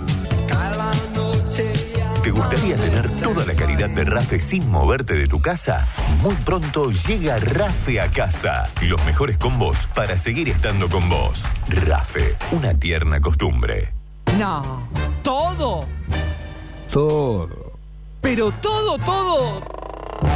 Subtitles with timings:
[2.24, 5.86] ¿Te gustaría tener toda la calidad de Rafe sin moverte de tu casa?
[6.22, 8.64] Muy pronto llega Rafe a casa.
[8.82, 11.44] Los mejores combos para seguir estando con vos.
[11.68, 13.92] Rafe, una tierna costumbre.
[14.40, 14.88] No,
[15.22, 15.86] todo.
[16.90, 17.50] Todo.
[18.22, 19.62] Pero todo, todo.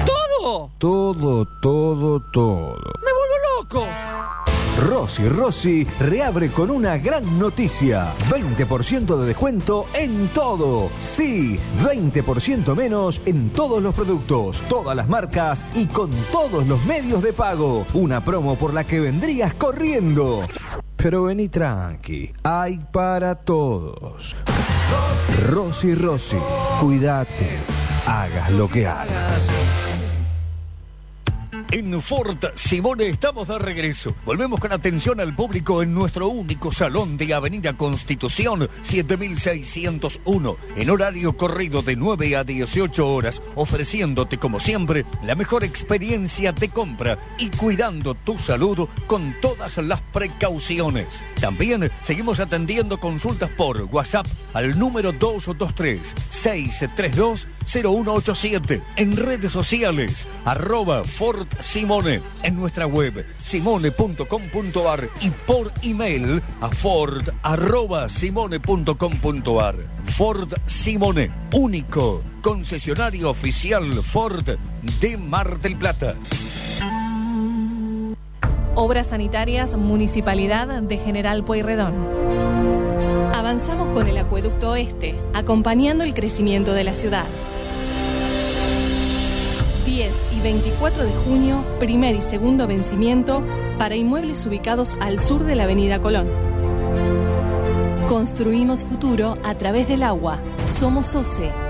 [0.05, 0.71] Todo.
[0.77, 2.75] Todo, todo, todo.
[2.99, 4.46] Me vuelvo loco.
[4.85, 8.13] Rosy Rosy reabre con una gran noticia.
[8.29, 10.89] 20% de descuento en todo.
[11.01, 17.23] Sí, 20% menos en todos los productos, todas las marcas y con todos los medios
[17.23, 17.87] de pago.
[17.95, 20.41] Una promo por la que vendrías corriendo.
[20.95, 24.35] Pero vení tranqui, hay para todos.
[25.47, 26.37] Rosy Rosy,
[26.79, 27.57] cuídate,
[28.05, 29.49] hagas lo que hagas.
[31.69, 34.15] En Fort Simone estamos de regreso.
[34.25, 41.35] Volvemos con atención al público en nuestro único salón de Avenida Constitución 7601, en horario
[41.35, 47.49] corrido de 9 a 18 horas, ofreciéndote como siempre la mejor experiencia de compra y
[47.49, 51.21] cuidando tu salud con todas las precauciones.
[51.41, 61.03] También seguimos atendiendo consultas por WhatsApp al número 223 632 0187 en redes sociales arroba
[61.03, 67.29] Fort Simone en nuestra web simone.com.ar y por email a ford
[68.09, 69.75] simone.com.ar
[70.05, 74.57] Ford Simone, único concesionario oficial Ford
[74.99, 76.15] de Mar del Plata.
[78.75, 81.93] Obras Sanitarias Municipalidad de General Pueyrredón.
[83.33, 87.25] Avanzamos con el acueducto oeste, acompañando el crecimiento de la ciudad.
[89.87, 93.41] 10 y 24 de junio, primer y segundo vencimiento
[93.79, 96.27] para inmuebles ubicados al sur de la Avenida Colón.
[98.09, 100.39] Construimos futuro a través del agua.
[100.77, 101.66] Somos OCE.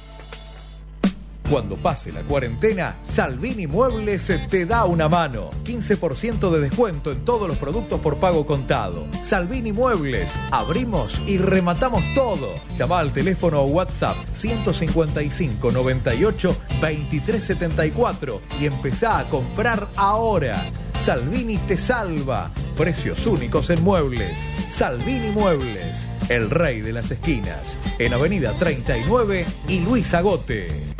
[1.49, 5.51] Cuando pase la cuarentena, Salvini Muebles te da una mano.
[5.63, 9.05] 15% de descuento en todos los productos por pago contado.
[9.21, 12.49] Salvini Muebles, abrimos y rematamos todo.
[12.79, 20.65] Llama al teléfono o WhatsApp 155 98 23 74 y empezá a comprar ahora.
[21.05, 22.49] Salvini te salva.
[22.75, 24.33] Precios únicos en muebles.
[24.71, 27.77] Salvini Muebles, el rey de las esquinas.
[27.99, 30.94] En Avenida 39 y Luis Agote.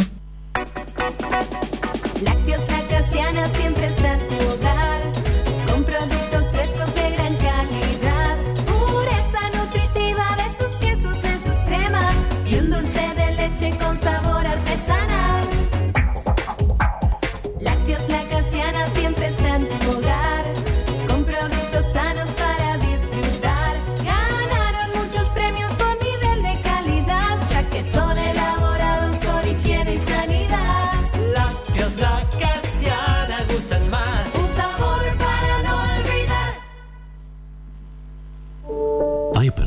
[2.21, 4.17] Lácteos Acasiana siempre está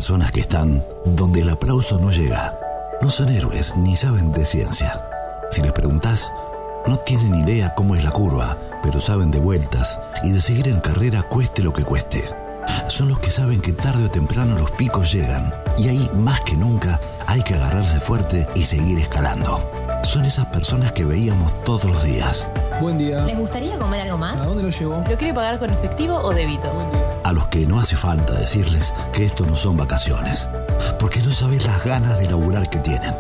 [0.09, 2.59] personas que están donde el aplauso no llega.
[3.03, 5.05] No son héroes ni saben de ciencia.
[5.51, 6.33] Si les preguntás,
[6.87, 10.81] no tienen idea cómo es la curva, pero saben de vueltas y de seguir en
[10.81, 12.25] carrera cueste lo que cueste.
[12.89, 16.57] Son los que saben que tarde o temprano los picos llegan y ahí, más que
[16.57, 19.61] nunca, hay que agarrarse fuerte y seguir escalando.
[20.05, 22.49] Son esas personas que veíamos todos los días.
[22.81, 23.27] Buen día.
[23.27, 24.41] ¿Les gustaría comer algo más?
[24.41, 25.05] ¿A dónde lo llevo?
[25.07, 26.73] ¿Lo quiere pagar con efectivo o débito?
[27.29, 30.49] A los que no hace falta decirles que esto no son vacaciones,
[30.99, 33.15] porque no sabes las ganas de laburar que tienen.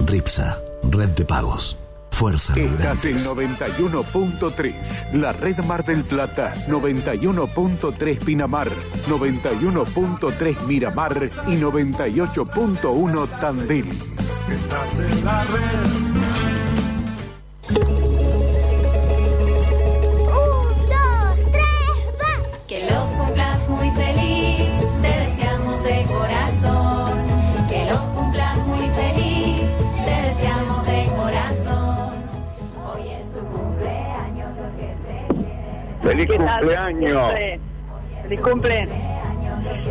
[0.00, 0.58] Ripsa,
[0.90, 1.78] red de pagos.
[2.10, 3.78] Fuerza Estás en Laburantes.
[3.78, 8.68] 91.3, la red Mar del Plata, 91.3 Pinamar,
[9.08, 11.16] 91.3 Miramar
[11.46, 13.90] y 98.1 Tandil.
[14.50, 15.94] Estás en la red.
[36.04, 37.32] ¡Feliz cumpleaños!
[38.22, 38.88] Feliz cumple.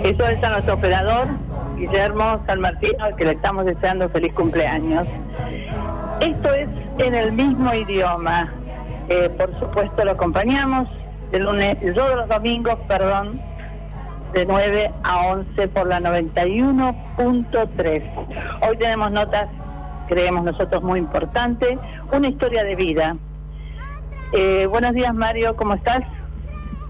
[0.04, 1.28] Eso es a nuestro operador,
[1.76, 5.08] Guillermo San Martino, al que le estamos deseando feliz cumpleaños.
[6.22, 6.70] Esto es
[7.00, 8.54] en el mismo idioma.
[9.10, 10.88] Eh, por supuesto lo acompañamos
[11.32, 13.42] de lunes, todos los domingos, perdón,
[14.34, 18.04] de 9 a 11 por la 91.3.
[18.62, 19.50] Hoy tenemos notas,
[20.08, 21.80] creemos nosotros, muy importantes.
[22.12, 23.18] Una historia de vida.
[24.34, 26.00] Eh, buenos días, Mario, ¿cómo estás?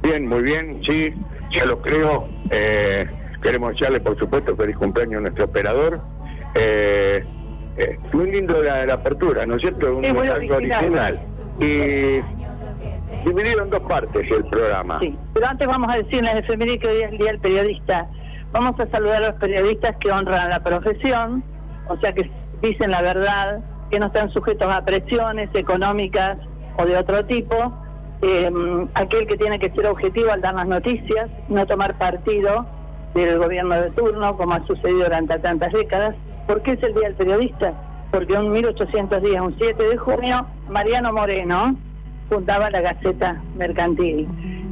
[0.02, 1.14] Bien, muy bien, sí,
[1.52, 2.30] ya lo creo.
[2.50, 3.06] Eh,
[3.42, 6.00] queremos echarle, por supuesto, feliz cumpleaños a nuestro operador.
[6.56, 7.22] Eh,
[7.78, 9.98] eh, muy lindo la, la apertura, ¿no es cierto?
[9.98, 11.20] Un muy algo original.
[11.60, 12.22] Y
[13.26, 15.00] dividido en dos partes el programa.
[15.02, 17.40] Sí, pero antes vamos a decir en las efemérides que hoy es el Día del
[17.40, 18.08] Periodista.
[18.54, 21.44] Vamos a saludar a los periodistas que honran la profesión,
[21.90, 22.32] o sea que
[22.62, 23.62] dicen la verdad,
[23.92, 26.38] que no están sujetos a presiones económicas
[26.78, 27.74] o de otro tipo.
[28.22, 28.50] Eh,
[28.94, 32.66] aquel que tiene que ser objetivo al dar las noticias, no tomar partido
[33.14, 36.16] del gobierno de turno, como ha sucedido durante tantas décadas.
[36.48, 37.74] ¿Por qué es el Día del Periodista?
[38.12, 41.76] Porque un 1810, un 7 de junio, Mariano Moreno
[42.30, 44.28] fundaba la Gaceta Mercantil.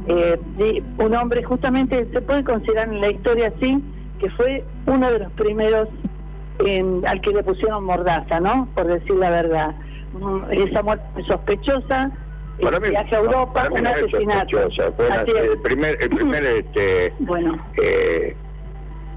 [0.08, 3.82] Eh, un hombre justamente se puede considerar en la historia así,
[4.18, 5.88] que fue uno de los primeros
[6.64, 8.68] en- al que le pusieron mordaza, ¿no?
[8.74, 9.74] Por decir la verdad.
[10.50, 12.10] Esa muerte sospechosa,
[12.60, 14.58] Para el mí, viaje a Europa, para mí un no asesinato.
[14.96, 18.36] fue una- el primer, el primer este, Bueno, eh,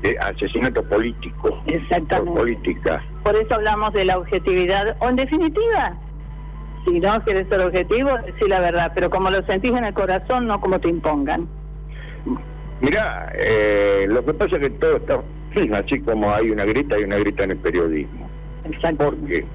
[0.04, 1.62] eh, asesinato político.
[1.68, 2.32] Exactamente.
[2.32, 3.04] Por política.
[3.24, 5.98] por eso hablamos de la objetividad, o en definitiva,
[6.86, 10.48] si no quieres ser objetivo, decir la verdad, pero como lo sentís en el corazón,
[10.48, 11.48] no como te impongan.
[12.82, 15.22] Mirá, eh, lo que pasa es que todo está
[15.86, 18.30] así como hay una grita, hay una grita en el periodismo.
[18.98, 19.46] ¿Por qué?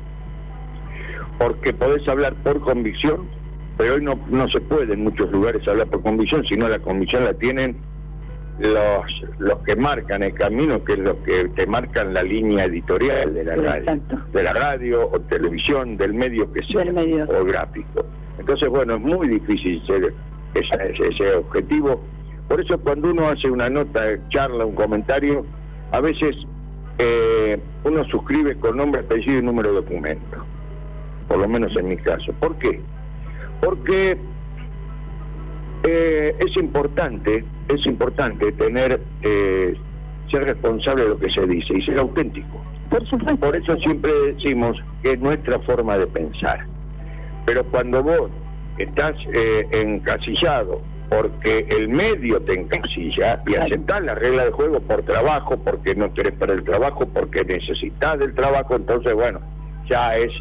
[1.41, 3.27] Porque podés hablar por convicción,
[3.79, 7.25] pero hoy no, no se puede en muchos lugares hablar por convicción, sino la convicción
[7.25, 7.77] la tienen
[8.59, 13.33] los, los que marcan el camino, que es los que te marcan la línea editorial
[13.33, 14.01] de la radio,
[14.35, 16.85] de la radio o televisión, del medio que sea,
[17.41, 18.05] o gráfico.
[18.39, 20.13] Entonces, bueno, es muy difícil ser
[20.53, 22.03] esa- ese, ese objetivo.
[22.49, 25.47] Por eso cuando uno hace una nota, charla, un comentario,
[25.93, 26.37] a veces
[26.99, 30.45] eh, uno suscribe con nombre, apellido y número de documento.
[31.31, 32.33] Por lo menos en mi caso.
[32.41, 32.81] ¿Por qué?
[33.61, 34.19] Porque
[35.85, 39.77] eh, es importante, es importante tener, eh,
[40.29, 42.65] ser responsable de lo que se dice y ser auténtico.
[43.39, 46.67] Por eso siempre decimos que es nuestra forma de pensar.
[47.47, 48.29] Pero cuando vos
[48.77, 55.05] estás eh, encasillado porque el medio te encasilla y aceptás la regla de juego por
[55.05, 59.41] trabajo, porque no querés para el trabajo, porque necesitas del trabajo, entonces bueno,
[59.89, 60.33] ya es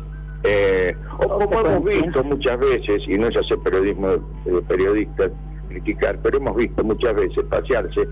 [0.44, 4.10] eh, o como hemos visto muchas veces, y no es hacer periodismo
[4.46, 5.32] de periodistas
[5.68, 8.08] criticar, pero hemos visto muchas veces pasearse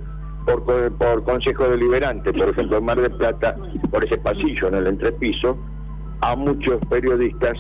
[0.46, 3.56] por, por consejo deliberante, por ejemplo en Mar del Plata,
[3.92, 5.58] por ese pasillo en el entrepiso,
[6.22, 7.58] a muchos periodistas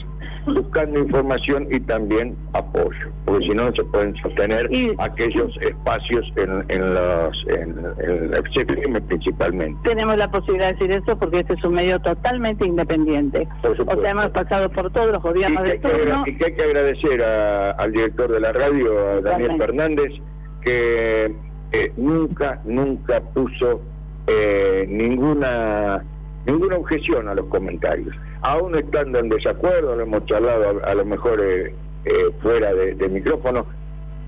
[0.54, 6.64] buscando información y también apoyo, porque si no no se pueden sostener aquellos espacios en,
[6.70, 9.78] en los en, en el CPM principalmente.
[9.90, 13.48] Tenemos la posibilidad de decir eso porque este es un medio totalmente independiente.
[13.64, 16.24] O sea, hemos pasado por todos los Y gobiernos de hay que turno.
[16.26, 19.58] y que hay que agradecer a- al director de la radio, a Daniel.
[19.58, 20.12] Fernández,
[20.62, 21.36] que
[21.74, 23.82] eh, nunca, nunca puso
[24.28, 26.04] eh, ninguna
[26.48, 28.16] ninguna objeción a los comentarios.
[28.42, 31.74] Aún estando en desacuerdo, lo hemos charlado a, a lo mejor eh,
[32.06, 33.66] eh, fuera de, de micrófono,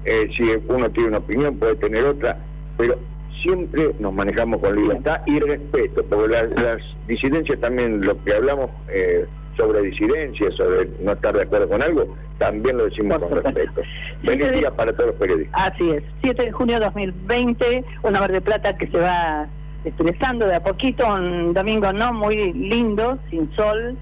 [0.06, 2.38] eh, si uno tiene una opinión puede tener otra,
[2.78, 2.98] pero
[3.42, 8.70] siempre nos manejamos con libertad y respeto, porque las, las disidencias también, lo que hablamos
[8.90, 9.26] eh,
[9.58, 13.82] sobre disidencias, sobre no estar de acuerdo con algo, también lo decimos con respeto.
[14.24, 15.72] Feliz día para todos los periodistas.
[15.72, 19.48] Así es, 7 de junio de 2020, una Mar de Plata que se va
[19.86, 23.98] expresando de a poquito, un domingo no muy lindo, sin sol,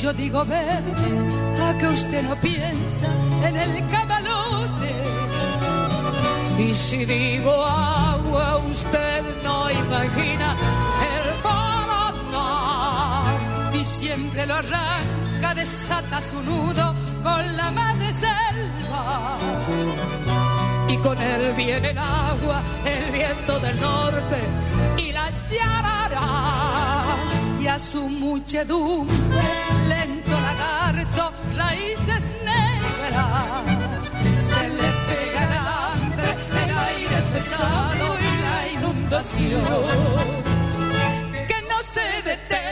[0.00, 1.10] Yo digo verde,
[1.60, 3.06] a que usted no piensa
[3.42, 4.92] en el camalote.
[6.58, 10.54] Y si digo agua, usted no imagina
[11.14, 13.24] el Paraná.
[13.72, 19.36] Y siempre lo arranca, desata su nudo con la madre selva.
[20.88, 24.38] Y con él viene el agua, el viento del norte
[24.96, 27.07] y la yarará.
[27.68, 29.14] Y a su muchedumbre,
[29.86, 33.62] lento lagarto, raíces negras.
[34.48, 36.28] Se le pega el hambre,
[36.64, 39.60] el aire pesado y la inundación.
[41.46, 42.67] Que no se detenga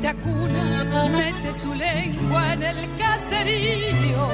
[0.00, 0.78] te acuna
[1.12, 4.28] mete su lengua en el caserío.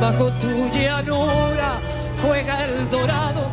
[0.00, 1.78] Bajo tu llanura
[2.22, 3.50] juega el dorado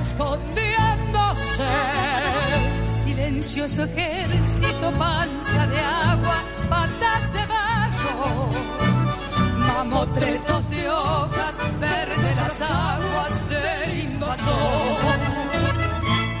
[0.00, 1.64] escondiéndose.
[3.04, 6.36] Silencioso ejército, panza de agua,
[6.68, 8.48] patas de barro.
[9.58, 15.44] Mamotretos de hojas, verde las aguas del invasor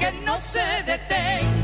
[0.00, 1.63] que no se detenga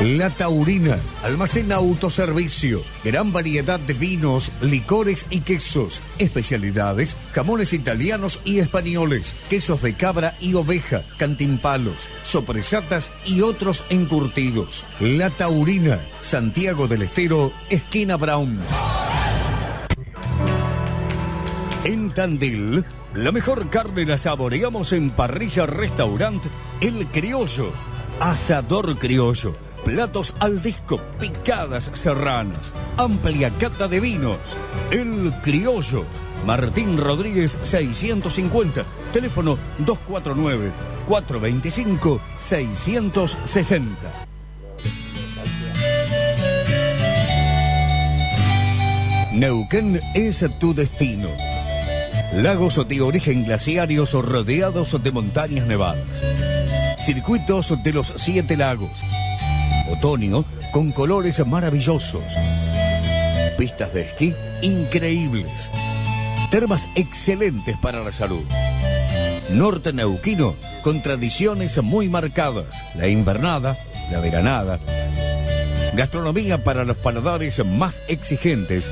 [0.00, 8.60] La Taurina, almacén autoservicio, gran variedad de vinos, licores y quesos, especialidades, jamones italianos y
[8.60, 14.84] españoles, quesos de cabra y oveja, cantimpalos, sopresatas y otros encurtidos.
[15.00, 18.58] La Taurina, Santiago del Estero, esquina Brown.
[21.84, 26.42] En Tandil, la mejor carne la saboreamos en Parrilla Restaurant
[26.80, 27.70] El Criollo.
[28.18, 29.69] Asador Criollo.
[29.84, 34.38] Platos al disco, picadas serranas, amplia cata de vinos.
[34.90, 36.04] El Criollo.
[36.46, 38.82] Martín Rodríguez 650.
[39.12, 40.70] Teléfono 249
[41.08, 44.30] 425 660.
[49.32, 51.28] Neuquén es tu destino.
[52.34, 56.24] Lagos de origen glaciarios rodeados de montañas nevadas.
[57.06, 59.02] Circuitos de los siete lagos.
[59.92, 62.22] Otoño con colores maravillosos.
[63.58, 65.70] Pistas de esquí increíbles.
[66.50, 68.44] Termas excelentes para la salud.
[69.50, 72.82] Norte Neuquino con tradiciones muy marcadas.
[72.94, 73.76] La invernada,
[74.10, 74.78] la veranada.
[75.94, 78.88] Gastronomía para los paladares más exigentes.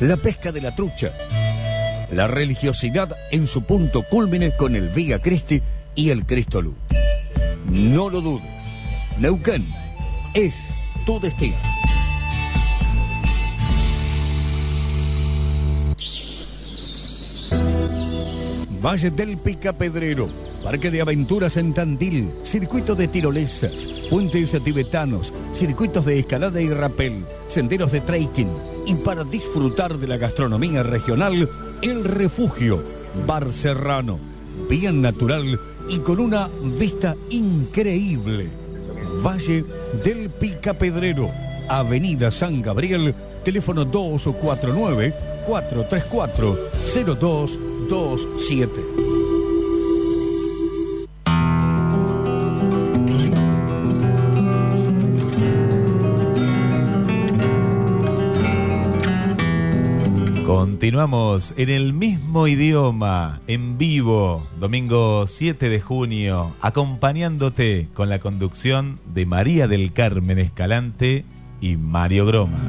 [0.00, 1.10] La pesca de la trucha.
[2.12, 5.60] La religiosidad en su punto culmine con el Vía Cristi
[5.94, 6.76] y el Cristo Luz.
[7.66, 8.46] No lo dudes.
[9.18, 9.64] Neuquén
[10.38, 10.70] es
[11.04, 11.56] tu destino.
[18.80, 20.28] Valle del Picapedrero,
[20.62, 27.24] Parque de Aventuras en Tandil, Circuito de tirolesas, puentes tibetanos, circuitos de escalada y rapel,
[27.48, 28.52] senderos de trekking
[28.86, 31.48] y para disfrutar de la gastronomía regional,
[31.82, 32.80] El Refugio,
[33.26, 34.20] Bar Serrano,
[34.70, 36.48] bien natural y con una
[36.78, 38.67] vista increíble.
[39.22, 39.64] Valle
[40.04, 41.30] del Picapedrero,
[41.68, 45.12] Avenida San Gabriel, teléfono 249
[45.46, 46.58] 434
[47.88, 49.17] 0227.
[60.58, 68.98] Continuamos en el mismo idioma, en vivo, domingo 7 de junio, acompañándote con la conducción
[69.06, 71.24] de María del Carmen Escalante
[71.60, 72.60] y Mario Gromas.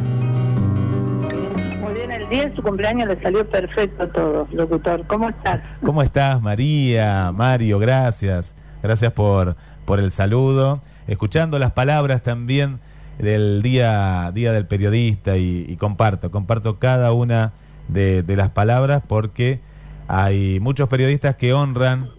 [1.82, 5.08] Muy bien, el día de su cumpleaños le salió perfecto todo, locutor.
[5.08, 5.60] ¿Cómo estás?
[5.84, 7.32] ¿Cómo estás, María?
[7.34, 8.56] Mario, gracias.
[8.84, 10.84] Gracias por, por el saludo.
[11.08, 12.82] Escuchando las palabras también
[13.18, 17.54] del día, día del periodista y, y comparto, comparto cada una
[17.90, 19.60] de, las palabras porque
[20.08, 22.10] hay muchos periodistas que honran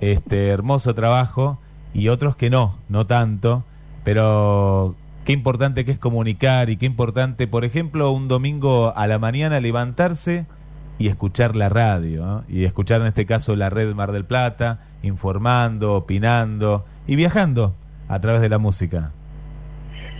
[0.00, 1.58] este hermoso trabajo
[1.94, 3.64] y otros que no, no tanto,
[4.04, 9.18] pero qué importante que es comunicar y qué importante, por ejemplo, un domingo a la
[9.18, 10.46] mañana levantarse
[10.98, 15.94] y escuchar la radio, y escuchar en este caso la red Mar del Plata, informando,
[15.94, 17.74] opinando y viajando
[18.08, 19.12] a través de la música.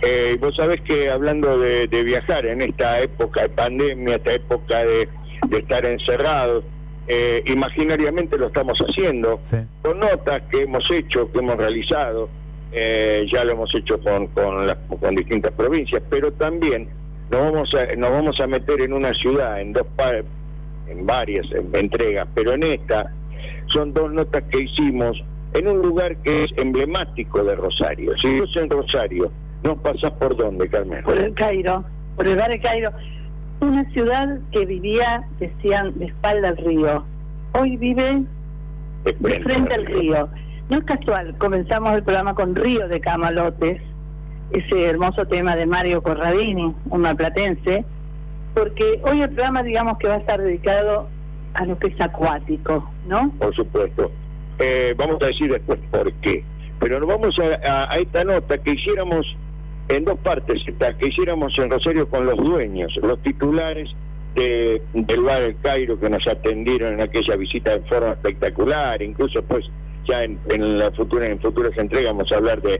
[0.01, 4.85] Eh, vos sabés que hablando de, de viajar en esta época de pandemia, esta época
[4.85, 5.09] de,
[5.49, 6.63] de estar encerrados,
[7.07, 9.39] eh, imaginariamente lo estamos haciendo,
[9.81, 12.29] con notas que hemos hecho, que hemos realizado,
[12.71, 16.87] eh, ya lo hemos hecho con, con, las- con distintas provincias, pero también
[17.31, 20.23] nos vamos a, nos vamos a meter en una ciudad, en dos par-
[20.87, 23.11] en varias en- entregas, pero en esta
[23.65, 25.21] son dos notas que hicimos
[25.53, 28.15] en un lugar que es emblemático de Rosario.
[28.17, 29.31] Si vos en Rosario
[29.63, 31.03] no pasás por dónde, Carmen.
[31.03, 31.83] Por el Cairo,
[32.15, 32.91] por el bar de Cairo.
[33.61, 37.03] Una ciudad que vivía, decían, de espalda al río.
[37.53, 38.23] Hoy vive
[39.03, 40.29] de frente al río.
[40.69, 43.81] No es casual, comenzamos el programa con Río de Camalotes,
[44.51, 47.83] ese hermoso tema de Mario Corradini, un malplatense,
[48.53, 51.07] porque hoy el programa digamos que va a estar dedicado
[51.55, 53.31] a lo que es acuático, ¿no?
[53.39, 54.11] Por supuesto.
[54.59, 56.43] eh, vamos a decir después por qué.
[56.79, 59.25] Pero nos vamos a, a- a esta nota que hiciéramos
[59.89, 63.89] en dos partes, esta, que hiciéramos en Rosario con los dueños, los titulares
[64.35, 69.41] de, del bar El Cairo que nos atendieron en aquella visita de forma espectacular, incluso
[69.41, 69.65] pues
[70.07, 72.79] ya en, en la futura, en futuras entregas vamos a hablar de,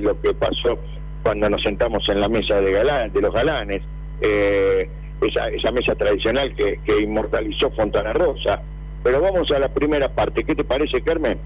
[0.00, 0.76] lo que pasó
[1.22, 3.82] cuando nos sentamos en la mesa de, galán, de los galanes,
[4.20, 4.88] eh,
[5.20, 8.60] esa, esa mesa tradicional que, que inmortalizó Fontana Rosa.
[9.04, 11.38] Pero vamos a la primera parte, ¿qué te parece Carmen?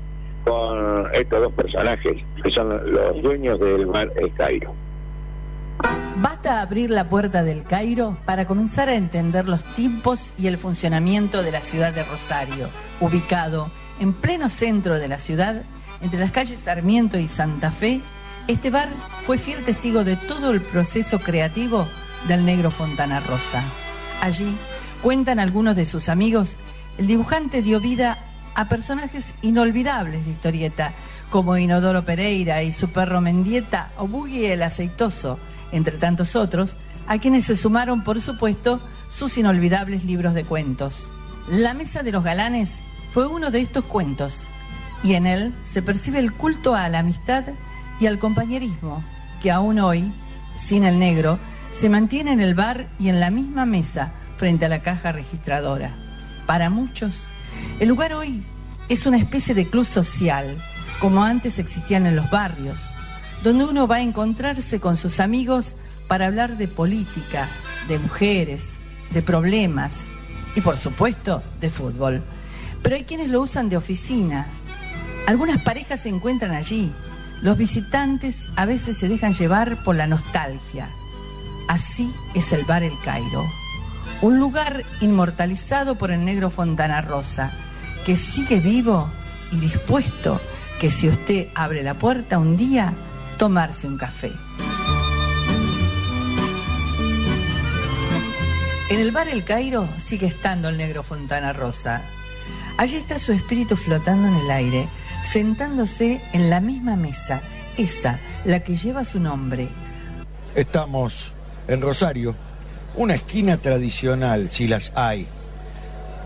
[0.45, 4.73] Con estos dos personajes que son los dueños del bar El Cairo.
[6.17, 11.43] Basta abrir la puerta del Cairo para comenzar a entender los tiempos y el funcionamiento
[11.43, 12.69] de la ciudad de Rosario,
[13.01, 15.63] ubicado en pleno centro de la ciudad,
[16.01, 18.01] entre las calles Sarmiento y Santa Fe.
[18.49, 18.89] Este bar
[19.25, 21.87] fue fiel testigo de todo el proceso creativo
[22.29, 23.63] del negro Fontana Rosa.
[24.21, 24.57] Allí,
[25.03, 26.57] cuentan algunos de sus amigos,
[26.99, 28.19] el dibujante dio vida
[28.55, 30.93] a personajes inolvidables de historieta,
[31.31, 35.39] como Inodoro Pereira y su perro Mendieta o Buggy el Aceitoso,
[35.73, 38.81] entre tantos otros, a quienes se sumaron, por supuesto,
[39.11, 41.09] sus inolvidables libros de cuentos.
[41.49, 42.71] La Mesa de los Galanes
[43.13, 44.47] fue uno de estos cuentos,
[45.03, 47.45] y en él se percibe el culto a la amistad
[48.01, 49.03] y al compañerismo,
[49.43, 50.13] que aún hoy,
[50.57, 51.39] sin el negro,
[51.73, 55.95] se mantiene en el bar y en la misma mesa frente a la caja registradora.
[56.47, 57.33] Para muchos,
[57.81, 58.43] el lugar hoy
[58.89, 60.57] es una especie de club social,
[61.01, 62.92] como antes existían en los barrios,
[63.43, 65.77] donde uno va a encontrarse con sus amigos
[66.07, 67.49] para hablar de política,
[67.89, 68.75] de mujeres,
[69.11, 70.01] de problemas
[70.55, 72.23] y por supuesto de fútbol.
[72.83, 74.47] Pero hay quienes lo usan de oficina.
[75.27, 76.93] Algunas parejas se encuentran allí.
[77.41, 80.89] Los visitantes a veces se dejan llevar por la nostalgia.
[81.69, 83.45] Así es el bar El Cairo.
[84.21, 87.53] Un lugar inmortalizado por el negro Fontana Rosa,
[88.05, 89.09] que sigue vivo
[89.51, 90.41] y dispuesto
[90.81, 92.93] que si usted abre la puerta un día,
[93.39, 94.33] tomarse un café.
[98.91, 102.03] En el bar El Cairo sigue estando el negro Fontana Rosa.
[102.77, 104.87] Allí está su espíritu flotando en el aire,
[105.31, 107.41] sentándose en la misma mesa,
[107.79, 109.69] esa, la que lleva su nombre.
[110.55, 111.33] Estamos
[111.69, 112.35] en Rosario,
[112.95, 115.27] una esquina tradicional, si las hay,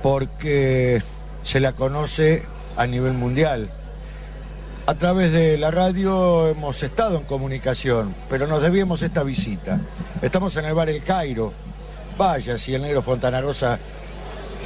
[0.03, 1.03] porque
[1.45, 2.42] se la conoce
[2.77, 3.71] a nivel mundial.
[4.88, 9.81] A través de la radio hemos estado en comunicación, pero nos debíamos esta visita.
[10.22, 11.53] Estamos en el bar El Cairo.
[12.16, 13.81] Vaya, si el negro Fontana Rosa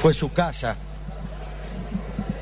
[0.03, 0.77] fue su casa.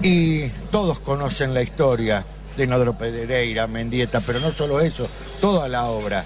[0.03, 2.25] Y todos conocen la historia
[2.57, 5.09] de Inodoro Pereira, Mendieta, pero no solo eso,
[5.41, 6.25] toda la obra.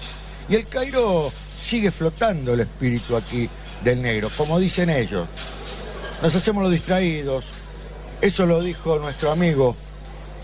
[0.49, 3.47] Y el Cairo sigue flotando el espíritu aquí
[3.83, 5.27] del negro, como dicen ellos.
[6.19, 7.45] Nos hacemos los distraídos.
[8.21, 9.75] Eso lo dijo nuestro amigo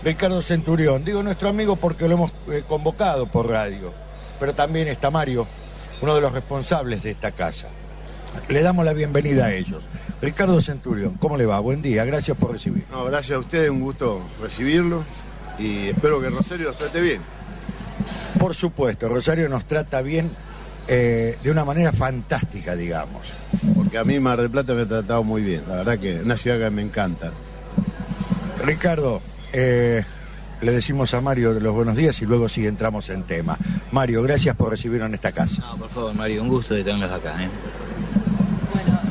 [0.04, 1.04] Ricardo Centurión.
[1.04, 3.92] Digo nuestro amigo porque lo hemos eh, convocado por radio.
[4.38, 5.46] Pero también está Mario,
[6.00, 7.68] uno de los responsables de esta casa.
[8.48, 9.82] Le damos la bienvenida a ellos.
[10.22, 11.58] Ricardo Centurión, ¿cómo le va?
[11.60, 12.86] Buen día, gracias por recibir.
[12.90, 15.04] No, gracias a ustedes, un gusto recibirlos
[15.58, 17.22] y espero que Rosario los trate bien.
[18.38, 20.30] Por supuesto, Rosario nos trata bien
[20.88, 23.26] eh, de una manera fantástica, digamos.
[23.74, 26.24] Porque a mí Mar del Plata me ha tratado muy bien, la verdad que es
[26.24, 27.32] una ciudad que me encanta.
[28.64, 29.20] Ricardo,
[29.52, 30.04] eh,
[30.60, 33.56] le decimos a Mario los buenos días y luego sí entramos en tema.
[33.92, 35.62] Mario, gracias por recibirnos en esta casa.
[35.62, 37.42] No, por favor, Mario, un gusto de tenerlos acá.
[37.42, 37.48] ¿eh?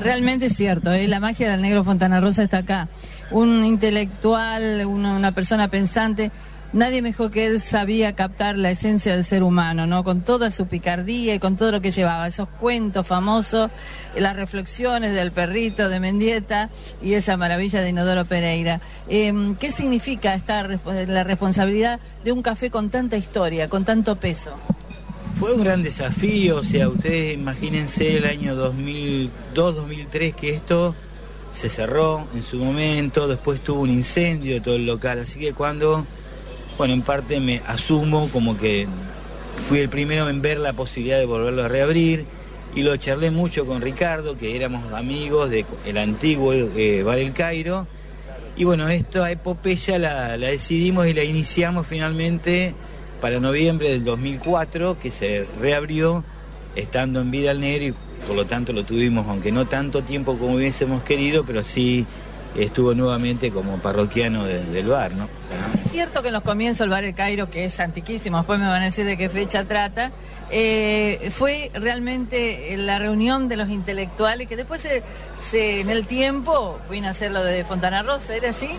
[0.01, 1.07] Realmente es cierto, ¿eh?
[1.07, 2.87] la magia del negro Fontana Rosa está acá.
[3.31, 6.31] Un intelectual, una, una persona pensante,
[6.73, 10.03] nadie mejor que él sabía captar la esencia del ser humano, ¿no?
[10.03, 13.71] Con toda su picardía y con todo lo que llevaba, esos cuentos famosos,
[14.15, 16.69] las reflexiones del perrito de Mendieta
[17.01, 18.81] y esa maravilla de Inodoro Pereira.
[19.07, 24.51] Eh, ¿Qué significa estar la responsabilidad de un café con tanta historia, con tanto peso?
[25.39, 30.93] Fue un gran desafío, o sea, ustedes imagínense el año 2002-2003 que esto
[31.53, 35.53] se cerró en su momento, después tuvo un incendio de todo el local, así que
[35.53, 36.05] cuando,
[36.79, 38.87] bueno, en parte me asumo como que
[39.67, 42.25] fui el primero en ver la posibilidad de volverlo a reabrir
[42.73, 47.85] y lo charlé mucho con Ricardo, que éramos amigos del antiguo eh, Bar El Cairo,
[48.55, 52.73] y bueno, esta epopeya la, la decidimos y la iniciamos finalmente
[53.19, 56.23] para noviembre del 2004, que se reabrió
[56.77, 57.93] estando en vida al negro y
[58.25, 62.05] por lo tanto lo tuvimos, aunque no tanto tiempo como hubiésemos querido, pero sí
[62.55, 65.27] estuvo nuevamente como parroquiano de- del bar, ¿no?
[65.75, 68.67] Es cierto que en los comienzos el bar El Cairo, que es antiquísimo, después me
[68.67, 70.11] van a decir de qué fecha trata,
[70.51, 75.03] eh, fue realmente la reunión de los intelectuales que después se,
[75.51, 78.69] se- en el tiempo vino a hacer lo de Fontana Rosa, ¿era así?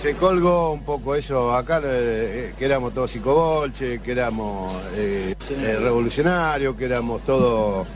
[0.00, 5.76] se colgó un poco eso acá, eh, que éramos todos psicobolche, que éramos eh, eh,
[5.80, 7.86] revolucionarios, que éramos todos...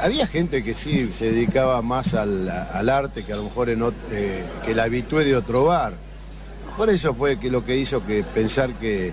[0.00, 3.82] Había gente que sí se dedicaba más al, al arte que a lo mejor en
[4.10, 5.92] eh, que la habitué de otro bar.
[6.76, 9.12] Por eso fue que lo que hizo que pensar que,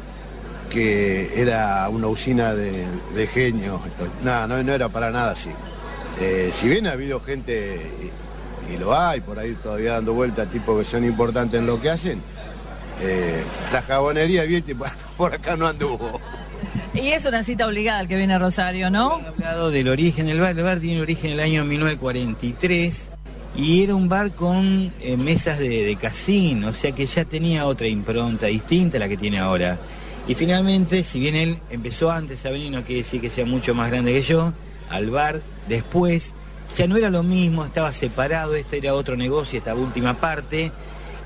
[0.69, 3.79] que era una usina de, de genios.
[3.85, 5.51] Esto- No, era para nada así.
[6.19, 7.79] Eh, si bien ha habido gente,
[8.69, 11.89] y, lo hay por ahí todavía dando vueltas, tipos que son importantes en lo que
[11.89, 12.21] hacen,
[13.01, 14.75] eh, la jabonería, viste,
[15.17, 16.19] por acá no anduvo.
[16.93, 19.13] Y es una cita obligada al que viene a Rosario, ¿no?
[19.13, 20.57] hablado del origen bar.
[20.57, 23.09] El bar tiene origen en el año 1943
[23.55, 27.65] y era un bar con eh, mesas de, de casino, o sea que ya tenía
[27.65, 29.77] otra impronta distinta a la que tiene ahora.
[30.27, 33.73] Y finalmente, si bien él empezó antes a venir, no quiere decir que sea mucho
[33.73, 34.53] más grande que yo,
[34.89, 36.33] al bar después,
[36.77, 40.71] ya no era lo mismo, estaba separado, este era otro negocio, esta última parte,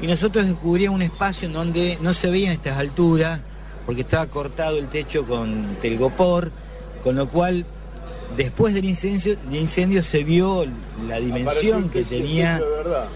[0.01, 3.41] y nosotros descubríamos un espacio en donde no se veían estas alturas,
[3.85, 6.51] porque estaba cortado el techo con telgopor,
[7.03, 7.65] con lo cual
[8.35, 10.65] después del incendio, del incendio se vio
[11.07, 12.61] la dimensión que tenía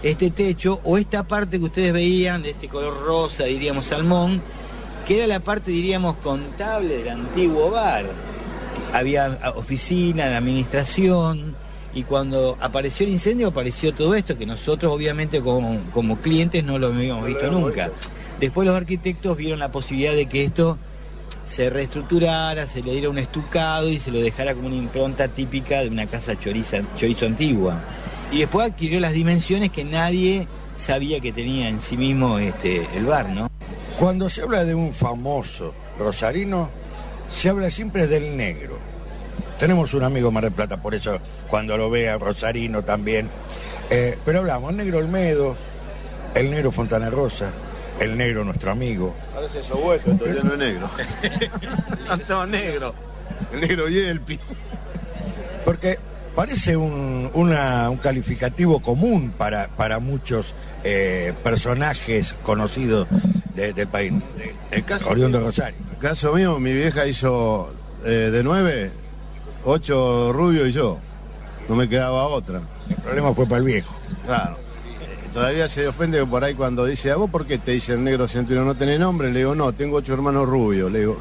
[0.02, 4.42] este techo o esta parte que ustedes veían de este color rosa, diríamos salmón,
[5.06, 8.06] que era la parte, diríamos, contable del antiguo bar.
[8.92, 11.54] Había ah, oficina, de administración,
[11.94, 16.78] y cuando apareció el incendio apareció todo esto, que nosotros obviamente como, como clientes no
[16.78, 17.90] lo habíamos visto nunca.
[18.40, 20.78] Después los arquitectos vieron la posibilidad de que esto
[21.44, 25.80] se reestructurara, se le diera un estucado y se lo dejara como una impronta típica
[25.80, 27.80] de una casa chorizo antigua.
[28.32, 33.04] Y después adquirió las dimensiones que nadie sabía que tenía en sí mismo este, el
[33.04, 33.50] bar, ¿no?
[33.98, 36.70] Cuando se habla de un famoso rosarino,
[37.28, 38.78] se habla siempre del negro.
[39.58, 43.28] Tenemos un amigo Mar del Plata, por eso cuando lo vea Rosarino también.
[43.90, 45.54] Eh, pero hablamos, negro Olmedo,
[46.34, 47.50] el negro Fontana Rosa,
[48.00, 49.14] el negro nuestro amigo.
[49.34, 50.88] Parece eso vuestro, ya no es negro.
[52.08, 52.94] no estaba negro.
[53.52, 54.38] El negro Yelpi.
[55.64, 55.98] Porque
[56.34, 63.06] parece un, una- un calificativo común para, para muchos eh, personajes conocidos
[63.54, 65.76] de- del país, de, El caso, oriundo de Rosario.
[65.92, 67.72] el caso mío, mi vieja hizo
[68.04, 68.90] eh, de nueve,
[69.64, 70.98] ocho rubios y yo.
[71.68, 72.60] No me quedaba otra.
[72.88, 73.96] El problema fue para el viejo.
[74.26, 74.58] Claro.
[75.32, 78.26] Todavía se ofende por ahí cuando dice, ¿a vos por qué te dice el negro
[78.26, 79.32] centurión no tenés nombre?
[79.32, 80.90] Le digo, no, tengo ocho hermanos rubios.
[80.90, 81.16] Le digo,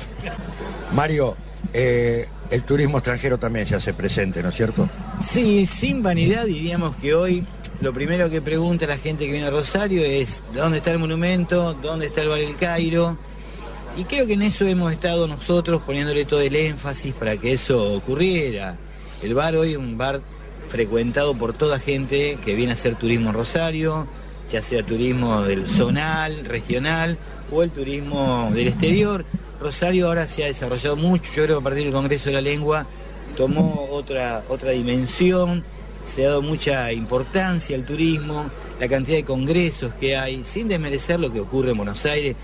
[0.94, 1.38] Mario,
[1.74, 4.90] eh, el turismo extranjero también se hace presente, ¿no es cierto?
[5.32, 7.46] Sí, sin vanidad diríamos que hoy
[7.82, 11.74] lo primero que pregunta la gente que viene a Rosario es ¿dónde está el monumento?
[11.76, 13.18] ¿Dónde está el Bar del Cairo?
[13.96, 17.94] Y creo que en eso hemos estado nosotros poniéndole todo el énfasis para que eso
[17.94, 18.78] ocurriera.
[19.22, 20.22] El bar hoy es un bar
[20.70, 24.08] frecuentado por toda gente que viene a hacer turismo en Rosario,
[24.52, 27.18] ya sea turismo del zonal, regional
[27.52, 29.26] o el turismo del exterior.
[29.60, 32.42] Rosario ahora se ha desarrollado mucho, yo creo que a partir del Congreso de la
[32.42, 32.86] Lengua
[33.36, 35.64] tomó otra, otra dimensión,
[36.06, 41.20] se ha dado mucha importancia al turismo, la cantidad de congresos que hay, sin desmerecer
[41.20, 42.36] lo que ocurre en Buenos Aires.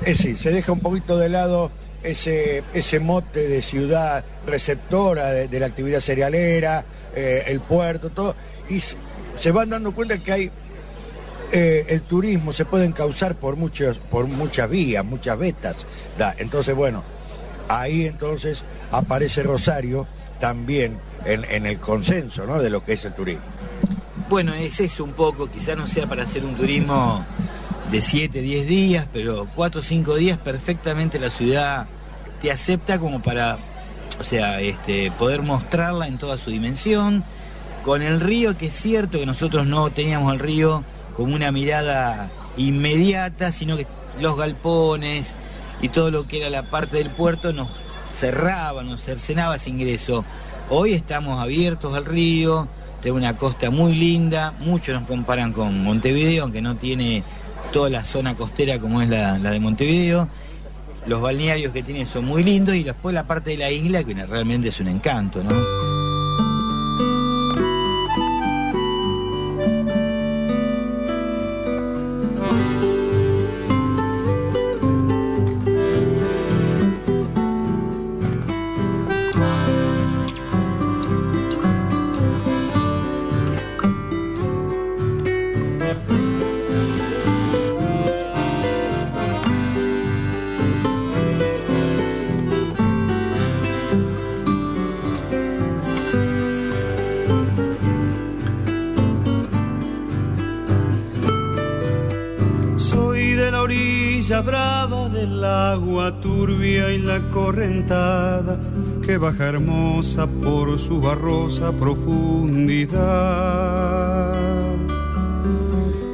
[0.00, 1.70] Es decir, se deja un poquito de lado
[2.06, 8.34] ese, ese mote de ciudad receptora de, la actividad cerealera, eh, el puerto, todo,
[8.68, 10.50] y se van dando cuenta que hay
[11.52, 15.86] eh, el turismo se puede encauzar por muchos, por muchas vías, muchas vetas.
[16.18, 16.34] da.
[16.38, 17.04] Entonces, bueno,
[17.68, 20.06] ahí entonces aparece Rosario
[20.40, 22.60] también en, en el consenso ¿no?
[22.60, 23.44] de lo que es el turismo.
[24.28, 27.24] Bueno, es eso un poco, quizás no sea para hacer un turismo
[27.92, 31.86] de 7, 10 días, pero 4 o 5 días perfectamente la ciudad
[32.46, 33.58] te acepta como para,
[34.20, 37.24] o sea, este, poder mostrarla en toda su dimensión.
[37.84, 40.84] Con el río, que es cierto que nosotros no teníamos el río
[41.16, 43.88] como una mirada inmediata, sino que
[44.20, 45.32] los galpones
[45.82, 47.66] y todo lo que era la parte del puerto nos
[48.04, 50.24] cerraba, nos cercenaba ese ingreso.
[50.70, 52.68] Hoy estamos abiertos al río,
[53.02, 57.24] tenemos una costa muy linda, muchos nos comparan con Montevideo, aunque no tiene
[57.72, 60.28] toda la zona costera como es la, la de Montevideo.
[61.06, 64.14] Los balnearios que tiene son muy lindos y después la parte de la isla que
[64.14, 65.95] realmente es un encanto, ¿no?
[109.26, 112.96] Baja hermosa por su barrosa profundidad.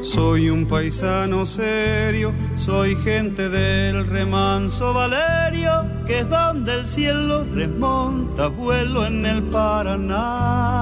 [0.03, 8.46] Soy un paisano serio, soy gente del remanso Valerio, que es donde el cielo remonta
[8.46, 10.81] vuelo en el Paraná.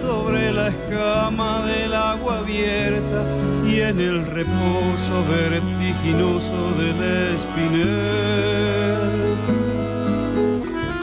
[0.00, 3.24] sobre la escama del agua abierta
[3.66, 8.66] y en el reposo vertiginoso del espinel.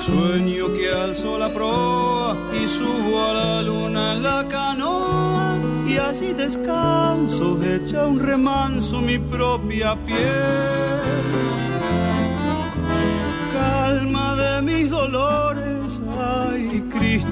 [0.06, 6.34] Sueño que alzo la proa y subo a la luna en la canoa y así
[6.34, 10.83] descanso, echa un remanso mi propia piel.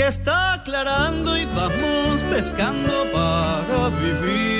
[0.00, 4.59] que está aclarando y vamos pescando para vivir.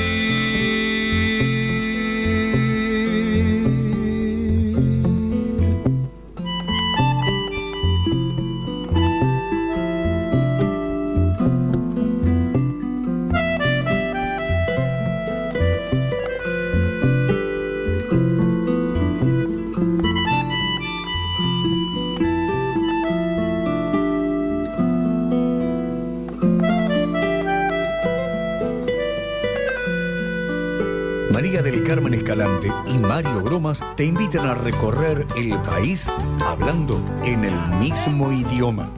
[31.91, 36.07] Carmen Escalante y Mario Gromas te invitan a recorrer el país
[36.47, 38.89] hablando en el mismo idioma.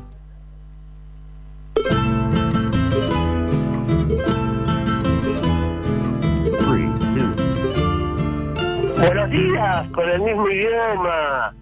[8.99, 11.55] Buenos días, con el mismo idioma.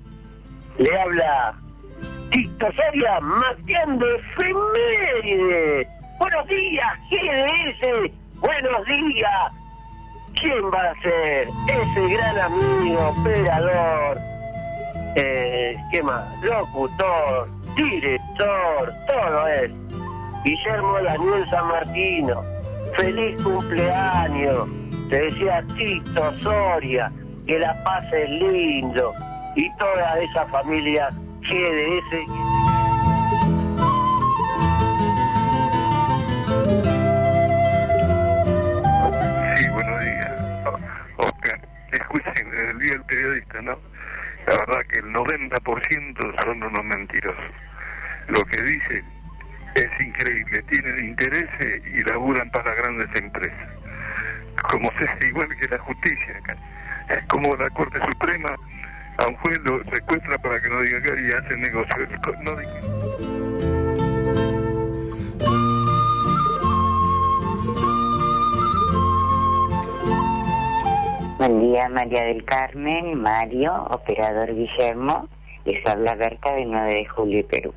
[0.78, 1.55] Le habla
[2.33, 3.20] Tito Soria,
[3.66, 5.89] de Efeméride.
[6.18, 8.11] Buenos días, GDS.
[8.41, 9.60] Buenos días.
[10.35, 11.49] ¿Quién va a ser?
[11.68, 14.18] Ese gran amigo, operador,
[15.16, 16.24] eh, ¿qué más?
[16.43, 19.70] Locutor, director, todo es.
[20.45, 22.43] Guillermo Daniel San Martino,
[22.97, 24.68] feliz cumpleaños.
[25.11, 27.12] Te decía Tito Soria,
[27.47, 29.12] que la pases lindo.
[29.57, 31.11] Y toda esa familia
[31.43, 32.39] GDS.
[43.67, 47.53] La verdad que el 90% son unos mentirosos.
[48.29, 49.05] Lo que dicen
[49.75, 53.69] es increíble, tienen intereses y laburan para grandes empresas.
[54.69, 56.41] Como se igual que la justicia.
[57.09, 58.55] Es como la Corte Suprema
[59.19, 63.80] a un juez lo secuestra para que no diga acá y hace negocio.
[71.41, 75.26] Buen día, María del Carmen, Mario, operador Guillermo.
[75.64, 77.72] Les habla Berta del 9 de julio Perú.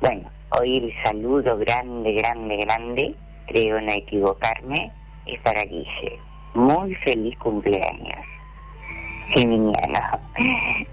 [0.00, 3.16] Bueno, hoy el saludo grande, grande, grande,
[3.48, 4.92] creo no equivocarme,
[5.26, 6.20] es para Guille.
[6.54, 8.24] Muy feliz cumpleaños.
[9.30, 10.20] Geminiano,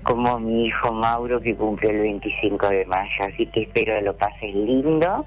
[0.02, 4.18] como mi hijo Mauro que cumple el 25 de mayo, así que espero que lo
[4.18, 5.24] pases lindo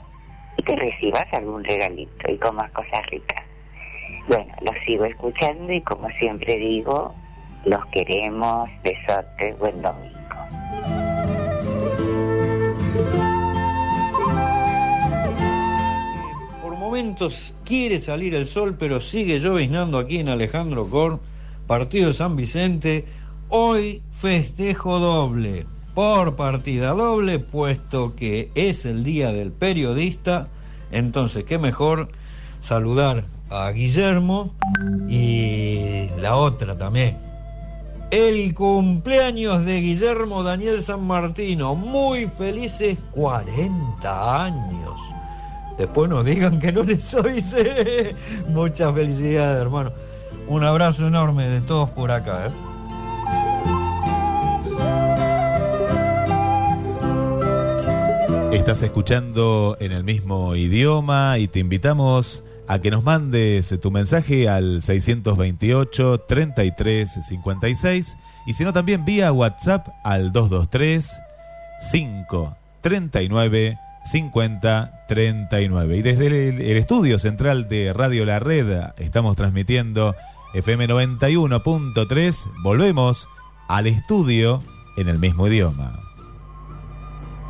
[0.56, 3.49] y que recibas algún regalito y comas cosas ricas.
[4.28, 7.14] Bueno, los sigo escuchando y como siempre digo,
[7.64, 10.10] los queremos, besotes, buen domingo.
[16.62, 21.20] Por momentos quiere salir el sol, pero sigue lloviznando aquí en Alejandro Cor,
[21.66, 23.04] partido San Vicente.
[23.48, 30.48] Hoy festejo doble, por partida doble, puesto que es el día del periodista.
[30.92, 32.08] Entonces, qué mejor
[32.60, 34.54] saludar a Guillermo
[35.08, 37.16] y la otra también.
[38.10, 41.74] El cumpleaños de Guillermo Daniel San Martino.
[41.74, 45.00] Muy felices 40 años.
[45.78, 48.14] Después nos digan que no les hice.
[48.48, 49.92] Muchas felicidades, hermano.
[50.48, 52.46] Un abrazo enorme de todos por acá.
[52.46, 52.50] ¿eh?
[58.52, 64.48] Estás escuchando en el mismo idioma y te invitamos a que nos mandes tu mensaje
[64.48, 68.16] al 628 33 56
[68.46, 71.20] y si no también vía WhatsApp al 223
[71.80, 75.96] 5 39 50 39.
[75.96, 80.14] Y desde el, el estudio central de Radio La Red estamos transmitiendo
[80.54, 82.62] FM 91.3.
[82.62, 83.28] Volvemos
[83.66, 84.62] al estudio
[84.96, 85.98] en el mismo idioma.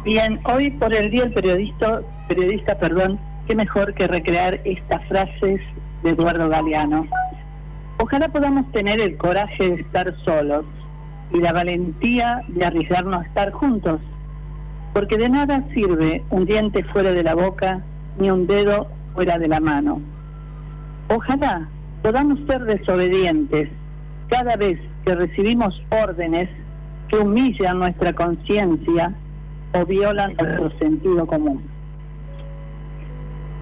[0.03, 5.61] Bien, hoy por el Día del Periodista, periodista, perdón, qué mejor que recrear estas frases
[6.05, 7.05] de Eduardo Galeano.
[7.99, 10.65] Ojalá podamos tener el coraje de estar solos
[11.33, 14.01] y la valentía de arriesgarnos a estar juntos,
[14.93, 17.83] porque de nada sirve un diente fuera de la boca
[18.21, 20.01] ni un dedo fuera de la mano.
[21.09, 21.69] Ojalá
[22.03, 23.69] podamos ser desobedientes
[24.29, 26.49] cada vez que recibimos órdenes
[27.09, 29.13] que humillan nuestra conciencia
[29.73, 31.80] o violan nuestro sentido común.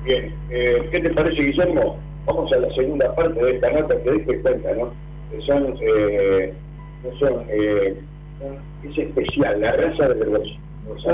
[0.04, 1.98] Bien, eh, ¿qué te parece, Guillermo?
[2.26, 4.92] Vamos a la segunda parte de esta nota que diste cuenta, ¿no?
[5.30, 6.52] Que son, eh,
[7.04, 7.96] no son, eh,
[8.84, 11.06] es especial, la raza de los, los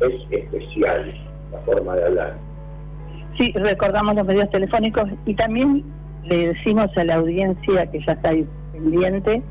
[0.00, 1.14] es especial
[1.52, 2.34] la forma de hablar.
[3.38, 5.82] Sí, recordamos los medios telefónicos y también
[6.24, 9.42] le decimos a la audiencia que ya está ahí pendiente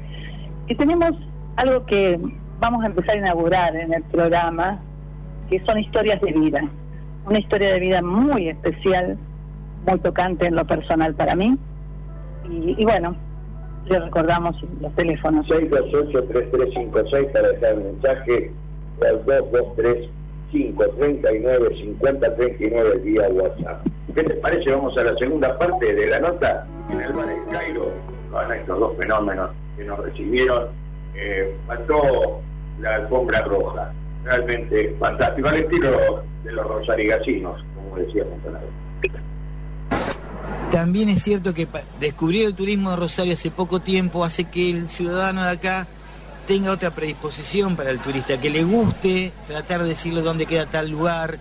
[0.68, 1.11] que tenemos
[1.57, 2.20] algo que
[2.59, 4.80] vamos a empezar a inaugurar en el programa,
[5.49, 6.61] que son historias de vida.
[7.26, 9.17] Una historia de vida muy especial,
[9.88, 11.57] muy tocante en lo personal para mí.
[12.49, 13.15] Y, bueno,
[13.86, 15.47] le recordamos los teléfonos.
[15.47, 18.51] 628-3356 para dejar un mensaje
[19.01, 19.24] al
[20.51, 23.88] 223-539-5039 vía WhatsApp.
[24.13, 24.71] ¿Qué te parece?
[24.71, 26.67] Vamos a la segunda parte de la nota.
[26.89, 27.93] En el bar del Cairo,
[28.32, 30.67] con estos dos fenómenos que nos recibieron,
[31.15, 32.41] eh, faltó
[32.80, 33.93] la alfombra roja.
[34.24, 38.67] Realmente fantástico, al estilo de los rosarigasinos, como decía Montanaro.
[40.71, 41.67] También es cierto que
[41.99, 45.88] descubrir el turismo de Rosario hace poco tiempo hace que el ciudadano de acá
[46.47, 50.89] tenga otra predisposición para el turista, que le guste tratar de decirle dónde queda tal
[50.89, 51.38] lugar,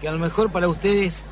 [0.00, 1.24] que a lo mejor para ustedes,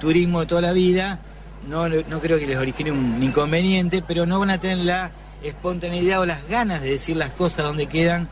[0.00, 1.20] turismo de toda la vida,
[1.68, 5.10] no, no creo que les origine un inconveniente, pero no van a tener la
[5.42, 8.28] espontaneidad o las ganas de decir las cosas donde quedan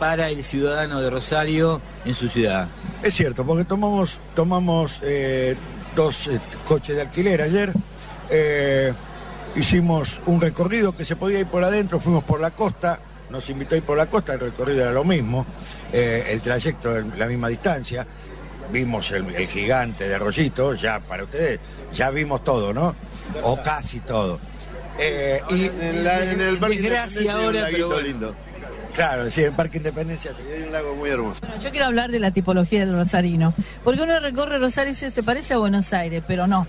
[0.00, 2.66] para el ciudadano de Rosario en su ciudad.
[3.02, 5.54] Es cierto, porque tomamos, tomamos eh,
[5.94, 7.72] dos eh, coches de alquiler ayer,
[8.30, 8.92] eh,
[9.54, 12.98] hicimos un recorrido que se podía ir por adentro, fuimos por la costa,
[13.30, 15.46] nos invitó a ir por la costa, el recorrido era lo mismo,
[15.92, 18.06] eh, el trayecto en la misma distancia,
[18.72, 21.60] vimos el, el gigante de Arroyito, ya para ustedes,
[21.92, 22.94] ya vimos todo, ¿no?
[23.42, 24.40] O casi todo.
[24.98, 26.58] Eh, y En, la- en el
[27.30, 28.00] ahora, pero bueno.
[28.02, 28.34] lindo.
[28.94, 30.32] Claro, sí, el Parque Independencia.
[30.32, 30.42] sí.
[30.54, 31.40] Hay un lago muy hermoso.
[31.40, 35.10] Bueno, yo quiero hablar de la tipología del rosarino, porque uno recorre Rosario y dice,
[35.10, 36.66] se parece a Buenos Aires, pero no.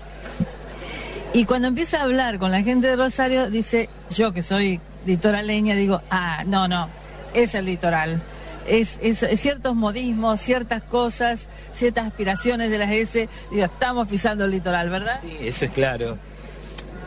[1.34, 5.74] Y cuando empieza a hablar con la gente de Rosario, dice, yo que soy litoraleña,
[5.74, 6.88] digo, ah, no, no,
[7.34, 8.22] es el litoral.
[8.68, 14.44] Es, es- es ciertos modismos, ciertas cosas, ciertas aspiraciones de las S, digo, estamos pisando
[14.44, 15.18] el litoral, ¿verdad?
[15.20, 16.18] Sí, eso es claro.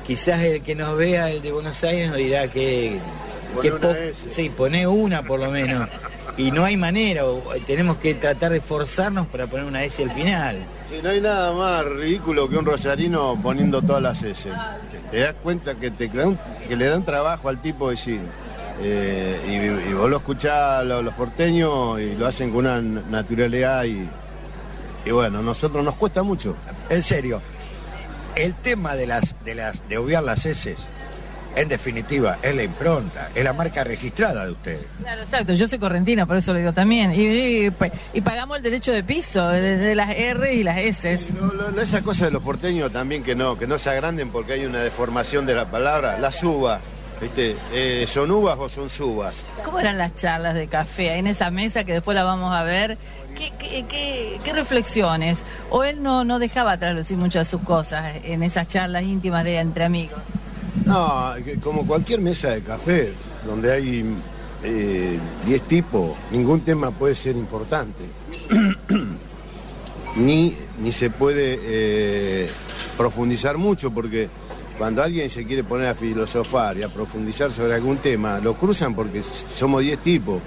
[0.05, 2.99] Quizás el que nos vea, el de Buenos Aires, nos dirá que...
[3.55, 4.29] Poné que una S.
[4.35, 5.87] Sí, pone una por lo menos.
[6.37, 7.23] Y no hay manera,
[7.65, 10.65] tenemos que tratar de forzarnos para poner una S al final.
[10.89, 14.49] Sí, no hay nada más ridículo que un rosarino poniendo todas las S.
[15.11, 18.19] Te das cuenta que, te, que le dan trabajo al tipo decir.
[18.81, 19.39] eh,
[19.87, 23.85] y, y vos lo escuchás a los, los porteños y lo hacen con una naturalidad
[23.85, 24.05] y,
[25.05, 26.57] y bueno, a nosotros nos cuesta mucho.
[26.89, 27.41] En serio,
[28.35, 30.75] el tema de las, de las, de obviar las heces,
[31.55, 34.85] en definitiva, es la impronta, es la marca registrada de ustedes.
[35.01, 37.11] Claro, exacto, yo soy correntina, por eso lo digo también.
[37.13, 37.71] Y, y-
[38.13, 41.19] y pagamos el derecho de piso, desde las R y las S.
[41.39, 44.29] No, no, no, esa cosa de los porteños también que no, que no se agranden
[44.29, 46.17] porque hay una deformación de la palabra.
[46.19, 46.81] Las uvas,
[47.21, 47.55] ¿viste?
[47.71, 49.45] Eh, ¿Son uvas o son subas?
[49.63, 52.63] ¿Cómo eran las charlas de café ahí en esa mesa que después la vamos a
[52.63, 52.97] ver?
[53.37, 55.43] ¿Qué, qué, qué- qué reflexiones?
[55.69, 59.57] ¿O él no, no dejaba traslucir muchas de sus cosas en esas charlas íntimas de
[59.59, 60.19] entre amigos?
[60.83, 63.13] No, como cualquier mesa de café,
[63.45, 64.05] donde hay
[64.63, 68.03] eh, 10 tipos, ningún tema puede ser importante.
[70.17, 72.49] ni, ni se puede eh,
[72.97, 74.29] profundizar mucho, porque
[74.77, 78.93] cuando alguien se quiere poner a filosofar y a profundizar sobre algún tema, lo cruzan
[78.93, 80.41] porque somos 10 tipos.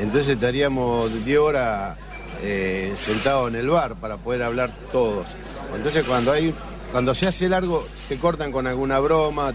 [0.00, 1.96] Entonces estaríamos 10 horas
[2.42, 5.36] eh, sentados en el bar para poder hablar todos.
[5.74, 6.54] Entonces cuando hay
[6.92, 9.52] cuando se hace largo te cortan con alguna broma,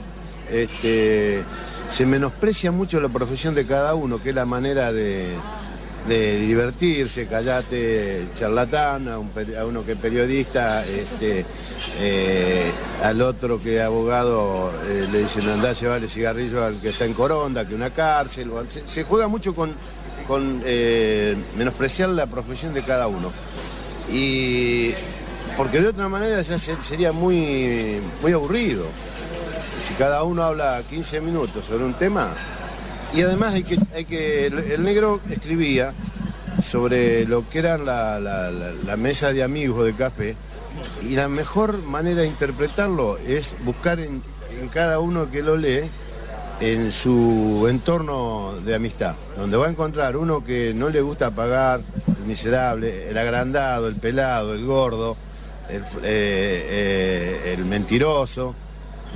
[0.51, 1.43] este,
[1.91, 5.27] se menosprecia mucho la profesión de cada uno, que es la manera de,
[6.07, 9.19] de divertirse, callate, charlatán, a,
[9.65, 11.45] uno que es periodista, este,
[11.99, 12.71] eh,
[13.03, 17.13] al otro que es abogado eh, le dicen andá llevarle cigarrillo al que está en
[17.13, 18.51] Coronda, que una cárcel,
[18.85, 19.73] se, juega mucho con,
[20.65, 23.31] eh, menospreciar la profesión de cada uno.
[24.11, 24.91] Y
[25.57, 28.85] porque de otra manera ya se- sería muy, muy aburrido.
[29.97, 32.29] Cada uno habla 15 minutos sobre un tema,
[33.13, 35.93] y además hay que, el, negro escribía
[36.61, 40.35] sobre lo que eran la, mesa de amigos de café,
[41.01, 44.21] y la mejor manera de interpretarlo es buscar en,
[44.73, 45.89] cada uno que lo lee
[46.59, 51.81] en su entorno de amistad, donde va a encontrar uno que no le gusta pagar,
[52.07, 55.17] el miserable, el agrandado, el pelado, el gordo,
[55.69, 58.55] el, eh, eh, mentiroso,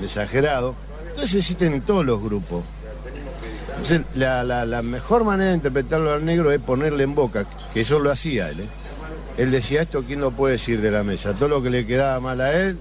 [0.02, 0.76] exagerado.
[1.10, 2.64] Entonces existen en todos los grupos.
[3.70, 8.00] Entonces, la, la- mejor manera de interpretarlo al negro es ponerle en boca, que eso
[8.00, 8.62] lo hacía él.
[8.62, 8.68] ¿eh?
[9.38, 11.34] Él decía esto, ¿quién lo puede decir de la mesa?
[11.34, 12.78] Todo lo que le quedaba mal a él,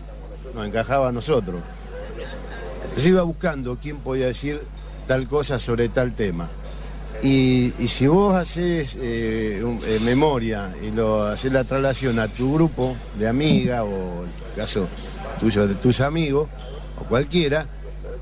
[0.55, 1.61] nos encajaba a nosotros.
[2.83, 4.61] Entonces iba buscando quién podía decir
[5.07, 6.49] tal cosa sobre tal tema.
[7.23, 12.97] Y, si vos haces eh, eh, memoria y lo haces la traslación a tu grupo
[13.19, 14.89] de amiga o en el caso
[15.39, 16.49] tuyo de tus amigos
[16.99, 17.67] o cualquiera,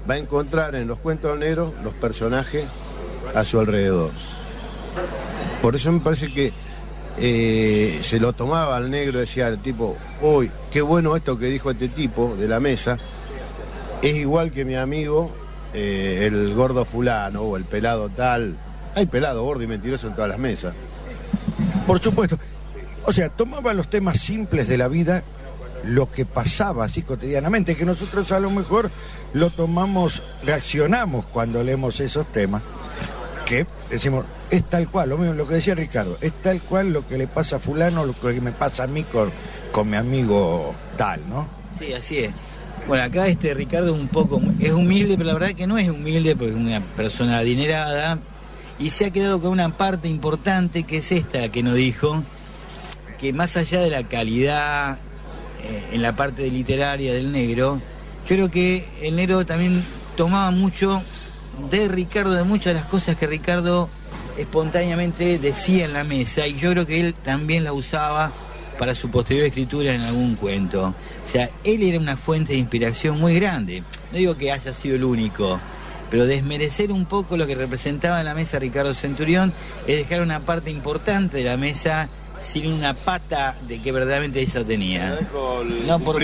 [0.08, 2.64] va a encontrar en los cuentos negros los personajes
[3.34, 4.10] a su alrededor.
[5.62, 6.52] Por eso me parece que
[7.18, 11.70] eh, se lo tomaba al negro, decía el tipo, uy, qué bueno esto que dijo
[11.70, 12.96] este tipo de la mesa,
[14.02, 15.30] es igual que mi amigo,
[15.74, 18.56] eh, el gordo fulano o el pelado tal.
[18.94, 20.74] Hay pelado, gordo y mentiroso en todas las mesas.
[21.86, 22.38] Por supuesto.
[23.04, 25.22] O sea, tomaba los temas simples de la vida,
[25.84, 28.90] lo que pasaba así cotidianamente, que nosotros a lo mejor
[29.32, 32.62] lo tomamos, reaccionamos cuando leemos esos temas,
[33.46, 37.06] que decimos, es tal cual, lo mismo, lo que decía Ricardo, es tal cual lo
[37.06, 39.32] que le pasa a fulano, lo que me pasa a mí con,
[39.72, 41.48] con mi amigo tal, ¿no?
[41.78, 42.32] Sí, así es.
[42.86, 45.88] Bueno, acá este Ricardo es un poco, es humilde, pero la verdad que no es
[45.88, 48.18] humilde porque es una persona adinerada
[48.78, 52.22] y se ha quedado con una parte importante que es esta que nos dijo,
[53.20, 54.98] que más allá de la calidad
[55.92, 57.80] en la parte literaria del negro,
[58.28, 59.82] yo creo que el negro también
[60.16, 61.02] tomaba mucho
[61.70, 63.88] de Ricardo, de muchas de las cosas que Ricardo
[64.38, 68.32] espontáneamente decía en la mesa y yo creo que él también la usaba
[68.78, 70.94] para su posterior escritura en algún cuento.
[71.22, 73.82] O sea, él era una fuente de inspiración muy grande.
[74.10, 75.60] No digo que haya sido el único,
[76.10, 79.52] pero desmerecer un poco lo que representaba en la mesa Ricardo Centurión
[79.86, 82.08] es dejar una parte importante de la mesa
[82.40, 85.18] sin una pata de que verdaderamente ella tenía.
[85.86, 86.20] No, por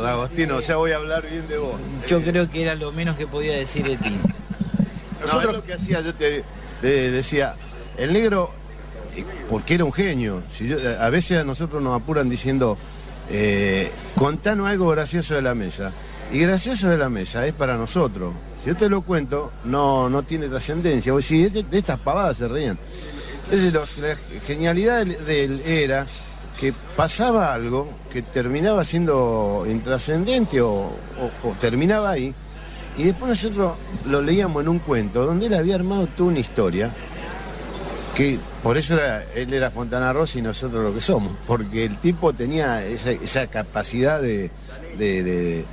[0.00, 1.74] D'Agostino, ya voy a hablar bien de vos.
[2.06, 4.16] Yo creo que era lo menos que podía decir de ti.
[5.20, 6.44] Nosotros lo que hacía, yo te,
[6.80, 7.54] te decía,
[7.98, 8.50] el negro,
[9.16, 12.76] eh, porque era un genio, si yo- a veces a nosotros nos apuran diciendo,
[13.28, 15.92] eh, contanos algo gracioso de la mesa.
[16.32, 18.32] Y gracioso de la mesa es para nosotros.
[18.62, 21.12] Si yo te lo cuento, no, no tiene trascendencia.
[21.12, 22.78] Vos decís, de, de estas pavadas se reían.
[23.50, 26.06] Lo- la genialidad de él era
[26.58, 30.92] que pasaba algo que terminaba siendo intrascendente o,
[31.60, 32.34] terminaba ahí,
[32.96, 33.72] y después nosotros
[34.06, 36.90] lo leíamos en un cuento donde él había armado toda una historia,
[38.14, 38.98] que por eso
[39.34, 44.20] él era Fontana Rosa y nosotros lo que somos, porque el tipo tenía esa, capacidad
[44.20, 44.50] de,
[44.98, 45.64] de- de-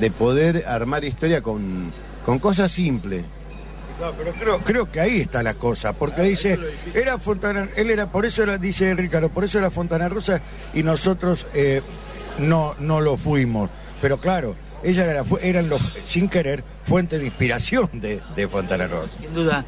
[0.00, 1.92] de poder armar historia con
[2.40, 3.24] cosas simples.
[4.00, 6.58] No, pero creo, creo que ahí está la cosa, porque dice,
[6.94, 10.40] era Fontana, él era, por eso era, dice Ricardo, por eso era Fontana Rosa
[10.72, 11.82] y nosotros eh,
[12.38, 13.70] no, no lo fuimos.
[14.00, 19.10] Pero claro, ella era, eran los, sin querer, fuente de inspiración de, de Fontana Rosa.
[19.20, 19.64] Sin duda.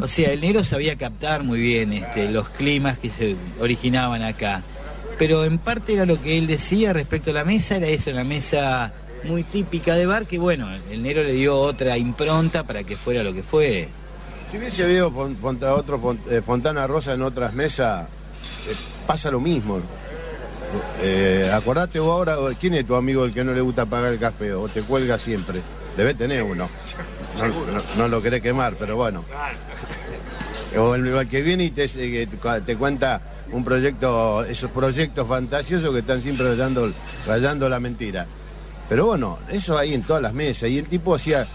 [0.00, 4.62] O sea, el negro sabía captar muy bien este, los climas que se originaban acá.
[5.18, 8.24] Pero en parte era lo que él decía respecto a la mesa, era eso, la
[8.24, 8.94] mesa
[9.24, 13.22] muy típica de bar, que bueno, el negro le dio otra impronta para que fuera
[13.22, 13.88] lo que fue.
[14.50, 18.06] Si hubiese habido Fon- Fonta- otro eh, Fontana Rosa en otras mesas,
[18.68, 18.74] eh,
[19.06, 19.80] pasa lo mismo.
[21.02, 24.18] Eh, acordate vos ahora, ¿quién es tu amigo el que no le gusta pagar el
[24.18, 25.60] café o te cuelga siempre?
[25.96, 26.68] Debe tener uno.
[27.38, 29.24] No, no- no lo querés quemar, pero bueno.
[30.78, 33.20] O el, que viene y te, eh, te- te cuenta
[33.52, 36.92] un proyecto, esos proyectos fantasiosos que están siempre rayando,
[37.26, 38.26] rayando la mentira.
[38.90, 40.68] Pero bueno, eso ahí en todas las mesas.
[40.68, 41.46] Y el tipo hacía,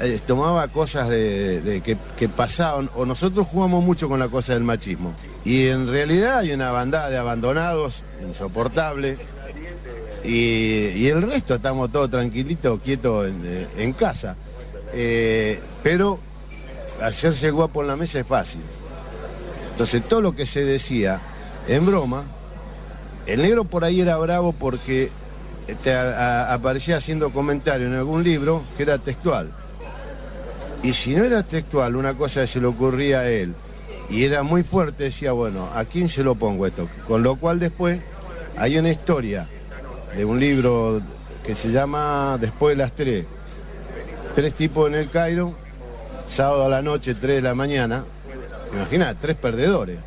[0.00, 4.62] eh, tomaba cosas de, que, que pasaban, o nosotros jugamos mucho con la cosa del
[4.62, 5.12] machismo.
[5.44, 9.18] Y en realidad hay una bandada de abandonados, insoportable.
[10.24, 14.34] Y, el resto estamos todos tranquilitos, quietos en, eh, casa.
[14.94, 16.18] Eh, pero
[17.02, 18.62] hacerse guapo en la mesa es fácil.
[19.72, 21.20] Entonces todo lo que se decía
[21.68, 22.24] en broma,
[23.26, 25.10] el negro por ahí era bravo porque
[25.74, 29.50] te a- a- aparecía haciendo comentario en algún libro que era textual.
[30.82, 33.54] Y si no era textual, una cosa que se le ocurría a él,
[34.08, 36.88] y era muy fuerte, decía, bueno, ¿a quién se lo pongo esto?
[37.06, 38.00] Con lo cual después
[38.56, 39.46] hay una historia
[40.16, 41.02] de un libro
[41.44, 43.26] que se llama Después de las tres.
[44.34, 45.54] Tres tipos en el Cairo,
[46.28, 48.04] sábado a la noche, tres de la mañana.
[48.72, 49.98] Imagina, tres perdedores.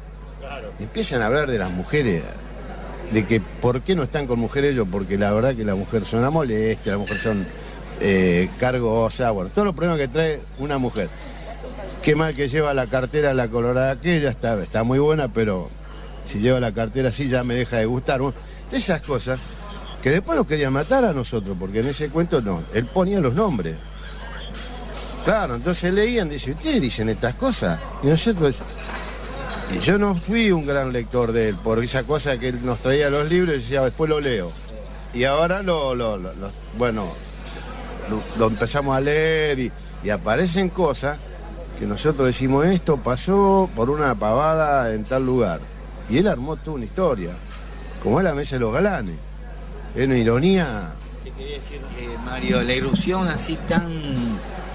[0.79, 2.23] Y empiezan a hablar de las mujeres,
[3.11, 6.07] de que por qué no están con mujeres ellos, porque la verdad que las mujeres
[6.07, 7.45] son una molestia, las mujeres son
[7.99, 8.49] eh,
[8.81, 11.09] o sea, bueno, todos los problemas que trae una mujer.
[12.01, 15.69] Qué mal que lleva la cartera la colorada aquella, está, está muy buena, pero
[16.25, 18.21] si lleva la cartera así ya me deja de gustar.
[18.21, 18.35] Bueno,
[18.71, 19.39] esas cosas
[20.01, 23.35] que después nos querían matar a nosotros, porque en ese cuento no, él ponía los
[23.35, 23.75] nombres.
[25.23, 27.79] Claro, entonces leían, dice, ustedes dicen estas cosas.
[28.01, 28.55] Y nosotros,
[29.73, 32.79] y yo no fui un gran lector de él, por esa cosa que él nos
[32.79, 34.51] traía los libros y decía, después lo leo.
[35.13, 35.95] Y ahora lo,
[36.77, 37.07] bueno,
[38.39, 39.71] empezamos a leer y,
[40.09, 41.19] aparecen cosas
[41.77, 45.59] que nosotros decimos, esto pasó por una pavada en tal lugar.
[46.09, 47.31] Y él armó toda una historia,
[48.01, 49.15] como es la mesa de los galanes.
[49.95, 50.89] Es una ironía
[51.23, 53.91] Te quería decir, eh, Mario, la irrupción así tan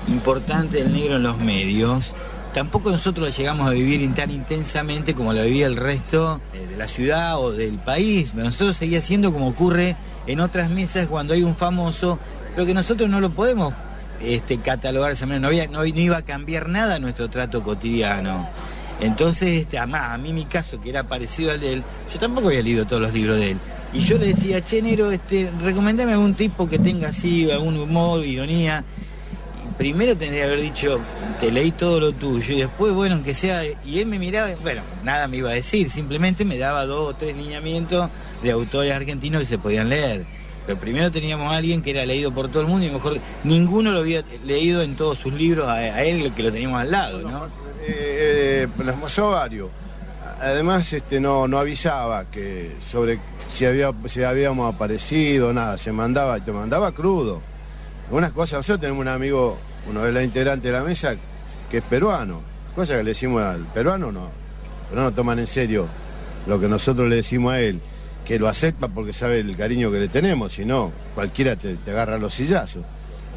[0.08, 2.14] importante del negro en los medios,
[2.56, 6.88] tampoco nosotros llegamos a vivir tan intensamente como la vivía el resto eh, de la
[6.88, 8.32] ciudad o del país.
[8.32, 9.94] Nosotros seguía siendo como ocurre
[10.26, 12.18] en otras mesas cuando hay un famoso,
[12.54, 13.74] pero que nosotros no lo podemos
[14.22, 18.48] este, catalogar esa manera, no iba a cambiar nada nuestro trato cotidiano.
[19.00, 22.48] Entonces, este, además, a mí mi caso, que era parecido al de él, yo tampoco
[22.48, 23.58] había leído todos los libros de él.
[23.92, 28.24] Y yo le decía, che, Nero, este, recomendame algún tipo que tenga así, algún humor,
[28.24, 28.82] ironía.
[29.78, 31.00] Primero tendría que haber dicho,
[31.38, 34.82] te leí todo lo tuyo, y después, bueno, aunque sea, y él me miraba, bueno,
[35.04, 38.08] nada me iba a decir, simplemente me daba dos o tres lineamientos
[38.42, 40.24] de autores argentinos que se podían leer.
[40.66, 43.92] Pero primero teníamos a alguien que era leído por todo el mundo y mejor ninguno
[43.92, 47.46] lo había leído en todos sus libros a, él que lo teníamos al lado, ¿no?
[47.86, 49.68] eh, nos pasó varios.
[50.40, 56.40] Además, este, no, no avisaba que sobre si, había, si habíamos aparecido, nada, se mandaba,
[56.40, 57.40] te mandaba crudo.
[58.10, 59.58] Unas cosas, nosotros tenemos un amigo,
[59.90, 61.14] uno de los integrantes de la mesa,
[61.70, 62.40] que es peruano.
[62.74, 64.28] Cosas que le decimos al peruano, no,
[64.88, 65.88] pero no toman en serio
[66.46, 67.80] lo que nosotros le decimos a él,
[68.24, 72.18] que lo acepta porque sabe el cariño que le tenemos, si no, cualquiera te, agarra
[72.18, 72.82] los sillazos.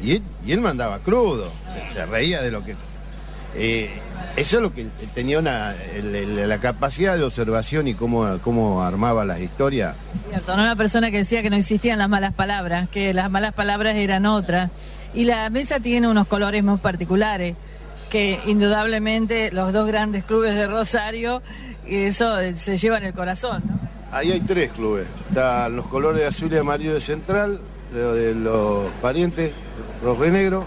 [0.02, 1.50] Y él, y él mandaba crudo,
[1.92, 2.76] se reía de lo que...
[3.54, 3.90] eh,
[4.36, 9.40] eso es lo que tenía una, la capacidad de observación y cómo, cómo armaba las
[9.40, 9.96] historias.
[10.28, 13.52] Cierto, no una persona que decía que no existían las malas palabras, que las malas
[13.52, 14.70] palabras eran otras.
[15.14, 17.56] Y la mesa tiene unos colores muy particulares,
[18.08, 21.42] que indudablemente los dos grandes clubes de Rosario,
[21.86, 23.80] y eso eh, se lleva en el corazón, ¿no?
[24.12, 25.06] Ahí hay tres clubes.
[25.28, 27.60] Están los colores azul y amarillo de Central,
[27.92, 29.52] lo de los parientes,
[30.02, 30.66] rojo y negro,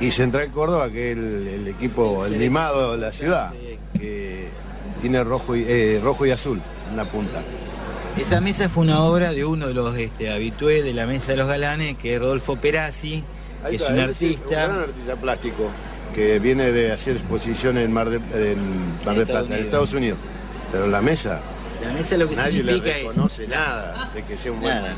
[0.00, 3.50] y Central Córdoba, que es el, el equipo, el limado de la ciudad,
[3.98, 4.48] que
[5.00, 7.40] tiene rojo y, eh, rojo y azul en la punta.
[8.16, 11.36] Esa mesa fue una obra de uno de los este, habitués de la Mesa de
[11.36, 13.22] los Galanes, que es Rodolfo Perazzi,
[13.68, 14.44] que es un es un artista.
[14.66, 15.70] gran artista plástico
[16.14, 18.16] que viene de hacer exposiciones en Mar de,
[18.52, 18.58] en
[19.04, 19.64] Mar de Estados Plata, en Unidos.
[19.64, 20.18] Estados Unidos.
[20.72, 21.40] Pero la mesa,
[21.82, 24.74] La mesa lo que nadie le significa es reconoce nada de que sea un buen...
[24.74, 24.94] Nada.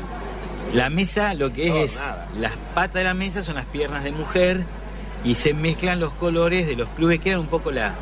[0.73, 2.29] La mesa lo que es No, es nada.
[2.39, 4.63] las patas de la mesa son las piernas de mujer
[5.23, 7.93] y se mezclan los colores de los clubes que eran un poco la,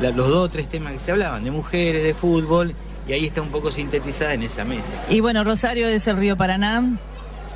[0.00, 2.74] los dos o tres temas que se hablaban, de mujeres, de fútbol,
[3.08, 4.92] y ahí está un poco sintetizada en esa mesa.
[5.08, 6.98] Y bueno, Rosario es el río Paraná,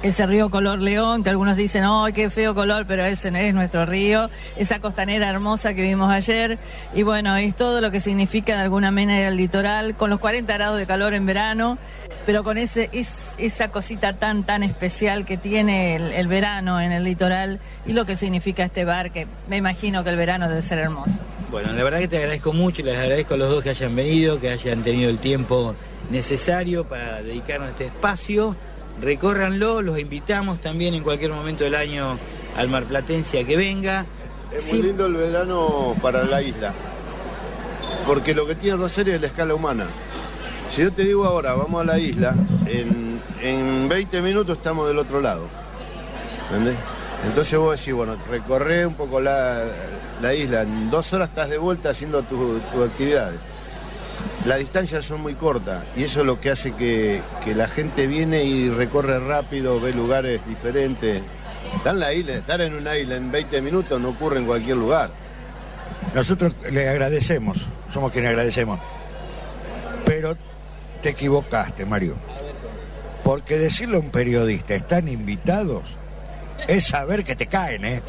[0.02, 2.86] ese río color león, que algunos dicen, ¡ay, qué feo color!
[2.86, 6.58] Pero ese es nuestro río, esa costanera hermosa que vimos ayer.
[6.94, 10.52] Y bueno, es todo lo que significa de alguna manera el litoral, con los 40
[10.52, 11.78] grados de calor en verano,
[12.26, 16.92] pero con ese es, esa cosita tan, tan especial que tiene el, el verano en
[16.92, 20.62] el litoral y lo que significa este bar, que me imagino que el verano debe
[20.62, 21.20] ser hermoso.
[21.50, 23.94] Bueno, la verdad que te agradezco mucho y les agradezco a los dos que hayan
[23.94, 25.74] venido, que hayan tenido el tiempo
[26.10, 28.56] necesario para dedicarnos a este espacio.
[29.00, 32.18] Recórranlo, los invitamos también en cualquier momento del año
[32.56, 34.06] al Marplatense a que venga.
[34.52, 34.74] Es Sí.
[34.76, 36.72] muy lindo el verano para la isla.
[38.06, 39.86] Porque lo que tiene Rosario es la escala humana.
[40.68, 42.34] Si yo te digo ahora, vamos a la isla,
[42.66, 45.46] en, en 20 minutos estamos del otro lado.
[46.50, 46.76] ¿Entendés?
[47.24, 49.64] Entonces vos decís, bueno, recorré un poco la,
[50.20, 53.38] la isla, en dos horas estás de vuelta haciendo tus tus actividades.
[54.44, 58.08] Las distancias son muy cortas y eso es lo que hace que, que la gente
[58.08, 61.22] viene y recorre rápido, ve lugares diferentes.
[61.76, 64.76] Estar en la isla, estar en una isla en 20 minutos no ocurre en cualquier
[64.76, 65.10] lugar.
[66.12, 67.58] Nosotros le agradecemos,
[67.92, 68.80] somos quienes agradecemos.
[70.04, 70.36] Pero
[71.02, 72.16] te equivocaste, Mario.
[73.22, 75.96] Porque decirle a un periodista, están invitados,
[76.66, 78.02] es saber que te caen, ¿eh?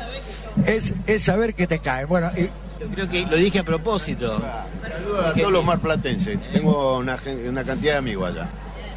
[0.65, 2.07] Es, es saber que te caen.
[2.07, 2.49] Bueno, y
[2.83, 4.41] Yo creo que lo dije a propósito.
[4.81, 6.37] Saludos a todos los marplatenses.
[6.51, 7.17] Tengo una,
[7.47, 8.47] una cantidad de amigos allá.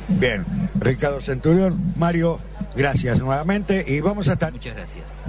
[0.08, 0.44] bien,
[0.80, 2.40] Ricardo Centurión, Mario,
[2.74, 4.52] gracias nuevamente y vamos a estar...
[4.52, 5.22] Muchas gracias.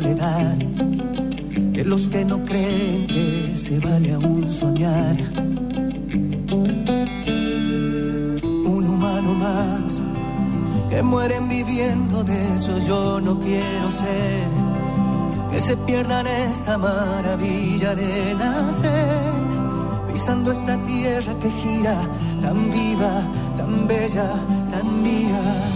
[0.00, 5.16] De los que no creen que se vale aún soñar.
[8.74, 10.02] Un humano más,
[10.90, 14.64] que mueren viviendo de eso yo no quiero ser
[15.52, 19.32] que se pierdan esta maravilla de nacer,
[20.12, 21.96] pisando esta tierra que gira
[22.42, 23.22] tan viva,
[23.56, 24.28] tan bella,
[24.72, 25.73] tan mía.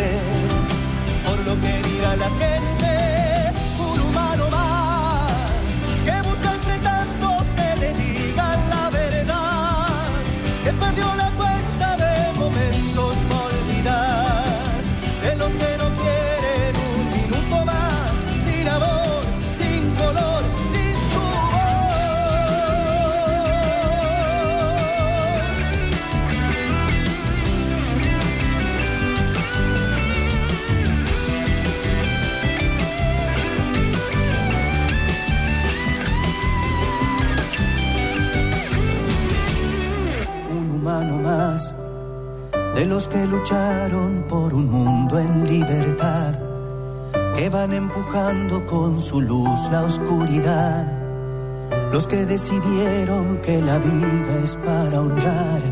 [0.00, 0.39] Disfraces
[42.90, 46.34] los que lucharon por un mundo en libertad,
[47.36, 50.84] que van empujando con su luz la oscuridad,
[51.92, 55.62] los que decidieron que la vida es para honrar.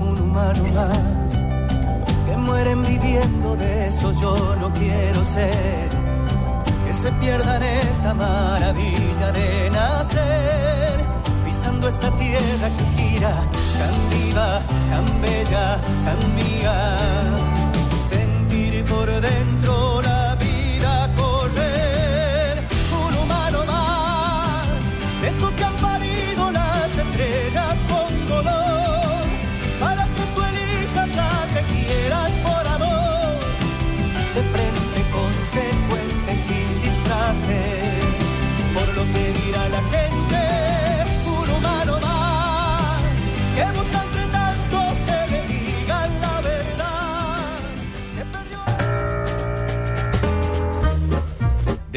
[0.00, 1.32] Un humano más,
[2.26, 5.88] que mueren viviendo de eso yo no quiero ser,
[6.84, 10.19] que se pierdan esta maravilla de nacer
[11.88, 13.32] esta tierra que gira,
[13.78, 14.60] tan viva,
[14.90, 16.76] tan bella, tan mía.
[18.08, 19.49] Sentir por dentro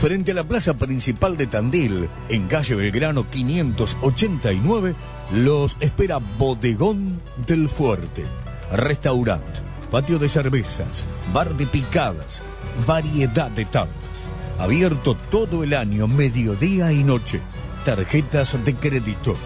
[0.00, 4.94] Frente a la plaza principal de Tandil, en calle Belgrano 589,
[5.34, 8.24] los espera Bodegón del Fuerte.
[8.72, 12.40] Restaurante, patio de cervezas, bar de picadas,
[12.86, 14.30] variedad de tapas.
[14.58, 17.42] Abierto todo el año, mediodía y noche.
[17.84, 19.36] Tarjetas de crédito.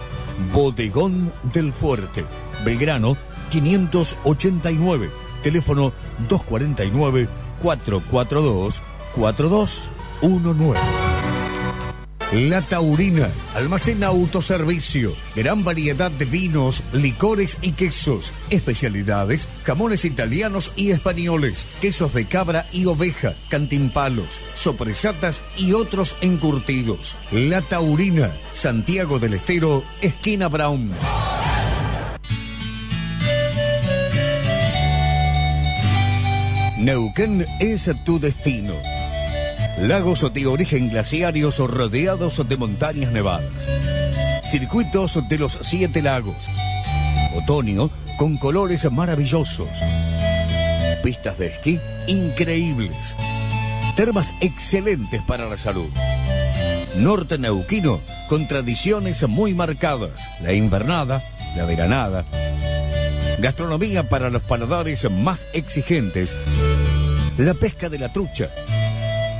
[0.53, 2.25] Bodegón del Fuerte.
[2.65, 3.17] Belgrano
[3.51, 5.11] 589.
[5.43, 5.93] Teléfono
[6.29, 7.29] 249
[7.61, 8.81] 442
[10.25, 10.81] 4219.
[12.33, 20.91] La Taurina, almacén autoservicio, gran variedad de vinos, licores y quesos, especialidades, jamones italianos y
[20.91, 27.15] españoles, quesos de cabra y oveja, cantimpalos, sopresatas y otros encurtidos.
[27.31, 30.91] La Taurina, Santiago del Estero, esquina Brown.
[36.79, 38.75] Neuquén es tu destino.
[39.89, 43.69] Lagos de origen glaciarios rodeados de montañas nevadas.
[44.51, 46.49] Circuitos de los siete lagos.
[47.37, 49.69] Otoño con colores maravillosos.
[51.03, 53.15] Pistas de esquí increíbles.
[53.95, 55.91] Termas excelentes para la salud.
[56.97, 60.31] Norte neuquino con tradiciones muy marcadas.
[60.41, 61.23] La invernada,
[61.59, 62.25] la veranada.
[63.39, 66.35] Gastronomía para los paladares más exigentes.
[67.37, 68.49] La pesca de la trucha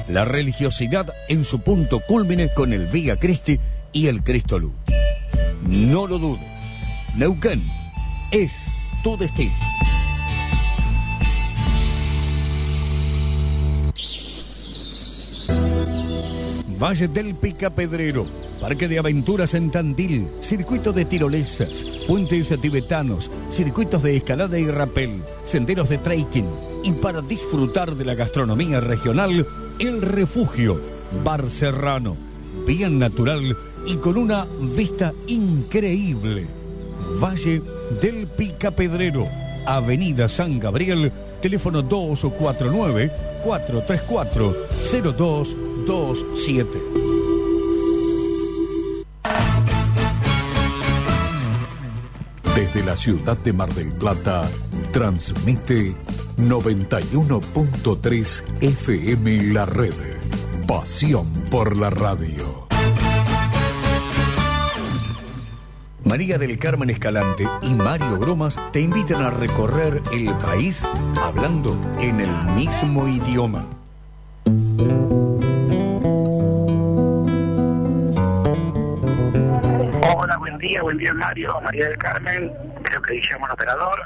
[0.09, 3.59] la religiosidad en su punto culmine con el Vía Cristi
[3.93, 4.73] y el Cristo Luz.
[5.67, 6.61] No lo dudes,
[7.17, 7.63] Neuquén
[8.31, 8.53] es
[9.03, 9.53] tu destino.
[16.77, 18.27] Valle del Picapedrero,
[18.61, 25.23] Parque de Aventuras en Tandil, Circuito de tirolesas, puentes tibetanos, circuitos de escalada y rapel,
[25.47, 26.49] senderos de trekking
[26.83, 29.47] y para disfrutar de la gastronomía regional,
[29.79, 30.81] El Refugio,
[31.25, 32.17] Bar Serrano,
[32.67, 33.57] bien natural
[33.87, 34.47] y con una
[34.77, 36.47] vista increíble.
[37.21, 37.61] Valle
[38.01, 39.27] del Picapedrero,
[39.67, 41.11] Avenida San Gabriel,
[41.43, 43.11] teléfono 249
[43.45, 44.55] 434
[45.87, 47.14] 0227.
[52.55, 54.49] Desde la ciudad de Mar del Plata,
[54.93, 55.93] transmite
[56.39, 59.95] 91.3 FM La Red.
[60.69, 62.69] Pasión por la radio.
[66.05, 70.85] María del Carmen Escalante y Mario Gromas te invitan a recorrer el país
[71.21, 73.67] hablando en el mismo idioma.
[80.69, 82.53] Día, buen día Mario, María del Carmen,
[82.85, 83.99] creo que Guillermo el operador.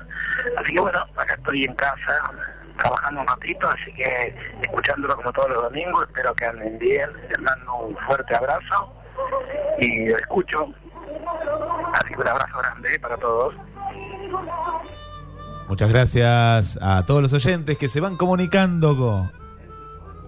[0.59, 2.31] Así que bueno, acá estoy en casa,
[2.79, 7.39] trabajando un ratito, así que escuchándolo como todos los domingos, espero que anden bien, les
[7.41, 8.93] mando un fuerte abrazo
[9.79, 10.67] y lo escucho.
[11.95, 13.55] Así que un abrazo grande para todos.
[15.69, 19.31] Muchas gracias a todos los oyentes que se van comunicando co-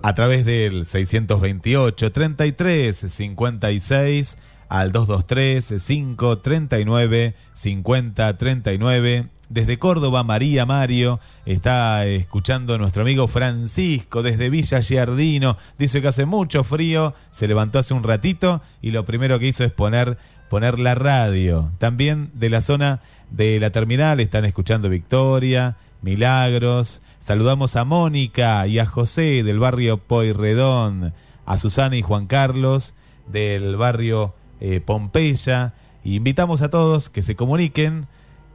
[0.03, 4.39] a través del 628 33 56
[4.71, 11.19] al 223 539 50 39 Desde Córdoba, María Mario.
[11.45, 15.59] Está escuchando nuestro amigo Francisco desde Villa Giardino.
[15.77, 17.15] Dice que hace mucho frío.
[17.33, 20.19] Se levantó hace un ratito y lo primero que hizo es poner,
[20.49, 21.73] poner la radio.
[21.79, 23.01] También de la zona
[23.31, 27.03] de la terminal están escuchando Victoria, Milagros.
[27.19, 31.13] Saludamos a Mónica y a José del barrio Poirredón,
[31.45, 32.95] a Susana y Juan Carlos
[33.27, 35.75] del barrio eh, Pompeya.
[36.05, 38.07] Y invitamos a todos que se comuniquen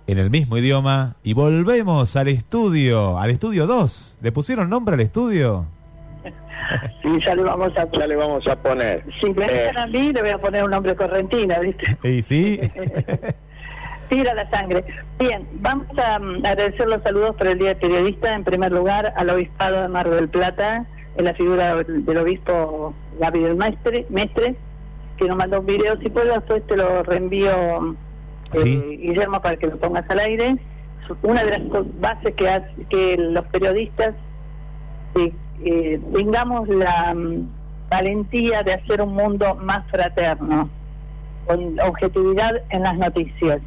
[0.08, 4.18] en el mismo idioma y volvemos al estudio, al estudio 2.
[4.22, 5.66] ¿Le pusieron nombre al estudio?
[7.04, 9.04] Sí, ya le vamos a Ya le vamos a poner.
[9.22, 11.96] Si me Eh, dejan a mí, le voy a poner un nombre correntino, ¿viste?
[12.04, 12.60] ¿Y sí?
[14.10, 14.84] Tira la sangre.
[15.20, 18.34] Bien, vamos a mm, agradecer los saludos por el Día del Periodista.
[18.34, 20.86] En primer lugar, al Obispado de Mar del Plata,
[21.18, 24.56] en la figura del del obispo Gabriel Mestre, Mestre
[25.18, 25.98] que nos mandó un video.
[26.00, 27.96] Si puedo, después te lo reenvío,
[28.54, 30.58] eh, Guillermo, para que lo pongas al aire.
[31.22, 34.16] Una de las bases que, hace, que los periodistas
[35.16, 35.32] eh,
[35.64, 37.48] eh, tengamos la mm,
[37.90, 40.70] valentía de hacer un mundo más fraterno,
[41.46, 43.62] con objetividad en las noticias.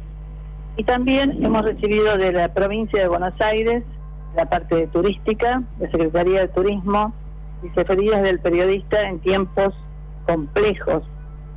[0.75, 3.83] Y también hemos recibido de la provincia de Buenos Aires,
[4.35, 7.13] la parte turística, la Secretaría de Turismo,
[7.63, 9.73] y referidas del periodista en tiempos
[10.25, 11.03] complejos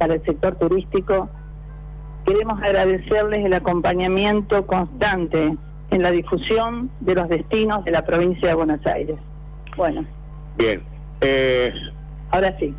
[0.02, 1.28] para el sector turístico.
[2.26, 5.56] Queremos agradecerles el acompañamiento constante
[5.92, 9.16] en la difusión de los destinos de la provincia de Buenos Aires.
[9.76, 10.04] Bueno,
[10.58, 10.82] Bien.
[11.20, 11.72] Eh,
[12.32, 12.74] ahora sí.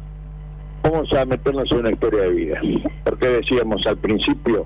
[0.83, 2.59] Vamos a meternos en una historia de vida.
[3.05, 4.65] Porque decíamos al principio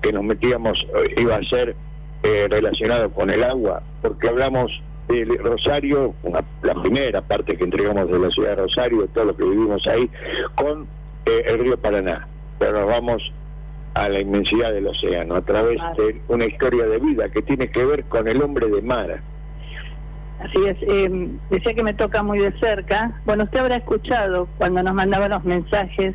[0.00, 1.76] que nos metíamos, eh, iba a ser
[2.24, 4.72] eh, relacionado con el agua, porque hablamos
[5.08, 9.36] de Rosario, una- la primera parte que entregamos de la ciudad de Rosario, todo lo
[9.36, 10.10] que vivimos ahí,
[10.56, 10.86] con
[11.26, 12.26] eh, el río Paraná.
[12.58, 13.32] Pero nos vamos
[13.94, 17.84] a la inmensidad del océano, a través de una historia de vida que tiene que
[17.84, 19.20] ver con el hombre de mar.
[20.40, 23.20] Así es, eh, decía que me toca muy de cerca.
[23.24, 26.14] Bueno, usted habrá escuchado cuando nos mandaban los mensajes,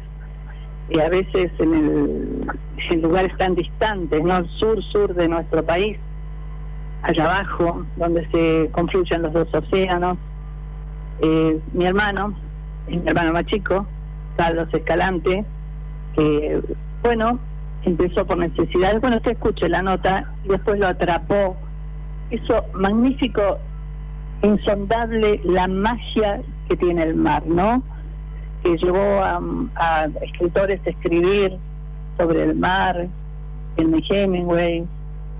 [0.89, 2.47] y a veces en, el,
[2.91, 4.45] en lugares tan distantes, ¿no?
[4.59, 5.97] Sur, sur de nuestro país,
[7.03, 10.17] allá abajo, donde se confluyen los dos océanos.
[11.21, 12.33] Eh, mi hermano,
[12.87, 13.85] mi hermano más chico,
[14.37, 15.43] Carlos Escalante,
[16.15, 16.61] que,
[17.03, 17.39] bueno,
[17.83, 19.01] empezó por necesidades.
[19.01, 21.57] Bueno, usted escuche la nota y después lo atrapó.
[22.29, 23.57] Eso magnífico
[24.43, 27.81] insondable la magia que tiene el mar, ¿no?
[28.63, 31.57] Que llevó a, escritores a escribir
[32.17, 33.07] sobre el mar,
[33.77, 34.85] en Hemingway,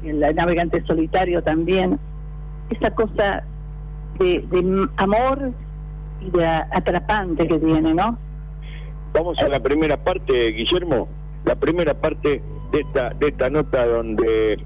[0.04, 2.00] en La navegante solitario también.
[2.70, 3.44] Esa cosa
[4.20, 5.52] de, de amor
[6.22, 8.18] y de atrapante que tiene, ¿no?
[9.14, 11.08] Vamos a la primera parte, Guillermo,
[11.46, 12.42] la primera parte
[12.72, 14.64] de esta, de esta nota donde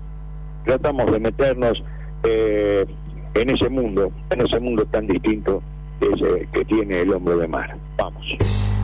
[0.65, 1.83] tratamos de meternos
[2.23, 2.85] eh,
[3.33, 5.61] en ese mundo, en ese mundo tan distinto
[5.99, 7.77] que, ese- que tiene el hombre de mar.
[7.97, 8.25] Vamos.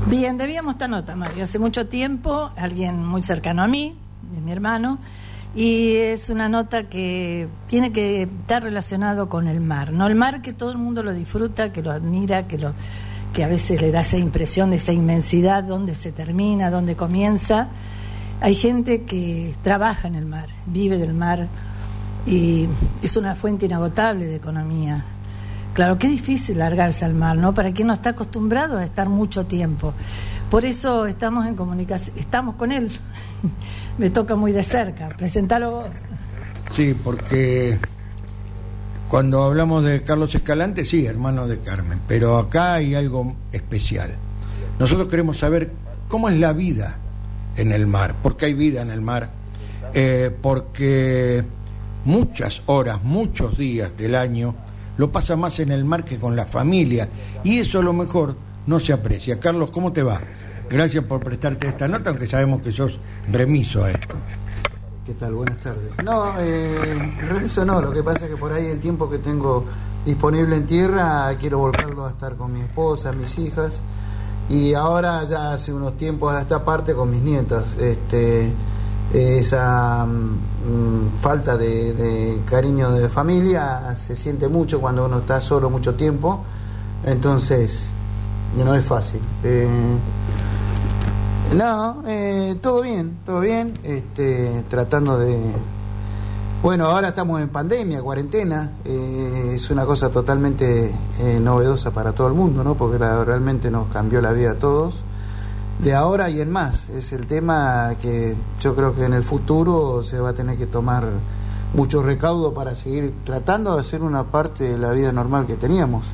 [0.07, 1.43] Bien, debíamos esta nota, Mario.
[1.43, 3.97] Hace mucho tiempo, alguien muy cercano a mí,
[4.31, 4.99] de mi hermano,
[5.55, 9.91] y es una nota que tiene que estar relacionado con el mar.
[9.91, 12.73] No el mar que todo el mundo lo disfruta, que lo admira, que lo
[13.33, 17.69] que a veces le da esa impresión de esa inmensidad, dónde se termina, dónde comienza.
[18.41, 21.47] Hay gente que trabaja en el mar, vive del mar
[22.25, 22.67] y
[23.01, 25.03] es una fuente inagotable de economía.
[25.73, 27.53] Claro, qué difícil largarse al mar, ¿no?
[27.53, 29.93] Para quien no está acostumbrado a estar mucho tiempo.
[30.49, 32.91] Por eso estamos en comunicación, estamos con él.
[33.97, 35.09] Me toca muy de cerca.
[35.09, 35.95] Presentalo vos.
[36.71, 37.79] Sí, porque
[39.09, 44.15] cuando hablamos de Carlos Escalante, sí, hermano de Carmen, pero acá hay algo especial.
[44.79, 45.71] Nosotros queremos saber
[46.07, 46.97] cómo es la vida
[47.55, 49.31] en el mar, porque hay vida en el mar,
[49.93, 51.43] Eh, porque
[52.03, 54.53] muchas horas, muchos días del año
[54.97, 57.07] lo pasa más en el mar que con la familia,
[57.43, 58.35] y eso a lo mejor
[58.65, 59.39] no se aprecia.
[59.39, 60.19] Carlos, ¿cómo te va?
[60.69, 62.99] Gracias por prestarte esta nota, aunque sabemos que sos
[63.31, 64.15] remiso a esto.
[65.07, 65.35] ¿Qué tal?
[65.35, 65.89] Buenas tardes.
[66.03, 69.63] No, eh, reviso no, lo que pasa es que por ahí el tiempo que tengo
[70.05, 73.81] disponible en tierra quiero volverlo a estar con mi esposa, mis hijas
[74.49, 77.77] y ahora ya hace unos tiempos a esta parte con mis nietas.
[77.77, 78.51] Este,
[79.13, 85.69] esa mm, falta de, de cariño de familia se siente mucho cuando uno está solo
[85.69, 86.43] mucho tiempo,
[87.05, 87.91] entonces
[88.57, 89.21] no es fácil.
[89.45, 89.69] Eh,
[91.53, 93.73] no, eh, todo bien, todo bien.
[93.83, 95.39] Este, tratando de.
[96.61, 98.73] Bueno, ahora estamos en pandemia, cuarentena.
[98.83, 102.75] eh, es una cosa totalmente eh, novedosa para todo el mundo, ¿no?
[102.75, 105.03] Porque realmente nos cambió la vida a todos.
[105.79, 106.89] De ahora y en más.
[106.89, 110.65] Es el tema que yo creo que en el futuro se va a tener que
[110.65, 111.05] tomar
[111.73, 116.07] mucho recaudo para seguir tratando de hacer una parte de la vida normal que teníamos,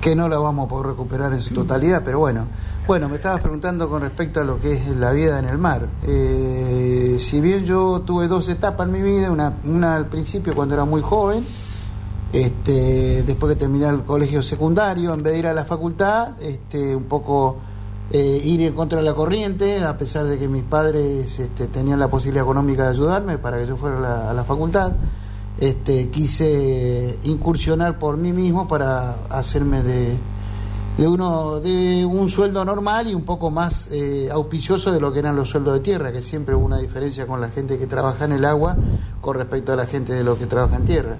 [0.00, 2.46] que no la vamos a poder recuperar en su totalidad, pero bueno.
[2.84, 5.88] Bueno, me estabas preguntando con respecto a lo que es la vida en el mar.
[6.02, 10.74] Eh, si bien yo tuve dos etapas en mi vida, una, una al principio cuando
[10.74, 11.46] era muy joven,
[12.32, 16.96] este, después que terminé el colegio secundario, en vez de ir a la facultad, este,
[16.96, 17.58] un poco
[18.10, 22.00] eh, ir en contra de la corriente, a pesar de que mis padres este, tenían
[22.00, 24.90] la posibilidad económica de ayudarme para que yo fuera a la, a la facultad,
[25.60, 30.18] este, quise incursionar por mí mismo para hacerme de,
[30.98, 35.20] de uno de un sueldo normal y un poco más eh, auspicioso de lo que
[35.20, 38.26] eran los sueldos de tierra, que siempre hubo una diferencia con la gente que trabaja
[38.26, 38.76] en el agua
[39.20, 41.16] con respecto a la gente de lo que trabaja en tierra.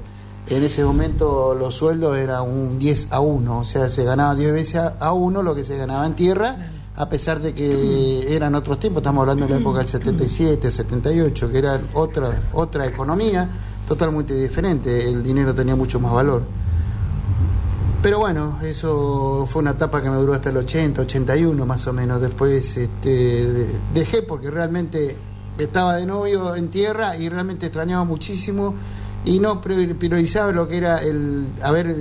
[0.49, 4.53] En ese momento los sueldos eran un 10 a 1, o sea, se ganaba 10
[4.53, 6.57] veces a- a 1 lo que se ganaba en tierra,
[6.95, 11.51] a pesar de que eran otros tiempos, estamos hablando de la época del 77, 78,
[11.51, 13.49] que era otra, otra economía
[13.89, 16.43] totalmente diferente, el dinero tenía mucho más valor.
[18.03, 21.93] Pero bueno, eso fue una etapa que me duró hasta el 80, 81 más o
[21.93, 22.21] menos.
[22.21, 25.17] Después este, de- dejé porque realmente
[25.57, 28.75] estaba de novio en tierra y realmente extrañaba muchísimo
[29.25, 31.95] y no prior- priorizaba lo que era el haber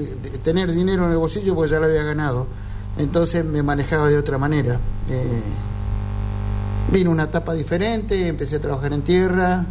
[0.44, 2.48] tener dinero en el bolsillo porque ya lo había ganado.
[2.98, 4.80] Entonces me manejaba de otra manera.
[5.08, 5.42] Eh,
[6.92, 9.64] vino una etapa diferente, empecé a trabajar en tierra,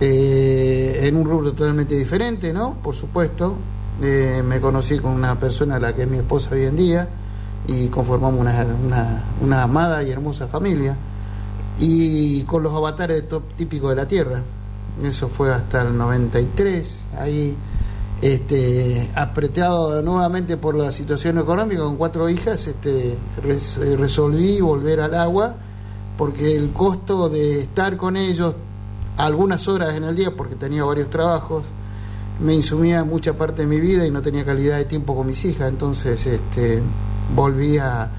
[0.00, 2.74] eh, en un rubro totalmente diferente, ¿no?
[2.82, 3.56] Por supuesto.
[4.00, 7.08] Me conocí con una persona a la que es mi esposa hoy en día
[7.66, 10.96] y conformamos una, una, una amada y hermosa familia.
[11.78, 13.24] Y con los avatares
[13.56, 14.42] típicos de la tierra.
[15.02, 17.00] Eso fue hasta el 93.
[17.18, 17.56] Ahí,
[18.20, 25.14] este, apretado nuevamente por la situación económica con cuatro hijas, este, eh, resolví volver al
[25.14, 25.54] agua
[26.18, 28.56] porque el costo de estar con ellos
[29.16, 31.62] algunas horas en el día, porque tenía varios trabajos,
[32.40, 35.44] me insumía mucha parte de mi vida y no tenía calidad de tiempo con mis
[35.44, 36.82] hijas, entonces este,
[37.34, 38.10] volví a,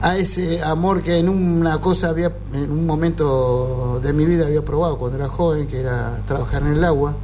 [0.00, 4.64] a ese amor que en una cosa había, en un momento de mi vida había
[4.64, 7.16] probado cuando era joven, que era trabajar en el agua.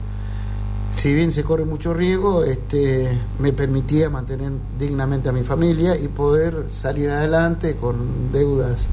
[0.92, 6.08] Si bien se corre mucho riesgo, este, me permitía mantener dignamente a mi familia y
[6.08, 8.88] poder salir adelante con deudas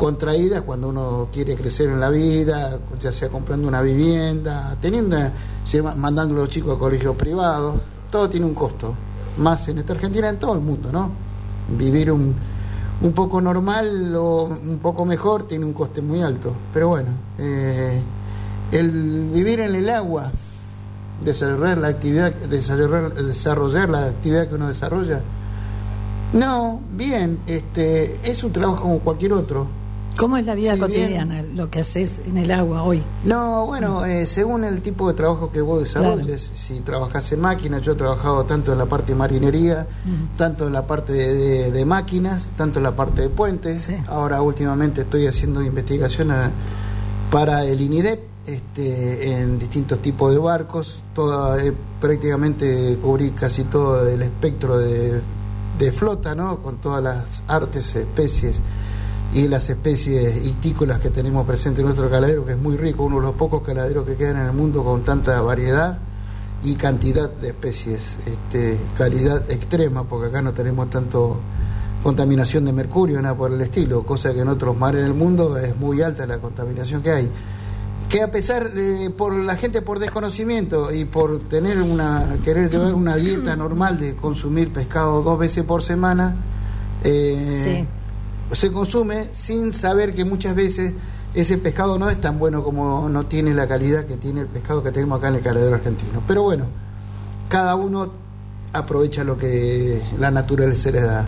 [0.00, 5.18] contraídas cuando uno quiere crecer en la vida, ya sea comprando una vivienda, teniendo,
[5.94, 7.74] mandando a los chicos a colegios privados,
[8.10, 8.94] todo tiene un costo,
[9.36, 11.10] más en esta Argentina, en todo el mundo, ¿no?
[11.76, 12.34] Vivir un,
[13.02, 18.00] un poco normal o un poco mejor tiene un coste muy alto, pero bueno, eh,
[18.72, 20.32] el vivir en el agua,
[21.22, 25.20] desarrollar la actividad, desarrollar, desarrollar la actividad que uno desarrolla,
[26.32, 29.79] no, bien, este, es un trabajo como cualquier otro.
[30.16, 33.02] ¿Cómo es la vida Si bien- cotidiana, lo que haces en el agua hoy?
[33.24, 37.80] No, bueno, eh, según el tipo de trabajo que vos desarrolles, si trabajás en máquinas,
[37.82, 39.86] yo he trabajado tanto en la parte de marinería,
[40.36, 43.88] tanto en la parte de, de- de máquinas, tanto en la parte de puentes.
[44.08, 46.50] Ahora últimamente estoy haciendo investigación a-
[47.30, 51.00] para el INIDEP este, en distintos tipos de barcos.
[51.14, 55.20] Toda, eh, prácticamente cubrí casi todo el espectro de,
[55.78, 56.58] de flota, ¿no?
[56.58, 58.60] Con todas las artes, especies
[59.32, 63.16] y las especies ictícolas que tenemos presentes en nuestro caladero, que es muy rico, uno
[63.16, 65.98] de los pocos caladeros que quedan en el mundo con tanta variedad
[66.62, 71.40] y cantidad de especies, este, calidad extrema, porque acá no tenemos tanto
[72.02, 75.76] contaminación de mercurio, nada por el estilo, cosa que en otros mares del mundo es
[75.76, 77.30] muy alta la contaminación que hay.
[78.08, 82.94] Que a pesar de, por la gente por desconocimiento y por tener una, querer llevar
[82.94, 86.34] una dieta normal de consumir pescado dos veces por semana,
[87.04, 87.86] eh,
[88.52, 90.92] se consume sin saber que muchas veces
[91.34, 94.82] ese pescado no es tan bueno como no tiene la calidad que tiene el pescado
[94.82, 96.22] que tenemos acá en el caladero argentino.
[96.26, 96.64] Pero bueno,
[97.48, 98.12] cada uno
[98.72, 101.26] aprovecha lo que la naturaleza le da.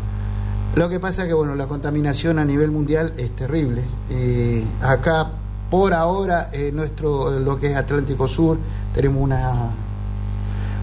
[0.74, 3.85] Lo que pasa es que bueno, la contaminación a nivel mundial es terrible.
[4.11, 5.31] Y acá,
[5.70, 8.59] por ahora, en nuestro, lo que es Atlántico Sur,
[8.94, 9.70] tenemos una,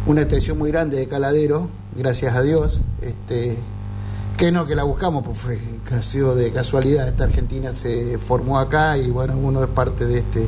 [0.05, 1.67] una extensión muy grande de caladero,
[1.97, 2.81] gracias a Dios.
[3.01, 3.57] Este,
[4.39, 5.59] que no que la buscamos, pues fue
[5.91, 7.07] ha sido de casualidad.
[7.07, 10.47] Esta Argentina se formó acá y bueno, uno es parte de este,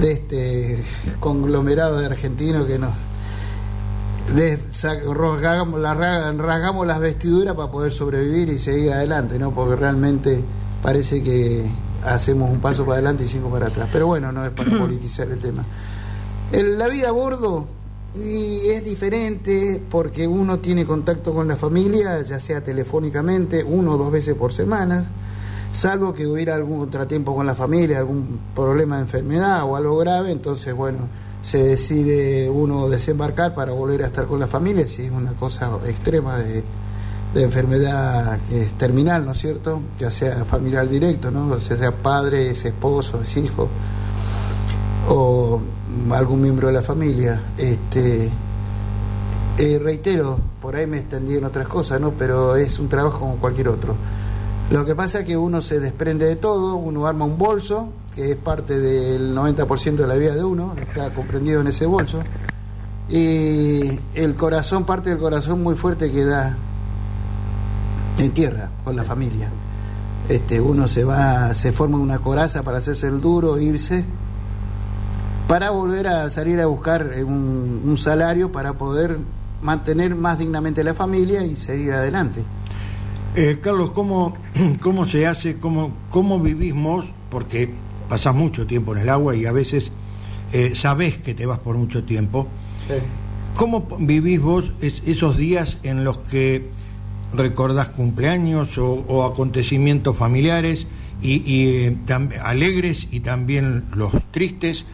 [0.00, 0.84] de este
[1.20, 2.90] conglomerado de argentinos que nos
[4.34, 4.58] de-
[5.14, 9.52] rasgamos, la- ra- rasgamos las vestiduras para poder sobrevivir y seguir adelante, ¿no?
[9.54, 10.42] Porque realmente
[10.82, 11.64] parece que
[12.04, 13.88] hacemos un paso para adelante y cinco para atrás.
[13.92, 15.64] Pero bueno, no es para politizar el tema.
[16.50, 17.66] El- la vida a bordo
[18.14, 23.96] y es diferente porque uno tiene contacto con la familia, ya sea telefónicamente, uno o
[23.96, 25.08] dos veces por semana,
[25.70, 30.30] salvo que hubiera algún contratiempo con la familia, algún problema de enfermedad o algo grave,
[30.30, 31.08] entonces bueno,
[31.40, 35.78] se decide uno desembarcar para volver a estar con la familia, si es una cosa
[35.86, 36.62] extrema de,
[37.32, 39.80] de enfermedad que es terminal, ¿no es cierto?
[39.98, 41.46] Ya sea familiar directo, ¿no?
[41.46, 43.68] O sea, sea padres, esposos, hijos
[45.08, 45.60] o
[46.10, 47.40] algún miembro de la familia.
[47.56, 48.30] Este,
[49.58, 52.12] eh, reitero, por ahí me extendí en otras cosas, ¿no?
[52.12, 53.94] Pero es un trabajo como cualquier otro.
[54.70, 58.30] Lo que pasa es que uno se desprende de todo, uno arma un bolso, que
[58.30, 62.20] es parte del 90% de la vida de uno, está comprendido en ese bolso,
[63.08, 66.56] y el corazón, parte del corazón muy fuerte queda
[68.16, 69.50] en tierra, con la familia.
[70.28, 74.06] Este, uno se va, se forma una coraza para hacerse el duro, irse,
[75.48, 79.18] para volver a salir a buscar eh, un, un salario para poder
[79.60, 82.42] mantener más dignamente la familia y seguir adelante.
[83.36, 84.36] Eh, Carlos, ¿cómo,
[84.80, 87.06] ¿cómo se hace, cómo, cómo vivimos?
[87.30, 87.70] Porque
[88.08, 89.90] pasás mucho tiempo en el agua y a veces
[90.52, 92.46] eh, sabés que te vas por mucho tiempo.
[93.56, 96.68] ¿Cómo vivís vos es- esos días en los que
[97.34, 100.86] recordás cumpleaños o, o acontecimientos familiares
[101.22, 101.96] y, y, eh,
[102.42, 104.84] alegres y también los tristes?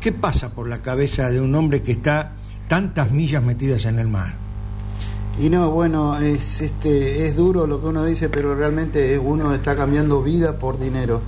[0.00, 2.32] ¿Qué pasa por la cabeza de un hombre que está
[2.68, 4.34] tantas millas metidas en el mar?
[5.38, 9.76] Y no, bueno, es este es duro lo que uno dice, pero realmente uno está
[9.76, 11.20] cambiando vida por dinero.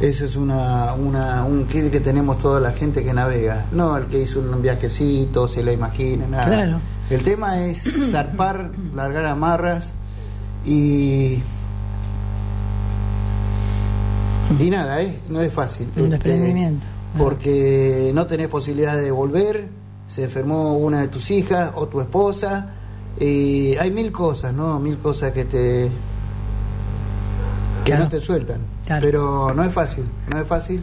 [0.00, 3.66] Eso es una, una un kit que tenemos toda la gente que navega.
[3.72, 6.46] No el que hizo un viajecito, se la imagina, nada.
[6.46, 6.80] Claro.
[7.10, 9.92] El tema es zarpar, largar amarras
[10.64, 11.42] y
[14.58, 15.18] y nada, ¿eh?
[15.28, 15.88] no es fácil.
[15.96, 16.86] Un Este, desprendimiento.
[17.16, 19.68] Porque no tenés posibilidad de volver,
[20.06, 22.70] se enfermó una de tus hijas o tu esposa,
[23.18, 24.78] y hay mil cosas, ¿no?
[24.78, 25.90] Mil cosas que te
[27.84, 28.04] que Claro.
[28.04, 28.60] no te sueltan.
[29.00, 30.82] Pero no es fácil, no es fácil.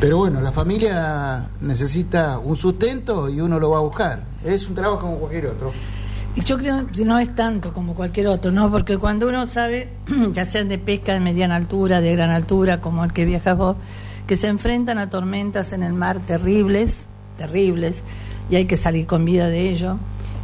[0.00, 4.24] Pero bueno, la familia necesita un sustento y uno lo va a buscar.
[4.44, 5.72] Es un trabajo como cualquier otro.
[6.34, 8.70] Y yo creo que no es tanto como cualquier otro, ¿no?
[8.70, 9.88] Porque cuando uno sabe,
[10.32, 13.76] ya sean de pesca de mediana altura, de gran altura, como el que viajas vos,
[14.26, 18.02] que se enfrentan a tormentas en el mar terribles, terribles,
[18.50, 19.98] y hay que salir con vida de ello.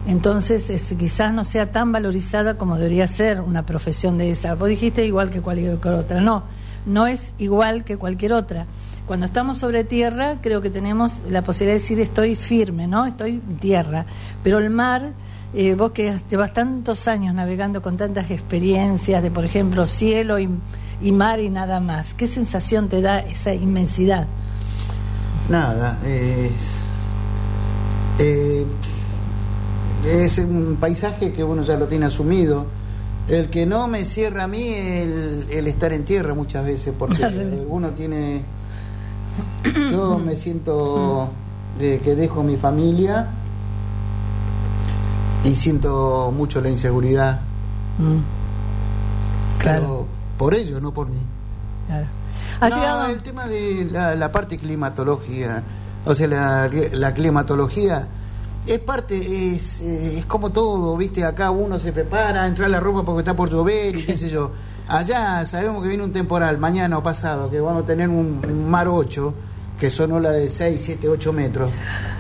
[0.07, 4.55] Entonces, es- quizás no sea tan valorizada como debería ser una profesión de esa.
[4.55, 6.21] Vos dijiste igual que cualquier otra.
[6.21, 6.43] No,
[6.87, 8.67] no es igual que cualquier otra.
[9.07, 13.05] Cuando estamos sobre tierra, creo que tenemos la posibilidad de decir estoy firme, ¿no?
[13.07, 14.07] Estoy en tierra.
[14.43, 15.13] Pero el mar,
[15.55, 20.49] eh, vos que llevas tantos años navegando con tantas experiencias de, por ejemplo, cielo y,
[21.03, 24.27] y mar y nada más, ¿qué sensación te da esa inmensidad?
[25.49, 26.53] Nada, es.
[28.19, 28.67] eh,
[30.05, 32.67] es un paisaje que uno ya lo tiene asumido.
[33.29, 37.25] El que no me cierra a mí el, el estar en tierra muchas veces, porque
[37.69, 38.43] uno tiene.
[39.91, 41.31] Yo me siento
[41.79, 43.29] de que dejo mi familia
[45.45, 47.41] y siento mucho la inseguridad.
[49.59, 50.07] Claro.
[50.39, 51.19] Por ello, no por mí.
[51.87, 52.07] Claro.
[52.61, 55.63] Ha No, llegado- el tema de la, la parte climatológica,
[56.05, 58.07] o sea, la, la climatología
[58.67, 61.25] es parte, es, eh, es como todo, ¿viste?
[61.25, 64.51] Acá uno se prepara, entra la ropa porque está por llover y qué sé yo.
[64.89, 68.71] Allá sabemos que viene un temporal, mañana o pasado, que vamos a tener un, un
[68.71, 69.35] mar 8,
[69.83, 71.69] que son olas de 6, 7, 8 metros.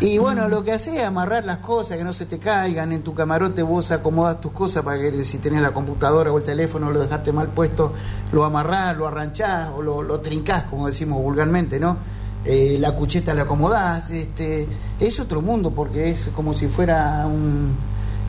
[0.00, 2.90] Y bueno, lo que hace es amarrar las cosas, que no se te caigan.
[2.90, 6.42] En tu camarote vos acomodas tus cosas para que si tenés la computadora o el
[6.42, 7.92] teléfono lo dejaste mal puesto,
[8.32, 11.98] lo amarrás, lo arranchás o lo, lo trincás, como decimos vulgarmente, ¿no?
[12.44, 14.10] Eh, la cucheta la acomodás.
[14.10, 14.66] Este,
[14.98, 17.76] es otro mundo porque es como si fuera un,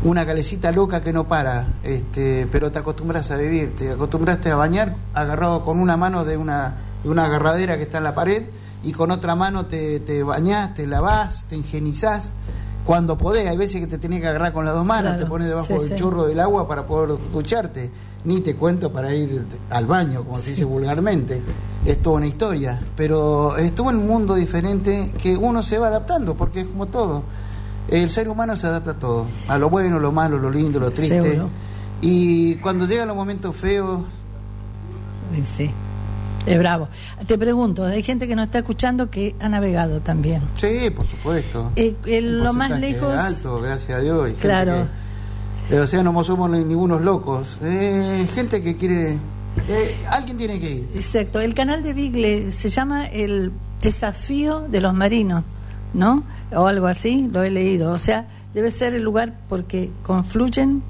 [0.03, 4.57] una calecita loca que no para, este, pero te acostumbras a vivir, te acostumbraste a
[4.57, 8.43] bañar agarrado con una mano de una, de una agarradera que está en la pared
[8.84, 12.31] y con otra mano te, te bañás, te lavás, te higienizás.
[12.85, 15.30] Cuando podés, hay veces que te tenés que agarrar con las dos manos, Claro, te
[15.30, 15.95] pones debajo sí, del sí.
[15.95, 17.89] chorro del agua para poder ducharte.
[18.26, 21.41] Ni te cuento para ir al baño, como se dice vulgarmente.
[21.85, 22.81] Es toda una historia.
[22.97, 27.23] Pero estuvo en un mundo diferente que uno se va adaptando, porque es como todo.
[27.88, 30.91] El ser humano se adapta a todo, a lo bueno, lo malo, lo lindo, lo
[30.91, 31.22] triste.
[31.22, 31.49] Seguro.
[32.01, 34.01] Y cuando llegan los momentos feos,
[35.45, 35.72] sí.
[36.45, 36.90] Es bravo.
[37.26, 40.41] Te pregunto, hay gente que nos está escuchando que ha navegado también.
[40.57, 41.72] sí, por supuesto.
[41.76, 43.15] Eh, el- Un lo más lejos.
[43.18, 44.22] alto, gracias a Dios.
[44.28, 44.88] y gente Claro.
[45.70, 47.57] que- o sea, no somos ni- ningunos locos.
[47.64, 49.18] Eh, gente que quiere.
[49.70, 50.90] eh, alguien tiene que ir.
[50.95, 51.40] Exacto.
[51.40, 53.52] El canal de Bigle se llama El
[53.82, 55.44] Desafío de los Marinos,
[55.94, 56.24] ¿no?
[56.53, 57.91] O algo así, lo he leído.
[57.94, 60.82] O sea, debe ser el lugar porque confluyen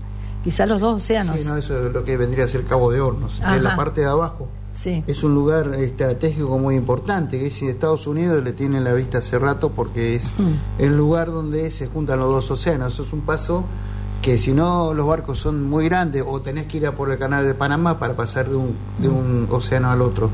[0.44, 1.36] quizá los dos océanos.
[1.40, 3.40] Sí, no, eso es lo que vendría a ser Cabo de Hornos.
[3.46, 5.04] En la parte de abajo Sí.
[5.06, 9.38] es un lugar estratégico muy importante, que si Estados Unidos le tiene la vista hace
[9.40, 10.32] rato porque es
[10.80, 12.94] el lugar donde se juntan los dos océanos.
[12.94, 13.64] Eso es un paso
[14.22, 17.18] que si no los barcos son muy grandes o tenés que ir a por el
[17.20, 20.30] canal de Panamá para pasar de un, de un océano al otro.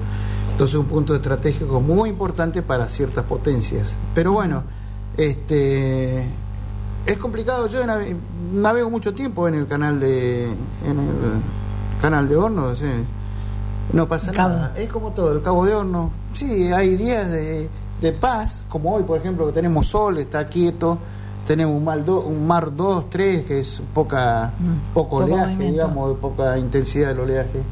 [0.52, 3.96] Entonces un punto estratégico muy importante para ciertas potencias.
[4.14, 4.64] Pero bueno,
[5.18, 6.20] este
[7.06, 7.68] es complicado.
[7.68, 8.16] Yo nave-
[8.54, 11.16] navego mucho tiempo en el canal de en el
[12.02, 12.86] canal de Horno, sí.
[13.94, 14.74] No pasa nada.
[14.78, 16.12] Es como todo, el Cabo de Horno.
[16.34, 17.70] Sí, hay días de,
[18.02, 20.98] de paz, como hoy, por ejemplo, que tenemos sol, está quieto.
[21.48, 24.52] Tenemos un, mal do- un mar 2, 3, que es poca,
[24.94, 25.74] poco poco oleaje, movimiento.
[25.74, 27.64] digamos, de poca intensidad del oleaje.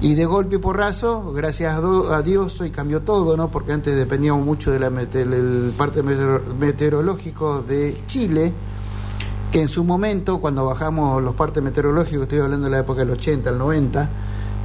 [0.00, 3.50] Y de golpe y porrazo, gracias a, do- a Dios, hoy cambió todo, ¿no?
[3.50, 8.52] Porque antes dependíamos mucho de la del parte meteor- meteorológico de Chile,
[9.50, 13.10] que en su momento, cuando bajamos los partes meteorológicos, estoy hablando de la época del
[13.10, 14.08] 80, el 90,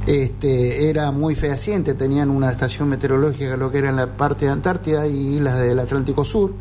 [0.06, 4.50] este, era muy fehaciente, tenían una estación meteorológica, lo que era en la parte de
[4.50, 6.52] Antártida y islas del Atlántico Sur,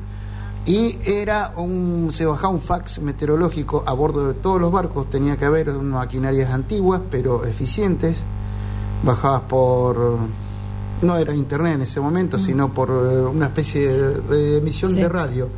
[0.66, 5.38] y era un, se bajaba un fax meteorológico a bordo de todos los barcos, tenía
[5.38, 8.18] que haber maquinarias antiguas, pero eficientes,
[9.04, 10.20] bajabas por
[11.02, 15.02] no era internet en ese momento, sino por eh, una especie de, de emisión Sí.
[15.02, 15.50] de radio,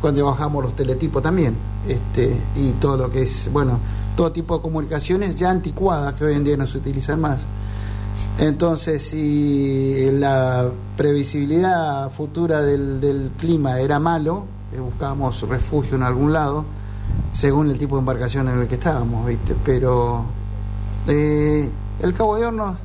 [0.00, 1.54] cuando bajamos los teletipos también,
[1.86, 3.78] este, y todo lo que es, bueno,
[4.16, 7.46] todo tipo de comunicaciones ya anticuadas que hoy en día no se utilizan más.
[8.38, 16.32] Entonces, si la previsibilidad futura del, del clima era malo, eh, buscábamos refugio en algún
[16.32, 16.64] lado,
[17.32, 19.54] según el tipo de embarcación en el que estábamos, ¿viste?
[19.64, 20.24] Pero
[21.06, 21.68] eh,
[22.00, 22.78] el Cabo de Hornos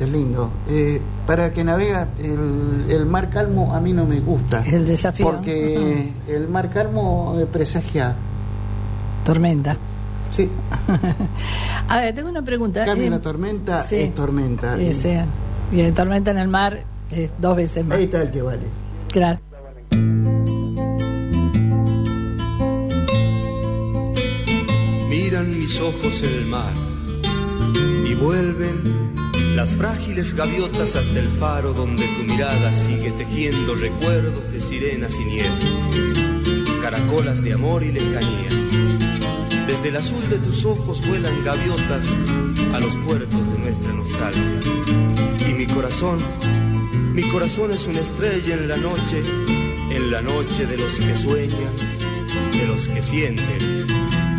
[0.00, 0.50] es lindo.
[0.68, 4.60] Eh, para que navega el, el mar calmo a mí no me gusta.
[4.66, 5.26] El desafío.
[5.26, 8.16] Porque el mar calmo eh, presagia.
[9.24, 9.76] Tormenta.
[10.30, 10.48] Sí.
[11.88, 12.84] A ver, tengo una pregunta.
[12.84, 13.96] Cambia Eh, la tormenta, sí.
[13.96, 14.76] es tormenta.
[14.76, 15.16] Sí, sí.
[15.72, 16.78] Y tormenta en el mar
[17.10, 17.98] es dos veces más.
[17.98, 18.62] Ahí está el que vale.
[19.08, 19.40] Claro.
[25.08, 26.72] Miran mis ojos el mar
[28.06, 29.12] y vuelven
[29.56, 35.24] las frágiles gaviotas hasta el faro donde tu mirada sigue tejiendo recuerdos de sirenas y
[35.24, 38.89] nieves, caracolas de amor y lejanías.
[39.70, 42.08] Desde el azul de tus ojos vuelan gaviotas
[42.74, 44.60] a los puertos de nuestra nostalgia.
[45.48, 46.18] Y mi corazón,
[47.14, 49.22] mi corazón es una estrella en la noche,
[49.92, 51.76] en la noche de los que sueñan,
[52.50, 53.86] de los que sienten,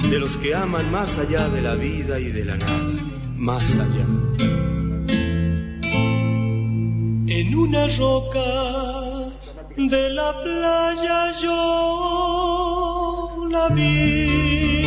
[0.02, 3.00] de los que aman más allá de la vida y de la nada,
[3.38, 4.06] más allá.
[7.30, 9.32] En una roca
[9.78, 14.81] de la playa yo la vi.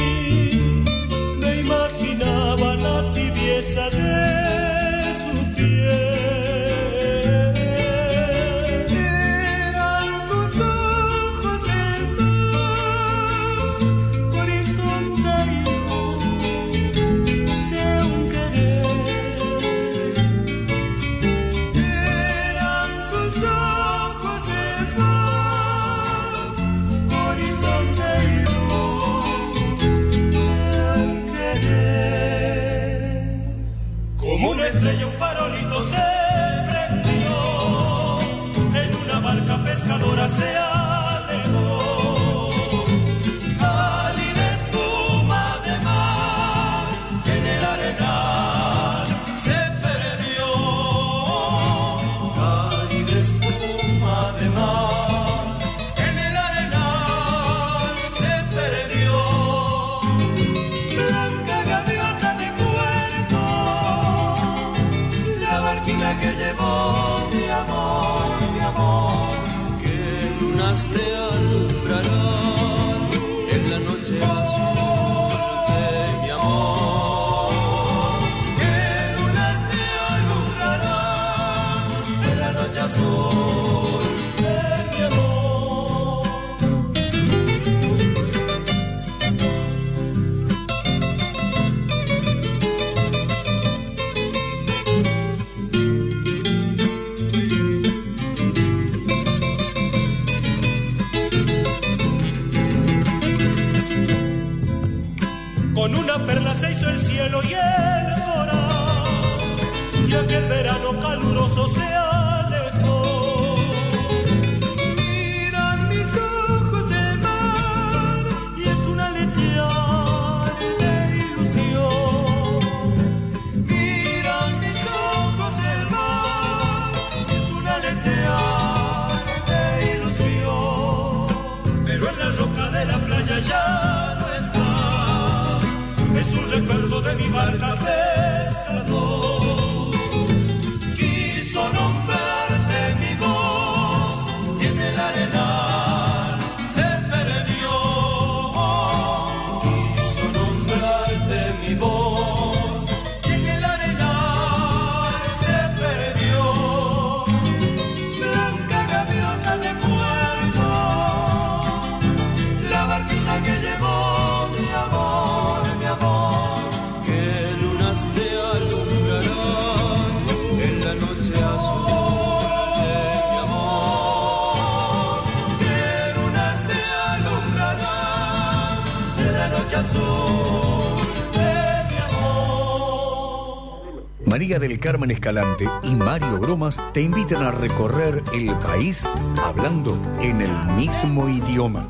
[184.44, 189.02] María del Carmen Escalante y Mario Gromas te invitan a recorrer el país
[189.42, 191.88] hablando en el mismo idioma.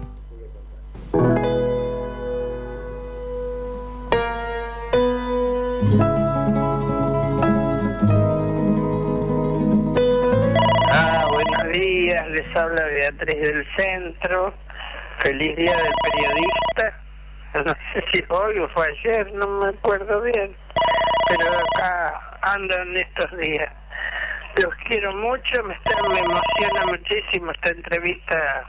[10.93, 14.55] Ah, buenos días, les habla Beatriz del Centro.
[15.19, 17.01] Feliz día del periodista.
[17.67, 20.57] No sé si hoy o fue ayer, no me acuerdo bien.
[21.29, 21.94] Pero acá
[22.57, 23.69] en estos días.
[24.63, 28.65] Los quiero mucho, me, está- me emociona muchísimo esta entrevista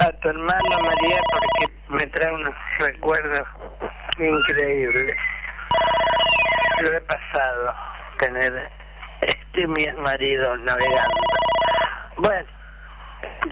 [0.00, 3.46] a tu hermano María porque me trae unos recuerdos
[4.18, 5.16] increíbles.
[6.80, 7.74] Lo he pasado,
[8.18, 8.68] tener
[9.20, 11.20] este mi marido navegando.
[12.16, 12.48] Bueno,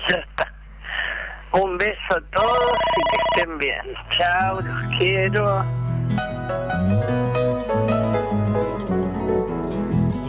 [0.09, 0.52] ya está.
[1.52, 3.94] Un beso a todos y que estén bien.
[4.18, 5.86] Chao, los quiero.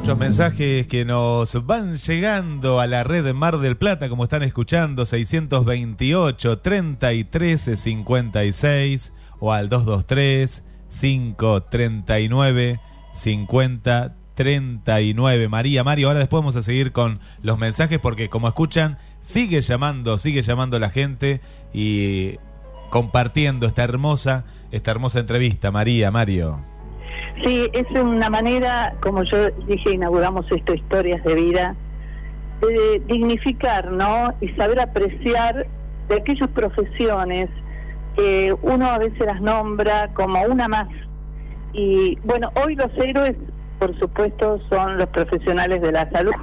[0.08, 4.42] Muchos mensajes que nos van llegando a la red de Mar del Plata, como están
[4.42, 9.12] escuchando, 628 33 56
[9.42, 10.64] o al 223
[11.02, 12.80] 539
[13.14, 15.50] 50 39.
[15.50, 20.18] María, Mario, ahora después vamos a seguir con los mensajes porque como escuchan, sigue llamando,
[20.18, 21.42] sigue llamando la gente
[21.74, 22.38] y
[22.92, 25.70] compartiendo esta hermosa, esta hermosa entrevista.
[25.70, 26.77] María, Mario.
[27.46, 31.76] Sí, es una manera, como yo dije, inauguramos esto, historias de vida,
[32.62, 34.34] de dignificar, ¿no?
[34.42, 35.68] Y saber apreciar
[36.10, 37.50] de aquellas profesiones
[38.16, 40.88] que uno a veces las nombra como una más.
[41.74, 43.36] Y bueno, hoy los héroes,
[43.78, 46.34] por supuesto, son los profesionales de la salud.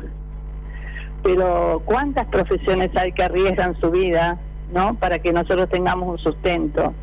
[1.25, 4.39] Pero ¿cuántas profesiones hay que arriesgan su vida,
[4.73, 4.95] ¿no?
[4.95, 6.95] Para que nosotros tengamos un sustento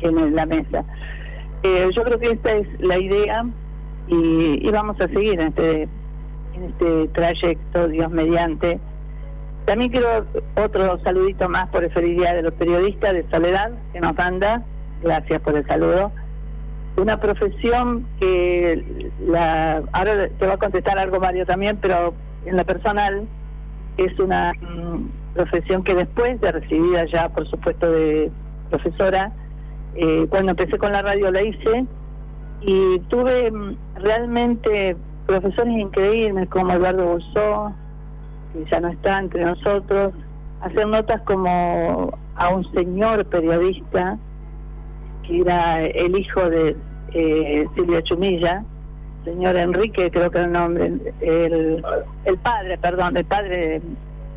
[0.00, 0.84] en la mesa.
[1.64, 3.46] Eh, yo creo que esta es la idea
[4.06, 5.88] y, y vamos a seguir en este,
[6.68, 8.78] este trayecto, Dios mediante.
[9.64, 10.26] También quiero
[10.56, 14.62] otro saludito más por día de los periodistas de Soledad que nos manda.
[15.02, 16.12] Gracias por el saludo.
[16.98, 22.12] Una profesión que la, ahora te va a contestar algo Mario también, pero
[22.44, 23.26] en lo personal
[23.96, 28.30] es una mm, profesión que después de recibida ya, por supuesto, de
[28.68, 29.32] profesora,
[29.94, 31.86] eh, cuando empecé con la radio la hice
[32.62, 34.96] y tuve mm, realmente
[35.26, 37.72] profesores increíbles como Eduardo Bolsó,
[38.52, 40.12] que ya no está entre nosotros,
[40.60, 44.18] hacer notas como a un señor periodista
[45.22, 46.76] que era el hijo de
[47.12, 48.64] eh, Silvia Chumilla,
[49.24, 51.84] señor Enrique, creo que era el nombre, el,
[52.24, 53.80] el padre, perdón, el padre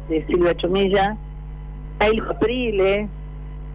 [0.09, 1.17] de, de Silvia Chumilla,
[1.99, 3.09] Ail Prile,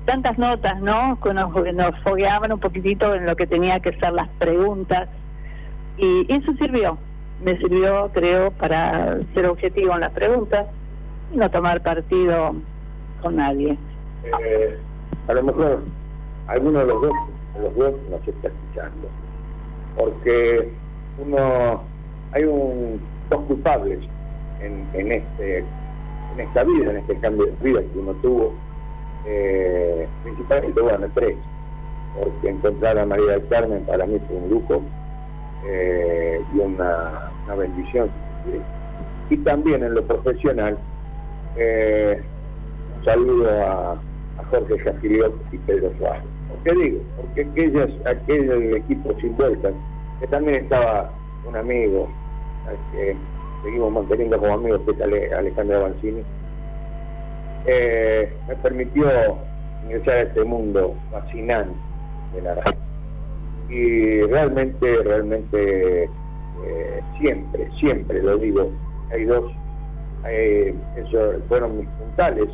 [0.05, 1.19] tantas notas, ¿no?
[1.21, 5.09] Que nos, nos fogueaban un poquitito en lo que tenía que ser las preguntas.
[5.99, 6.99] Y eso sirvió,
[7.45, 10.67] me sirvió, creo, para ser objetivo en las preguntas
[11.33, 12.55] y no tomar partido
[13.21, 13.77] con nadie.
[14.43, 14.79] Eh,
[15.29, 15.83] a lo mejor
[16.49, 17.13] alguno de los dos,
[17.61, 19.09] los dos nos está escuchando,
[19.97, 20.73] porque
[21.19, 21.83] uno
[22.33, 23.01] hay un
[23.31, 24.01] dos culpables
[24.61, 25.65] en, en este
[26.35, 28.55] en esta vida, en este cambio de vida que uno tuvo,
[29.27, 31.37] eh, principalmente bueno tres,
[32.19, 34.83] porque encontrar a María del Carmen para mí fue un lujo
[35.67, 38.11] eh, y una, bendición.
[39.31, 40.79] Y también en lo profesional,
[41.57, 42.21] eh,
[42.99, 44.01] un saludo a,
[44.51, 46.25] Jorge Jafiriot y Pedro Suárez.
[46.49, 47.01] ¿Por qué digo?
[47.17, 49.73] Porque aquellas, aquel equipo sin vueltas,
[50.21, 51.11] que también estaba
[51.47, 52.09] un amigo,
[52.67, 53.17] al que
[53.63, 56.23] seguimos manteniendo como amigos, que es Ale- Alejandro Avancini,
[57.67, 59.07] eh, me permitió
[59.85, 61.75] ingresar a este mundo fascinante
[62.35, 62.79] de la radio.
[63.69, 68.71] Y realmente, realmente, eh, siempre, siempre lo digo,
[69.11, 69.51] hay dos,
[70.29, 72.49] eh, eso fueron mis puntales,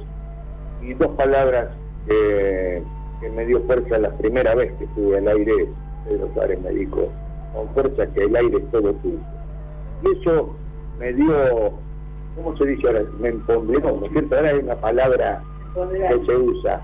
[0.83, 1.69] y dos palabras
[2.07, 5.69] que me dio fuerza la primera vez que estuve al aire,
[6.07, 7.09] Pedro Suárez me dijo,
[7.53, 9.19] con fuerza que el aire todo tuyo.
[10.03, 10.57] Y eso
[10.99, 11.73] me dio,
[12.43, 13.03] ¿cómo se dice ahora?
[13.21, 14.37] Me empoderó, ¿no es cierto?
[14.37, 15.43] Ahora hay una palabra
[15.75, 16.81] que se usa,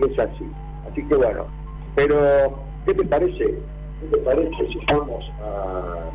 [0.00, 0.46] y es así.
[0.90, 1.46] Así que bueno,
[1.94, 3.58] pero ¿qué te parece?
[4.00, 6.10] ¿Qué te parece si vamos a...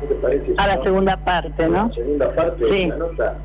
[0.00, 0.46] ¿Qué te parece?
[0.46, 1.86] si A la vamos segunda parte, a ¿no?
[1.88, 2.70] la segunda parte Sí.
[2.82, 3.38] de la nota?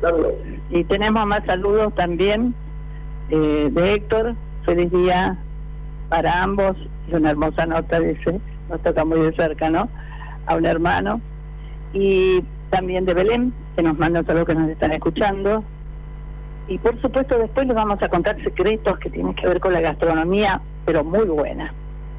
[0.00, 0.32] Carlos.
[0.70, 2.54] Y tenemos más saludos también
[3.30, 4.34] eh, de Héctor.
[4.64, 5.36] Feliz día
[6.08, 6.76] para ambos.
[7.08, 8.40] Es una hermosa nota, dice.
[8.70, 9.88] Nos toca muy de cerca, ¿no?
[10.46, 11.20] A un hermano.
[11.92, 15.64] Y también de Belén, que nos manda todos los que nos están escuchando.
[16.68, 19.80] Y por supuesto, después les vamos a contar secretos que tienen que ver con la
[19.80, 21.72] gastronomía, pero muy buena.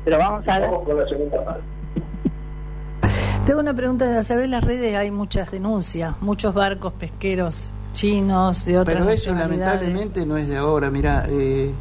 [0.05, 0.69] Pero vamos a ver.
[0.69, 1.63] Vamos con la segunda parte.
[3.45, 8.65] Tengo una pregunta de hacer en las redes hay muchas denuncias, muchos barcos pesqueros chinos
[8.65, 11.26] de otras Pero eso lamentablemente no es de ahora, mira.
[11.30, 11.73] eh,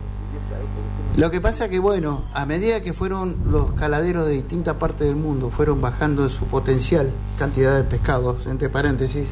[1.19, 5.17] lo que pasa que, bueno, a medida que fueron los caladeros de distintas partes del
[5.17, 9.29] mundo, fueron bajando su potencial cantidad de pescados, entre paréntesis,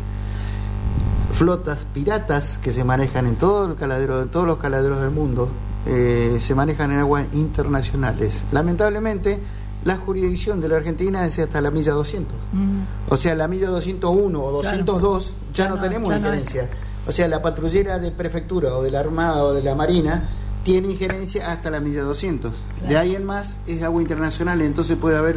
[1.30, 5.48] flotas piratas que se manejan en todo el caladero, en todos los caladeros del mundo,
[5.86, 8.44] eh, se manejan en aguas internacionales.
[8.50, 9.38] Lamentablemente,
[9.84, 12.34] la jurisdicción de la Argentina es hasta la milla 200.
[12.52, 12.80] Mm.
[13.10, 14.82] O sea, la milla 201 o Claro.
[14.82, 16.68] 202 ya, Ya no, no, tenemos no injerencia.
[17.06, 20.24] O sea, la patrullera de prefectura o de la Armada o de la Marina
[20.66, 22.52] tiene injerencia hasta la milla 200.
[22.88, 25.36] De ahí en más es agua internacional, entonces puede haber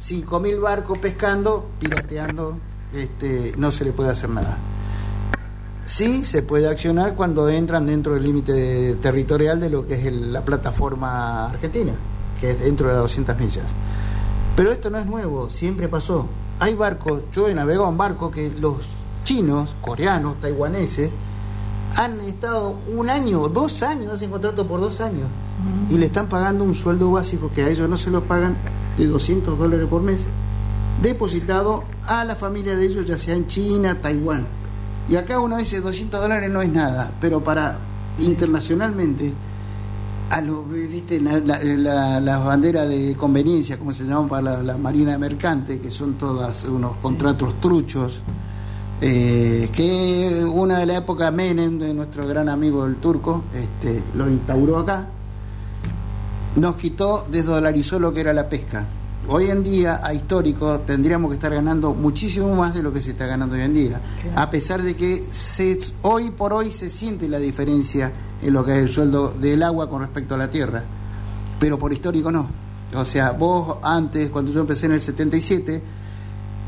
[0.00, 2.58] 5.000 barcos pescando, pirateando,
[2.92, 4.58] este, no se le puede hacer nada.
[5.84, 10.32] Sí, se puede accionar cuando entran dentro del límite territorial de lo que es el-
[10.32, 11.92] la plataforma argentina,
[12.40, 13.66] que es dentro de las 200 millas.
[14.56, 16.26] Pero esto no es nuevo, siempre pasó.
[16.58, 18.78] Hay barcos, yo he navegado en barcos que los
[19.22, 21.12] chinos, coreanos, taiwaneses,
[21.96, 25.26] han estado un año, dos años, hacen contrato por dos años,
[25.90, 28.56] y le están pagando un sueldo básico que a ellos no se lo pagan
[28.98, 30.26] de 200 dólares por mes,
[31.02, 34.46] depositado a la familia de ellos, ya sea en China, Taiwán.
[35.08, 37.78] Y acá uno dice 200 dólares no es nada, pero para
[38.18, 39.32] internacionalmente,
[40.30, 44.76] a los, viste, la- la- la- las banderas de conveniencia, como se llaman para la
[44.76, 48.22] Marina Mercante, que son todas unos contratos truchos,
[49.00, 54.28] eh, que una de la época Menem, de nuestro gran amigo el turco, este, lo
[54.28, 55.08] instauró acá,
[56.56, 58.86] nos quitó, desdolarizó lo que era la pesca.
[59.28, 63.10] Hoy en día, a histórico, tendríamos que estar ganando muchísimo más de lo que se
[63.10, 64.00] está ganando hoy en día.
[64.36, 68.72] A pesar de que se, hoy por hoy se siente la diferencia en lo que
[68.72, 70.84] es el sueldo del agua con respecto a la tierra.
[71.58, 72.48] Pero por histórico no.
[72.94, 75.82] O sea, vos antes, cuando yo empecé en el 77,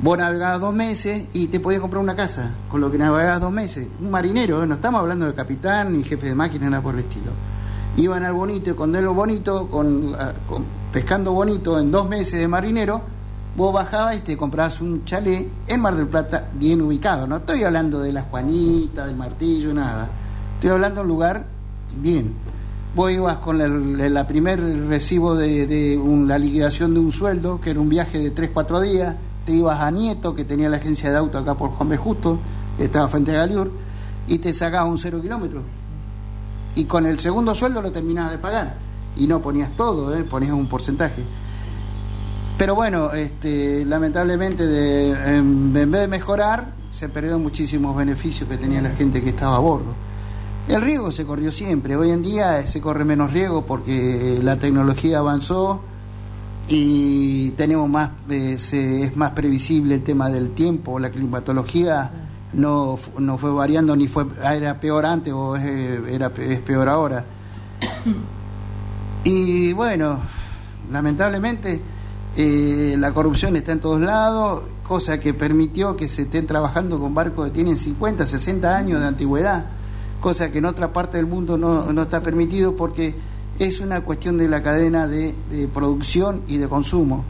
[0.03, 3.53] vos navegabas dos meses y te podías comprar una casa, con lo que navegabas dos
[3.53, 3.89] meses.
[4.01, 4.67] Un marinero, ¿eh?
[4.67, 7.33] no estamos hablando de capitán ni jefe de máquina, nada por el estilo.
[7.97, 12.39] Iban al bonito y con lo bonito, con, ah, con- pescando bonito en dos meses
[12.39, 13.03] de marinero,
[13.57, 17.27] vos bajabas y te comprabas un chalet en Mar del Plata bien ubicado.
[17.27, 20.09] No estoy hablando de la Juanita, del Martillo, nada.
[20.55, 21.45] Estoy hablando de un lugar
[22.01, 22.35] bien.
[22.95, 27.81] Vos ibas con el, la primer recibo de, la liquidación de un sueldo, que era
[27.81, 29.17] un viaje de 3, 4 días,
[29.49, 31.97] te ibas a Nieto, que tenía la agencia de auto acá por Juan B.
[31.97, 32.39] Justo,
[32.77, 33.73] que estaba frente a Galiur,
[34.27, 35.63] y te sacabas un cero kilómetro.
[36.75, 38.75] Y con el segundo sueldo lo terminabas de pagar.
[39.17, 40.23] Y no ponías todo, ¿eh?
[40.25, 41.25] ponías un porcentaje.
[42.59, 44.65] Pero bueno, este, lamentablemente
[45.39, 49.61] en vez de mejorar, se perdieron muchísimos beneficios que tenía la gente que estaba a
[49.61, 49.95] bordo.
[50.69, 55.21] El riesgo se corrió siempre, hoy en día se corre menos riesgo porque la tecnología
[55.21, 55.81] avanzó
[56.69, 58.11] y tenemos más,
[58.59, 62.11] se- es más previsible el tema del tiempo, la climatología
[62.53, 65.65] no, no fue variando ni fue era peor antes o es,
[66.11, 67.25] era, es peor ahora.
[69.25, 70.21] Y bueno,
[70.91, 71.81] lamentablemente
[72.37, 77.15] eh, la corrupción está en todos lados, cosa que permitió que se estén trabajando con
[77.15, 79.67] barcos que tienen 50, 60 años de antigüedad,
[80.21, 83.15] cosa que en otra parte del mundo no, no está permitido porque
[83.59, 87.25] es una cuestión de la cadena de, de producción y de consumo.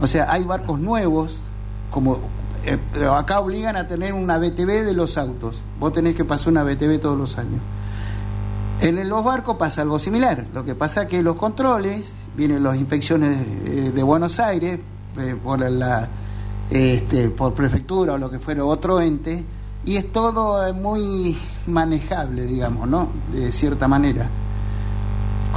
[0.00, 1.38] O sea, hay barcos nuevos,
[1.90, 2.18] como
[2.64, 6.64] eh, acá obligan a tener una BTV de los autos, vos tenés que pasar una
[6.64, 7.60] BTV todos los años.
[8.80, 10.46] En los barcos pasa algo similar.
[10.52, 14.80] Lo que pasa es que los controles, vienen las inspecciones eh, de Buenos Aires,
[15.18, 16.08] eh, por la
[16.68, 19.44] este, por prefectura o lo que fuera otro ente,
[19.84, 21.38] y es todo muy
[21.68, 23.08] manejable, digamos, ¿no?
[23.32, 24.28] De cierta manera.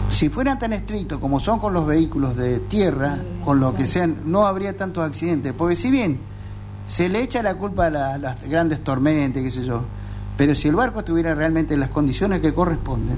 [0.09, 4.17] Si fueran tan estrictos como son con los vehículos de tierra, con lo que sean,
[4.25, 5.53] no habría tantos accidentes.
[5.53, 6.19] Porque si bien
[6.87, 9.81] se le echa la culpa a la- las grandes tormentas, qué sé yo,
[10.35, 13.17] pero si el barco estuviera realmente en las condiciones que corresponden,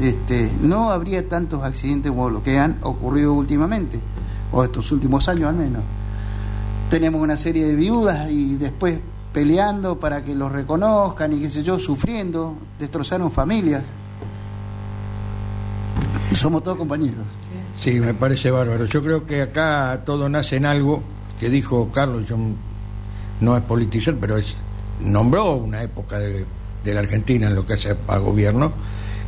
[0.00, 4.00] este, no habría tantos accidentes como los que han ocurrido últimamente,
[4.50, 5.82] o estos últimos años al menos.
[6.90, 8.98] Tenemos una serie de viudas y después
[9.32, 13.82] peleando para que los reconozcan y qué sé yo, sufriendo, destrozaron familias.
[16.34, 17.24] Somos todos compañeros.
[17.80, 18.86] Sí, me parece bárbaro.
[18.86, 21.02] Yo creo que acá todo nace en algo
[21.38, 22.36] que dijo Carlos, yo
[23.40, 24.54] no es politizar, pero es
[25.00, 26.44] nombró una época de,
[26.84, 28.72] de la Argentina en lo que hace a gobierno.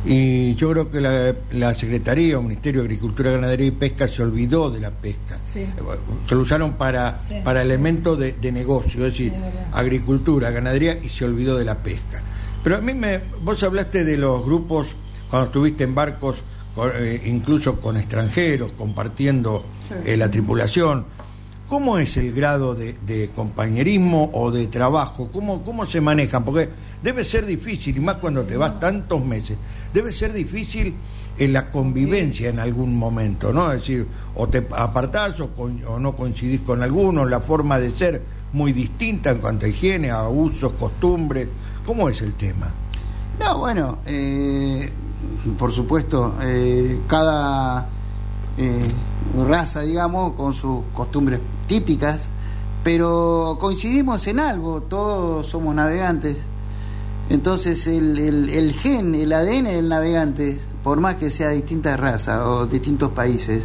[0.07, 4.21] Y yo creo que la, la Secretaría o Ministerio de Agricultura, Ganadería y Pesca se
[4.21, 5.39] olvidó de la pesca.
[5.51, 5.65] Sí.
[6.29, 7.35] Se lo usaron para, Sí.
[7.43, 9.33] para elementos de, de negocio, es decir,
[9.73, 12.21] agricultura, ganadería y se olvidó de la pesca.
[12.63, 14.95] Pero a mí me, vos hablaste de los grupos
[15.29, 16.37] cuando estuviste en barcos,
[16.75, 19.63] con- eh, incluso con extranjeros, compartiendo
[20.05, 21.05] eh, la tripulación.
[21.67, 25.29] ¿Cómo es el grado de, de compañerismo o de trabajo?
[25.33, 26.43] ¿Cómo, ¿Cómo se manejan?
[26.45, 26.69] Porque
[27.01, 29.57] debe ser difícil, y más cuando te vas tantos meses,
[29.91, 30.93] debe ser difícil
[31.39, 33.71] en la convivencia en algún momento, ¿no?
[33.71, 37.89] Es decir, o te apartás o, con- o no coincidís con algunos, la forma de
[37.91, 38.21] ser
[38.53, 41.47] muy distinta en cuanto a higiene, a usos, costumbres.
[41.83, 42.71] ¿Cómo es el tema?
[43.39, 44.89] No, bueno, eh,
[45.57, 47.87] por supuesto, eh, cada
[48.57, 48.81] eh,
[49.47, 52.29] raza, digamos, con sus costumbres típicas,
[52.83, 56.37] pero coincidimos en algo, todos somos navegantes.
[57.29, 62.39] Entonces el, el, el gen, el ADN del navegante, por más que sea distintas razas
[62.45, 63.63] o distintos países,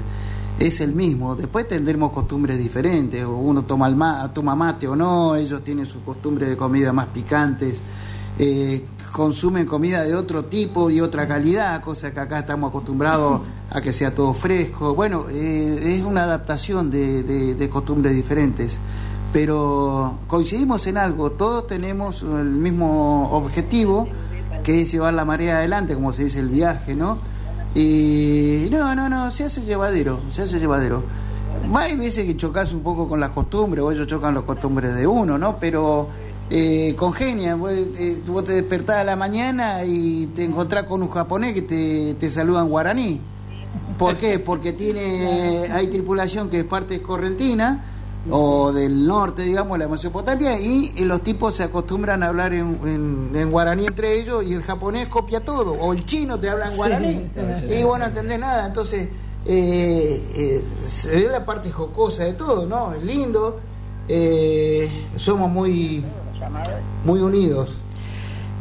[0.58, 1.36] es el mismo.
[1.36, 5.84] Después tendremos costumbres diferentes, o uno toma, el ma- toma mate o no, ellos tienen
[5.84, 7.76] sus costumbres de comida más picantes,
[8.38, 8.82] eh,
[9.12, 13.92] consumen comida de otro tipo y otra calidad, cosa que acá estamos acostumbrados a que
[13.92, 14.94] sea todo fresco.
[14.94, 17.22] Bueno, eh, es una adaptación de,
[17.54, 18.80] de- costumbres diferentes
[19.32, 24.08] pero coincidimos en algo, todos tenemos el mismo objetivo,
[24.64, 27.16] que es llevar la marea adelante, como se dice el viaje, ¿no?
[27.72, 31.04] Y no, no, no, se hace llevadero, se hace llevadero.
[31.72, 34.96] Va, Hay veces que chocas un poco con las costumbres, o ellos chocan las costumbres
[34.96, 35.56] de uno, ¿no?
[35.60, 36.08] Pero
[36.50, 41.08] eh, congenian, vos, eh, vos te despertás a la mañana y te encontrás con un
[41.08, 43.20] japonés que te, te saluda en guaraní.
[43.98, 44.38] ¿Por qué?
[44.38, 47.84] Porque tiene hay tripulación que es parte correntina
[48.30, 52.78] o del norte, digamos, la Mesopotamia, y eh, los tipos se acostumbran a hablar en,
[52.84, 56.66] en- en guaraní entre ellos y el japonés copia todo, o el chino te habla
[56.66, 57.62] en Sí, guaraní, verdad.
[57.70, 59.08] y vos no entendés nada, entonces
[59.46, 62.92] eh, eh, se ve la parte jocosa de todo, ¿no?
[62.92, 63.58] Es lindo,
[64.06, 66.04] eh, somos muy,
[67.04, 67.76] muy unidos.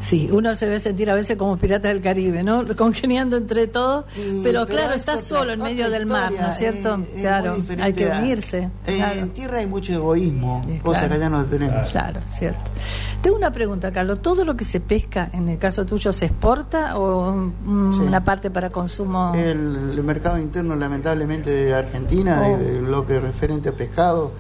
[0.02, 2.64] Sí, uno se ve sentir a veces como pirata del Caribe, ¿no?
[2.78, 6.48] Congeniando entre todos, pero, pero claro, es está otra- solo en medio del mar, ¿no
[6.48, 6.96] es cierto?
[6.96, 8.70] eh, es claro, hay que unirse.
[8.88, 9.20] Eh, claro.
[9.20, 11.08] En tierra hay mucho egoísmo, cosa claro.
[11.10, 11.90] que allá no tenemos.
[11.90, 12.72] Claro, cierto.
[13.22, 14.22] Tengo una pregunta, Carlos.
[14.22, 18.00] ¿Todo lo que se pesca, en el caso tuyo, se exporta o mm, Sí.
[18.00, 19.34] una parte para consumo?
[19.36, 22.58] El, el mercado interno, lamentablemente, de Argentina, Oh.
[22.58, 24.32] de, de lo que es referente a pescado,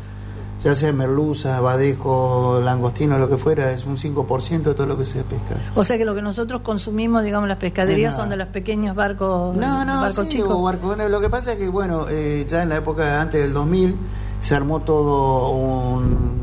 [0.63, 5.05] ya sea merluza, badejo, langostino, lo que fuera, es un 5% de todo lo que
[5.05, 5.55] se pesca.
[5.75, 9.55] O sea que lo que nosotros consumimos, digamos, las pescaderías son de los pequeños barcos,
[9.55, 10.61] No, no, barcos sí, chicos.
[10.61, 13.95] barco- Lo que pasa es que, bueno, eh, ya en la época antes del 2000
[14.41, 16.39] se armó todo un,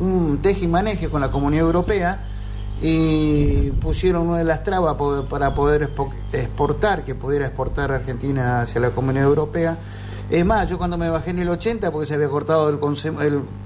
[0.00, 2.24] un teje y maneje con la Comunidad Europea
[2.80, 4.96] y pusieron una de las trabas
[5.28, 9.78] para poder expo- exportar, que pudiera exportar Argentina hacia la Comunidad Europea.
[10.32, 12.78] Es más, yo cuando me bajé en el 80, porque se había cortado el,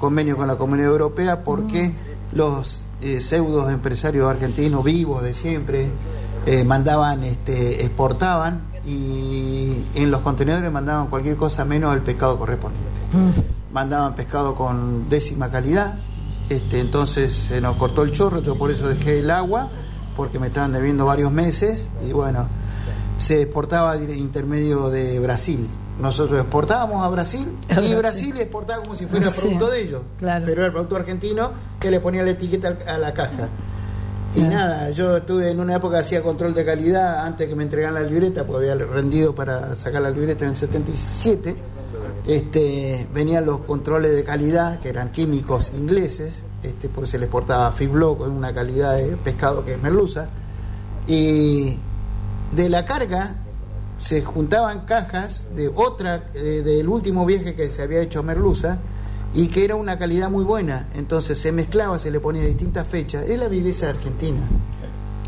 [0.01, 1.95] convenio con la Comunidad Europea, porque
[2.33, 5.93] los eh, pseudos empresarios argentinos vivos de siempre
[6.45, 13.01] eh, mandaban, este, exportaban y en los contenedores mandaban cualquier cosa menos el pescado correspondiente.
[13.73, 15.95] Mandaban pescado con décima calidad,
[16.49, 19.71] este, entonces se nos cortó el chorro, yo por eso dejé el agua,
[20.17, 22.49] porque me estaban debiendo varios meses y bueno,
[23.19, 25.71] se exportaba intermedio de Brasil.
[26.01, 27.97] Nosotros exportábamos a Brasil A y Brasil.
[27.97, 30.45] Brasil exportaba como si fuera producto de ellos, Claro.
[30.45, 33.49] pero era el producto argentino que le ponía la etiqueta a la caja.
[34.35, 37.95] Y nada, yo estuve en una época hacía control de calidad antes que me entregaran
[37.95, 41.57] la libreta, porque había rendido para sacar la libreta en el 77.
[42.27, 47.71] Este, venían los controles de calidad, que eran químicos ingleses, este, porque se les portaba
[47.73, 50.27] Fiblo con una calidad de pescado que es merluza.
[51.07, 51.77] Y
[52.55, 53.37] de la carga
[53.99, 58.79] se juntaban cajas de otra, eh, del último viaje que se había hecho a merluza,
[59.33, 60.87] y que era una calidad muy buena.
[60.95, 63.25] Entonces se mezclaba, se le ponía distintas fechas.
[63.29, 64.41] Es la viveza argentina.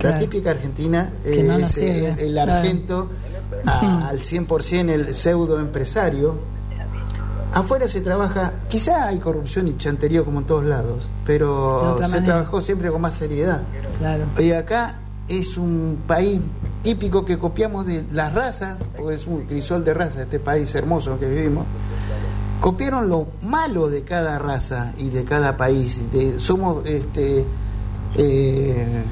[0.01, 2.53] La típica argentina no es el, el claro.
[2.53, 3.11] argento
[3.67, 6.39] a- al 100% el pseudo empresario.
[7.53, 12.25] Afuera se trabaja, quizá hay corrupción y chanterío como en todos lados, pero se manera.
[12.25, 13.63] trabajó siempre con más seriedad.
[13.99, 14.25] Claro.
[14.39, 14.97] Y acá
[15.29, 16.41] es un país
[16.83, 21.19] típico que copiamos de las razas, porque es un crisol de razas este país hermoso
[21.19, 21.65] que vivimos,
[22.61, 26.01] copiaron lo malo de cada raza y de cada país.
[26.13, 27.45] De, somos este
[28.17, 29.03] eh,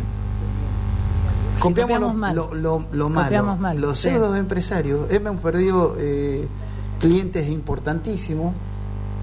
[1.61, 2.37] copiamos, copiamos lo, mal.
[2.37, 3.27] lo- lo- lo malo.
[3.27, 4.09] Copiamos mal, Los sí.
[4.09, 6.47] cerdos empresarios hemos perdido eh,
[7.01, 8.55] clientes importantísimos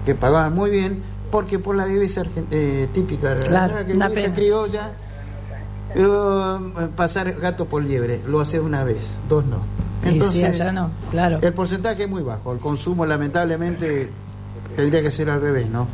[0.04, 4.92] que pagaban muy bien porque por la viveza eh, típica, Claro, la viveza criolla,
[5.94, 8.98] eh, pasar gato por liebre, lo haces una vez,
[9.28, 9.58] dos no.
[10.10, 11.38] Y sí, allá no, claro.
[11.40, 14.10] El porcentaje es muy bajo, el consumo lamentablemente
[14.76, 15.88] tendría que ser al revés, ¿no?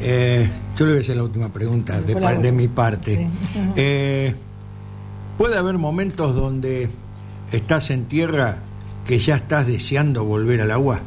[0.00, 3.28] Eh, yo le voy a hacer la última pregunta de, par- mi parte.
[3.76, 4.34] Eh,
[5.38, 6.88] ¿Puede haber momentos donde
[7.52, 8.58] estás en tierra
[9.06, 11.00] que ya estás deseando volver al agua?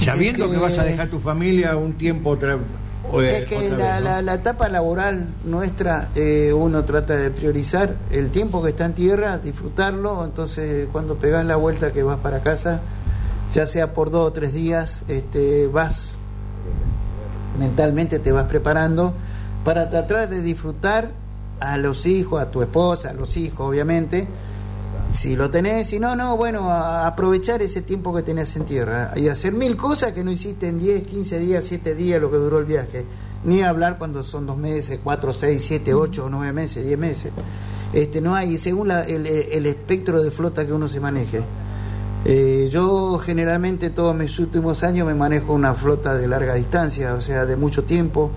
[0.00, 0.56] Sabiendo Es que...
[0.56, 2.36] que- vas a dejar tu familia un tiempo
[3.40, 4.10] Es que la, vez, ¿no?
[4.10, 8.94] la- la etapa laboral nuestra, eh, uno trata de priorizar el tiempo que está en
[8.94, 12.80] tierra, disfrutarlo, entonces cuando pegas la vuelta que vas para casa,
[13.52, 16.16] ya sea por dos o tres días, este, vas
[17.58, 19.12] mentalmente te vas preparando
[19.64, 21.10] para tratar de disfrutar
[21.58, 24.26] a los hijos, a tu esposa, a los hijos, obviamente.
[25.12, 29.12] Si lo tenés, si no, no, bueno, a- aprovechar ese tiempo que tenés en tierra
[29.16, 32.36] y hacer mil cosas que no hiciste en 10, 15 días, 7 días, lo que
[32.36, 33.04] duró el viaje.
[33.44, 37.32] Ni hablar cuando son dos meses, cuatro, seis, siete, ocho, nueve meses, diez meses.
[37.92, 41.42] Este, no hay, según la- el, el espectro de flota que uno se maneje.
[42.24, 47.20] Eh, yo generalmente todos mis últimos años me manejo una flota de larga distancia, o
[47.20, 48.30] sea, de mucho tiempo,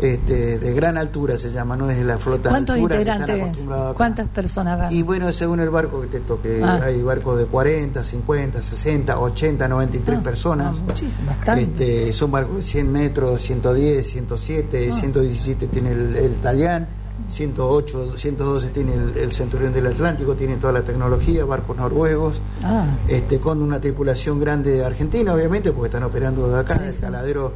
[0.00, 3.56] este, de gran altura se llama, no es la flota de ¿Cuántos altura integrantes?
[3.96, 4.92] ¿Cuántas personas van?
[4.92, 6.80] Y bueno, según el barco que te toque, Ah.
[6.84, 10.78] hay barcos de 40, 50, 60, 80, 93 personas.
[10.80, 11.62] Muchísimo, bastante.
[11.62, 14.94] Este, son barcos de 100 metros, 110, 107, Ah.
[15.00, 16.88] 117 tiene el, el Tallán,
[17.28, 22.86] 108, 112 tiene el, el Centurión del Atlántico, tiene toda la tecnología, barcos noruegos, Ah,
[23.08, 27.52] este, con una tripulación grande argentina, obviamente, porque están operando de acá, el caladero,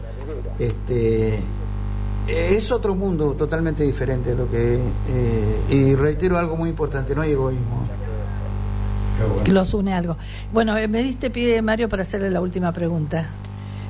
[0.58, 1.40] este,
[2.26, 4.78] es otro mundo totalmente diferente lo que,
[5.08, 7.88] eh, y reitero algo muy importante, no hay egoísmo.
[9.44, 10.16] que los une algo.
[10.52, 13.28] Bueno, eh, me diste pie, Mario, para hacerle la última pregunta.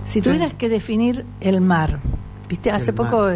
[0.05, 2.01] Si tuvieras que definir el mar,
[2.49, 3.29] viste, hace El poco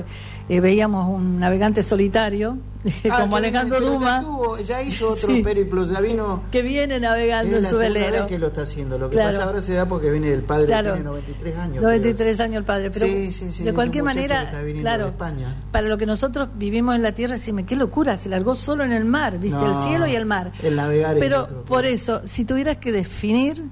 [0.49, 2.59] eh, veíamos un navegante solitario,
[3.11, 5.43] Ah, como Alejandro Duma, Ya, tuvo- ya hizo otro Sí.
[5.43, 6.43] periplo, ya vino.
[6.53, 8.13] que viene navegando Es en su velero.
[8.13, 8.99] vez que lo está haciendo.
[8.99, 9.33] Lo que Claro.
[9.33, 10.91] pasa ahora se da porque viene el padre, Claro.
[10.93, 11.83] tiene 93 años.
[11.83, 14.45] 93 años el padre, pero Sí, sí, sí, de es cualquier manera,
[14.83, 15.63] claro, de España.
[15.73, 18.93] para lo que nosotros vivimos en la tierra, decime, qué locura, se largó solo en
[18.93, 20.53] el mar, viste, No, el cielo y el mar.
[20.63, 21.65] El navegar es Pero otro.
[21.65, 23.65] por eso, si tuvieras que definir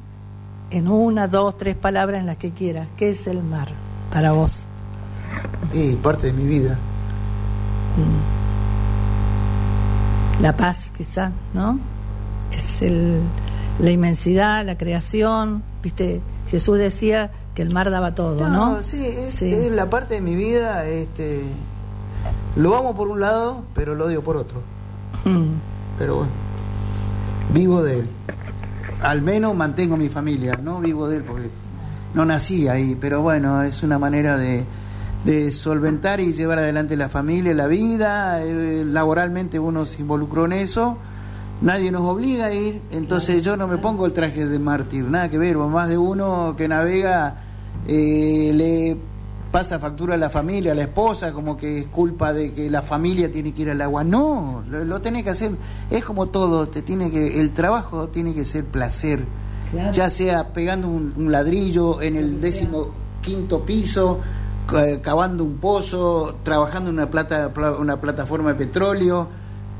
[0.70, 3.68] en una, dos, tres palabras en las que quieras, ¿qué es el mar
[4.10, 4.64] para vos?
[5.72, 6.78] Y parte de mi vida.
[10.40, 11.78] La paz, quizá, ¿no?
[12.50, 13.20] Es el,
[13.78, 18.82] la inmensidad, la creación, viste, Jesús decía que el mar daba todo, ¿no?
[18.82, 19.52] sí, es, Sí.
[19.52, 20.86] es la parte de mi vida.
[20.86, 21.42] Este,
[22.56, 24.62] lo amo por un lado, pero lo odio por otro.
[25.24, 25.54] Mm.
[25.98, 26.32] Pero bueno,
[27.52, 28.08] vivo de él.
[29.02, 31.50] Al menos mantengo mi familia, no vivo de él porque
[32.14, 34.64] no nací ahí, pero bueno, es una manera de,
[35.24, 38.42] de solventar y llevar adelante la familia, la vida.
[38.44, 40.98] eh, laboralmente uno se involucró en eso.
[41.60, 45.28] Nadie nos obliga a ir, entonces yo no me pongo el traje de mártir, nada
[45.30, 47.36] que ver, más de uno que navega
[47.86, 48.96] eh, le
[49.52, 52.82] pasa factura a la familia, a la esposa, como que es culpa de que la
[52.82, 54.02] familia tiene que ir al agua.
[54.02, 55.52] No, lo, lo tenés que hacer,
[55.88, 59.20] es como todo, te tiene que, el trabajo tiene que ser placer,
[59.70, 59.92] Claro.
[59.92, 62.88] ya sea pegando un, un ladrillo en el décimo
[63.22, 64.18] quinto piso,
[64.66, 69.28] cavando un pozo, trabajando en una, plata, pla- una plataforma de petróleo,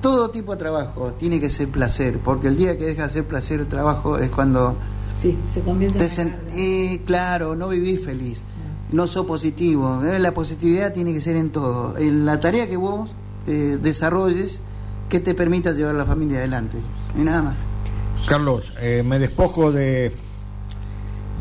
[0.01, 3.25] todo tipo de trabajo tiene que ser placer, porque el día que deja de ser
[3.25, 4.77] placer el trabajo es cuando
[5.21, 8.43] Sí, se convierte te en sen- eh, claro, no vivís feliz,
[8.91, 10.03] no sos positivo.
[10.05, 13.11] eh, La positividad tiene que ser en todo, en la tarea que vos
[13.47, 14.61] eh, desarrolles
[15.09, 16.79] que te permita llevar a la familia adelante,
[17.17, 17.57] y nada más.
[18.27, 20.13] Carlos, eh, me despojo de,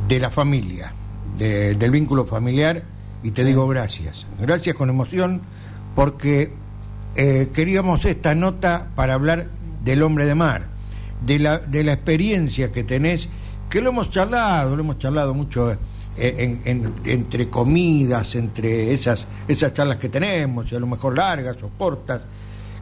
[0.08, 0.94] de la familia,
[1.38, 2.84] de- del vínculo familiar
[3.24, 4.26] y te digo gracias.
[4.40, 5.42] Gracias con emoción
[5.96, 6.52] porque
[7.16, 9.48] eh, queríamos esta nota para hablar
[9.84, 10.68] del hombre de mar,
[11.26, 13.30] de la, de la experiencia que tenés,
[13.70, 15.78] que lo hemos charlado, lo hemos charlado mucho eh,
[16.18, 21.62] en- en- entre comidas, entre esas, esas charlas que tenemos, y a lo mejor largas
[21.64, 22.22] o cortas,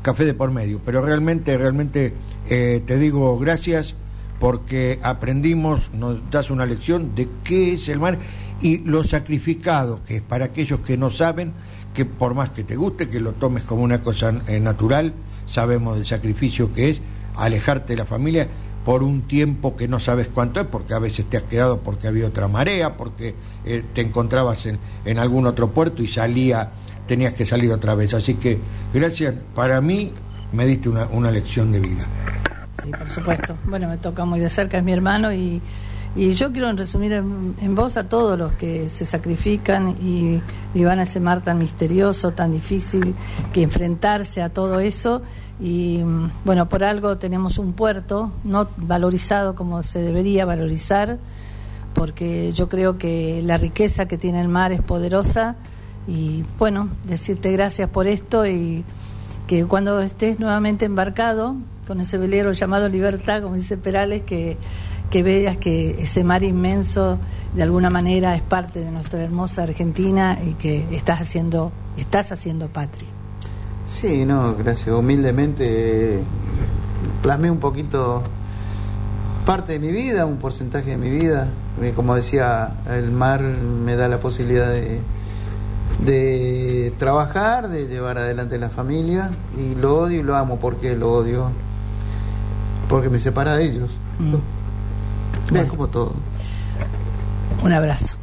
[0.02, 2.14] café de por medio, pero realmente, realmente
[2.50, 3.96] eh, te digo gracias
[4.40, 8.18] porque aprendimos, nos das una lección de qué es el mar
[8.62, 11.54] y lo sacrificado que es para aquellos que no saben,
[11.94, 15.14] que por más que te guste, que lo tomes como una cosa eh, natural,
[15.46, 17.02] sabemos del sacrificio que es
[17.36, 18.48] alejarte de la familia
[18.86, 22.08] por un tiempo que no sabes cuánto es, porque a veces te has quedado porque
[22.08, 23.36] había otra marea, porque
[23.66, 26.72] eh, te encontrabas en, en algún otro puerto y salía,
[27.06, 28.14] tenías que salir otra vez.
[28.14, 28.58] Así que
[28.94, 30.14] gracias, para mí
[30.54, 32.08] me diste una, una lección de vida.
[32.84, 33.58] Sí, por supuesto.
[33.66, 35.62] Bueno, me toca muy de cerca, es mi hermano y,
[36.16, 40.42] y yo quiero resumir en, en voz a todos los que se sacrifican y,
[40.84, 43.14] van a ese mar tan misterioso, tan difícil,
[43.54, 45.22] que enfrentarse a todo eso.
[45.60, 46.02] Y
[46.46, 51.20] bueno, por algo tenemos un puerto no valorizado como se debería valorizar,
[51.94, 55.58] porque yo creo que la riqueza que tiene el mar es poderosa.
[56.08, 58.84] Y bueno, decirte gracias por esto y
[59.46, 61.56] que cuando estés nuevamente embarcado
[61.90, 64.60] con ese velero llamado Libertad, como dice Perales, que,
[65.10, 67.18] que veas que ese mar inmenso
[67.56, 72.68] de alguna manera es parte de nuestra hermosa Argentina y que estás haciendo, estás haciendo
[72.70, 73.10] patria.
[73.88, 74.96] Sí, no, gracias.
[74.96, 76.20] Humildemente eh,
[77.24, 78.22] plasmé un poquito
[79.48, 81.50] parte de mi vida, un porcentaje de mi vida.
[81.76, 85.02] Porque como decía, el mar me da la posibilidad de,
[86.06, 89.32] de trabajar, de llevar adelante la familia.
[89.58, 90.60] Y lo odio y lo amo.
[90.60, 91.52] ¿Por qué lo odio?
[92.90, 93.92] Porque me separa de ellos.
[95.54, 96.14] Es como todo.
[97.64, 98.18] Un abrazo.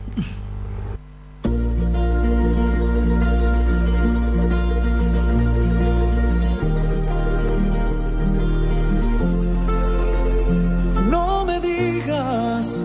[11.10, 12.82] No me digas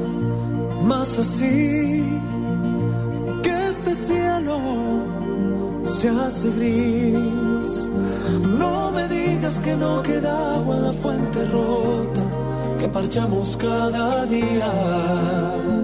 [0.84, 2.20] más así
[3.42, 4.60] que este cielo
[5.84, 7.90] se hace gris.
[8.60, 8.81] No
[9.52, 12.22] digas que no queda agua en la fuente rota
[12.80, 15.81] que parchamos cada día.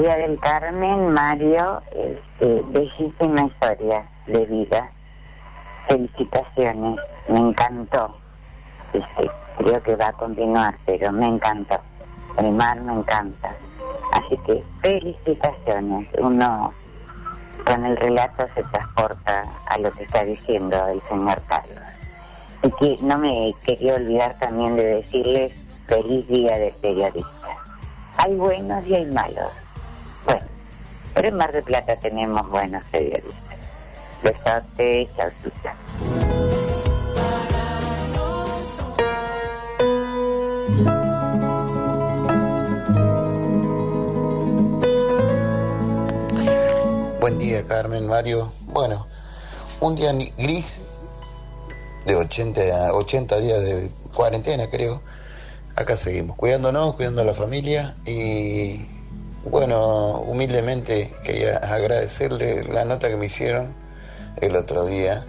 [0.00, 4.90] María del Carmen, Mario, este, bellísima historia de vida.
[5.88, 6.98] Felicitaciones,
[7.28, 8.16] me encantó.
[8.94, 11.78] Este, creo que va a continuar, pero me encantó.
[12.38, 13.54] El mar me encanta.
[14.12, 16.08] Así que felicitaciones.
[16.18, 16.72] Uno
[17.66, 21.84] con el relato se transporta a lo que está diciendo el señor Carlos.
[22.62, 25.52] Y que no me quería olvidar también de decirles
[25.84, 27.48] feliz día del periodista.
[28.16, 29.52] Hay buenos y hay malos.
[31.20, 33.34] Pero en Mar del Plata tenemos buenos periodistas.
[34.22, 35.76] Besote, chaucita.
[47.20, 48.50] Buen día, Carmen, Mario.
[48.68, 49.06] Bueno,
[49.80, 50.78] un día gris
[52.06, 55.02] de 80, a 80 días de cuarentena, creo.
[55.76, 58.99] Acá seguimos, cuidándonos, cuidando a la familia y,
[59.44, 63.74] bueno, humildemente quería agradecerle la nota que me hicieron
[64.40, 65.24] el otro día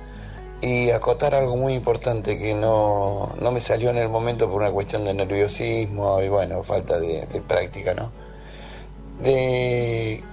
[0.61, 4.71] y acotar algo muy importante que no, no me salió en el momento por una
[4.71, 8.11] cuestión de nerviosismo y, bueno, falta de, práctica, ¿no?
[9.19, 10.23] De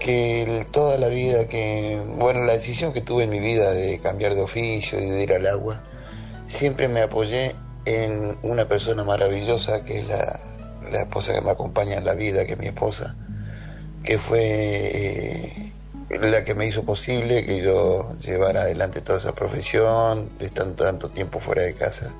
[0.00, 4.34] que toda la vida que, bueno, la decisión que tuve en mi vida de cambiar
[4.34, 5.82] de oficio y de ir al agua,
[6.46, 7.54] siempre me apoyé
[7.84, 10.38] en una persona maravillosa que es la,
[10.90, 13.16] la esposa que me acompaña en la vida, que es mi esposa,
[14.06, 15.72] que fue eh,
[16.10, 21.10] la que me hizo posible que yo llevara adelante toda esa profesión, de estar tanto
[21.10, 22.14] tiempo fuera de casa,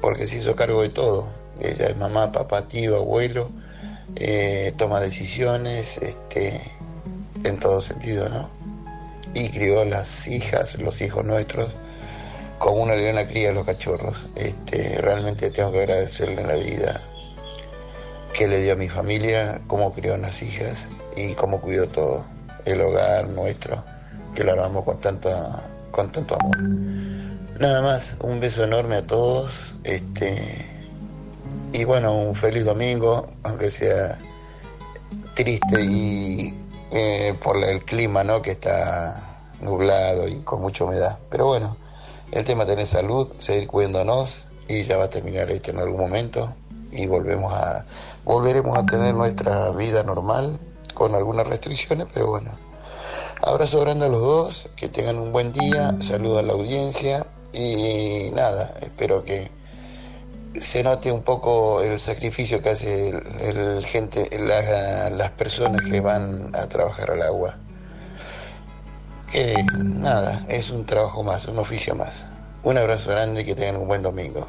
[0.00, 1.28] porque se hizo cargo de todo.
[1.60, 3.50] Ella es mamá, papá, tío, abuelo,
[4.16, 6.58] eh, toma decisiones, este,
[7.44, 8.48] en todo sentido, ¿no?
[9.34, 11.70] Y crió las hijas, los hijos nuestros,
[12.58, 14.16] como una leona cría a los cachorros.
[14.36, 17.13] Este, realmente tengo que agradecerle en la vida
[18.34, 22.24] que le dio a mi familia, cómo crió a las hijas y cómo cuidó todo,
[22.64, 23.82] el hogar nuestro,
[24.34, 25.30] que lo armamos con tanto,
[25.92, 26.58] con tanto amor.
[27.60, 30.66] Nada más, un beso enorme a todos, este,
[31.72, 34.18] y bueno, un feliz domingo, aunque sea
[35.34, 36.52] triste y
[36.90, 38.42] eh, por el clima, ¿no?
[38.42, 41.18] Que está nublado y con mucha humedad.
[41.30, 41.76] Pero bueno,
[42.32, 46.00] el tema es tener salud, seguir cuidándonos y ya va a terminar esto en algún
[46.00, 46.52] momento
[46.90, 47.84] y volvemos a
[48.24, 50.58] volveremos a tener nuestra vida normal
[50.94, 52.50] con algunas restricciones, pero bueno.
[53.42, 58.30] Abrazo grande a los dos, que tengan un buen día, saludo a la audiencia y
[58.32, 59.50] nada, espero que
[60.60, 63.08] se note un poco el sacrificio que hace
[63.40, 67.56] el, gente, la- las personas que van a trabajar al agua.
[69.30, 72.24] Que nada, es un trabajo más, un oficio más.
[72.62, 74.46] Un abrazo grande y que tengan un buen domingo.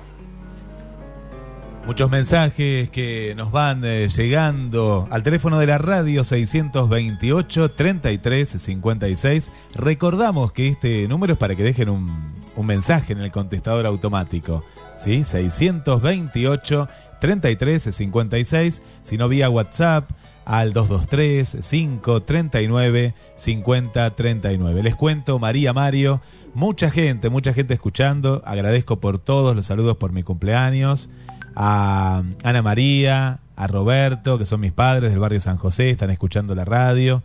[1.86, 9.52] Muchos mensajes que nos van eh, llegando al teléfono de la radio 628 33 56.
[9.76, 14.66] Recordamos que este número es para que dejen un, un mensaje en el contestador automático.
[14.98, 15.24] ¿Sí?
[15.24, 16.88] 628
[17.22, 18.82] 33 56.
[19.04, 20.10] Si no, vía WhatsApp
[20.44, 24.84] al 223 539 5039.
[24.84, 26.20] Les cuento, María Mario,
[26.56, 28.42] mucha gente, mucha gente escuchando.
[28.44, 31.10] Agradezco por todos los saludos por mi cumpleaños
[31.56, 36.56] a Ana María, a Roberto, que son mis padres del barrio San José, están escuchando
[36.56, 37.24] la radio,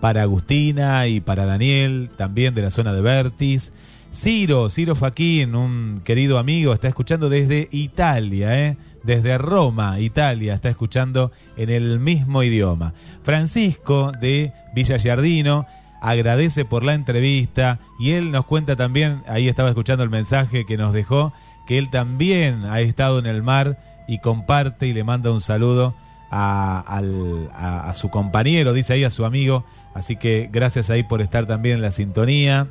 [0.00, 3.72] para Agustina y para Daniel, también de la zona de Vertis.
[4.12, 8.76] Ciro, Ciro Faquín, un querido amigo, está escuchando desde Italia, ¿eh?
[9.02, 12.92] desde Roma, Italia, está escuchando en el mismo idioma.
[13.22, 15.66] Francisco de Villa Giardino
[16.02, 20.76] agradece por la entrevista y él nos cuenta también, ahí estaba escuchando el mensaje que
[20.76, 21.32] nos dejó,
[21.70, 23.78] que él también ha estado en el mar
[24.08, 25.94] y comparte y le manda un saludo
[26.28, 29.64] a, su compañero, dice ahí a su amigo.
[29.94, 32.66] Así que gracias ahí por estar también en la sintonía.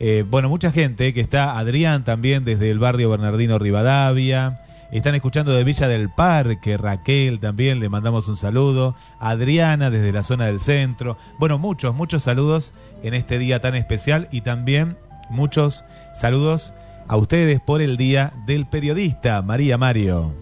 [0.00, 4.60] Eh, bueno, mucha gente eh, que está, Adrián también desde el barrio Bernardino Rivadavia.
[4.90, 8.94] Están escuchando de Villa del Parque, Raquel también, le mandamos un saludo.
[9.18, 11.16] Adriana desde la zona del centro.
[11.38, 14.98] Bueno, muchos, muchos saludos en este día tan especial y también
[15.30, 16.74] muchos saludos
[17.08, 20.32] a ustedes por el Día del Periodista, María Mario.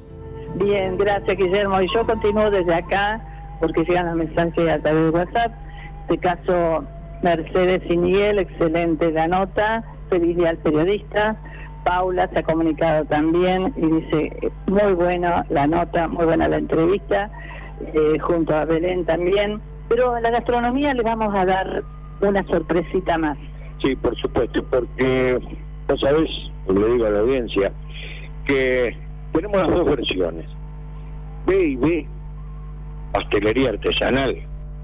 [0.56, 1.80] Bien, gracias Guillermo.
[1.80, 3.20] Y yo continúo desde acá
[3.60, 5.52] porque llegan los mensajes a través de WhatsApp.
[6.08, 6.84] En este caso,
[7.22, 9.84] Mercedes y Miguel, excelente la nota.
[10.08, 11.36] Feliz día al periodista.
[11.84, 17.30] Paula se ha comunicado también y dice, muy buena la nota, muy buena la entrevista,
[17.94, 19.60] eh, junto a Belén también.
[19.88, 21.82] Pero a la gastronomía le vamos a dar
[22.20, 23.38] una sorpresita más.
[23.82, 25.38] Sí, por supuesto, porque
[25.88, 26.28] vos sabés,
[26.72, 27.72] le digo a la audiencia,
[28.44, 28.96] que
[29.32, 30.46] tenemos las dos versiones.
[31.46, 32.06] B y B,
[33.12, 34.36] pastelería artesanal,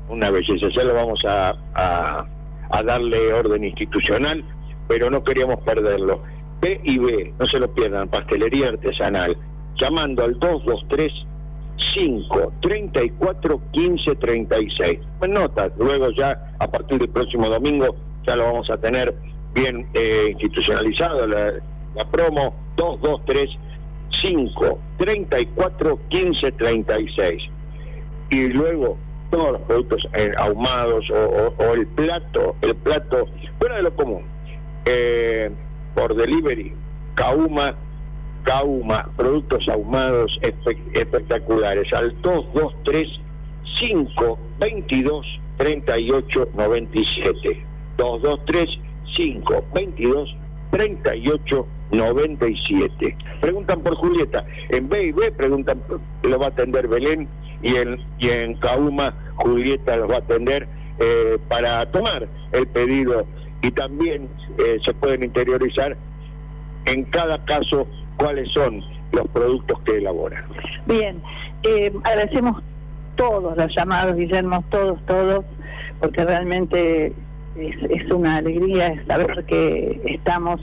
[0.08, 2.26] una belleza, ya lo vamos a, a,
[2.70, 4.44] a darle orden institucional,
[4.88, 6.22] pero no queríamos perderlo.
[6.60, 9.36] B y B, no se lo pierdan, pastelería artesanal,
[9.76, 11.12] llamando al 223
[11.78, 14.98] 5 34 15 36.
[15.18, 17.94] Pues nota, luego ya a partir del próximo domingo
[18.26, 19.14] ya lo vamos a tener
[19.54, 21.52] bien eh, institucionalizado la,
[21.96, 23.48] la promo 223
[24.10, 27.42] 5 34 15 36.
[28.30, 28.96] Y luego
[29.30, 33.26] todos los productos eh, ahumados o, o- o el plato, el plato
[33.58, 34.22] fuera de lo común.
[34.84, 35.50] Eh,
[35.94, 36.72] por delivery,
[37.14, 37.74] Kauma
[38.44, 43.08] Kauma, productos ahumados espe- espectaculares, al 223
[43.78, 45.26] 522
[45.58, 47.64] 38 97.
[47.96, 48.78] 223
[49.14, 50.36] 522
[50.70, 53.16] 38 97.
[53.40, 54.44] Preguntan por Julieta.
[54.70, 55.80] En B y B preguntan,
[56.22, 57.28] lo va a atender Belén
[57.62, 60.68] y en, Kauma Julieta los va a atender
[60.98, 63.26] eh, para tomar el pedido
[63.62, 65.96] y también eh, se pueden interiorizar
[66.86, 67.86] en cada caso
[68.16, 68.82] cuáles son
[69.12, 70.44] los productos que elaboran.
[70.86, 71.20] Bien,
[71.62, 72.62] eh, agradecemos
[73.16, 75.44] todos los llamados, Guillermo, todos, todos,
[76.00, 77.12] porque realmente
[77.56, 80.60] es, es una alegría saber que estamos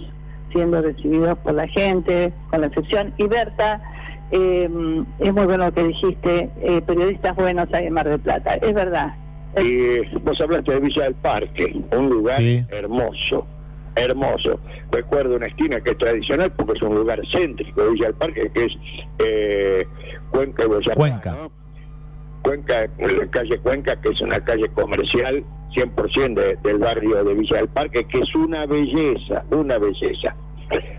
[0.54, 3.14] siendo recibidos por la gente, con la excepción.
[3.18, 3.82] Y Berta,
[4.32, 4.70] eh,
[5.20, 8.74] es muy bueno lo que dijiste, eh, periodistas buenos hay en Mar del Plata, es
[8.74, 9.16] verdad.
[9.62, 13.46] Y vos hablaste de Villa del Parque, un lugar hermoso,
[13.96, 14.60] hermoso.
[14.92, 18.52] Recuerdo una esquina que es tradicional porque es un lugar céntrico de Villa del Parque,
[18.54, 18.74] que es
[19.20, 19.88] eh,
[20.32, 21.32] Cuenca y Boyacá, Cuenca.
[21.32, 21.63] ¿no?
[22.44, 25.44] Cuenca, la calle Cuenca, que es una calle comercial
[25.74, 30.36] 100% de- del barrio de Villa del Parque, que es una belleza, una belleza.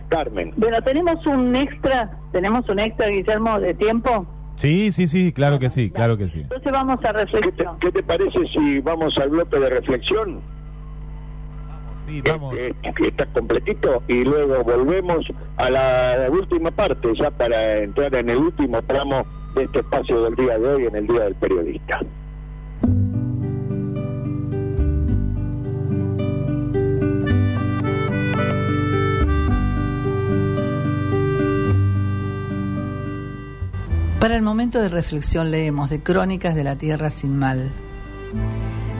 [0.08, 4.26] Carmen, Bueno, tenemos un extra, tenemos un extra, Guillermo, de tiempo.
[4.58, 6.40] Sí, sí, sí, claro que sí, claro que sí.
[6.40, 7.78] Entonces vamos a reflexión.
[7.80, 10.40] ¿qué te parece si vamos al bloque de reflexión?
[12.06, 12.54] Sí, vamos.
[12.54, 15.26] que está completito y luego volvemos
[15.56, 19.24] a la última parte ya para entrar en el último tramo
[19.54, 22.00] de este espacio del día de hoy en el Día del Periodista.
[34.20, 37.70] Para el momento de reflexión leemos de Crónicas de la Tierra sin Mal.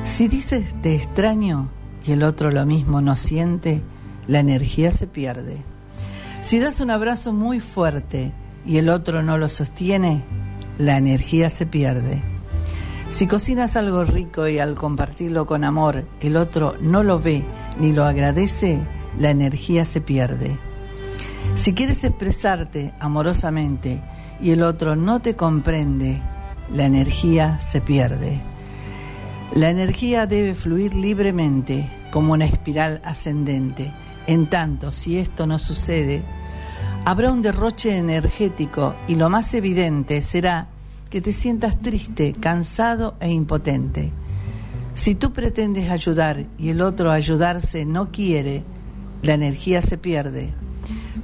[0.04, 1.70] Si dices te extraño
[2.06, 3.82] y el otro lo mismo no siente,
[4.26, 5.62] la energía se pierde.
[6.42, 8.32] Si das un abrazo muy fuerte
[8.66, 10.22] y el otro no lo sostiene,
[10.78, 12.22] la energía se pierde.
[13.10, 17.44] Si cocinas algo rico y al compartirlo con amor el otro no lo ve
[17.78, 18.80] ni lo agradece,
[19.18, 20.58] la energía se pierde.
[21.54, 24.02] Si quieres expresarte amorosamente
[24.40, 26.20] y el otro no te comprende,
[26.72, 28.40] la energía se pierde.
[29.54, 33.92] La energía debe fluir libremente como una espiral ascendente.
[34.26, 36.24] En tanto, si esto no sucede,
[37.04, 40.68] habrá un derroche energético y lo más evidente será
[41.10, 44.12] que te sientas triste, cansado e impotente.
[44.94, 48.64] Si tú pretendes ayudar y el otro ayudarse no quiere,
[49.22, 50.54] la energía se pierde.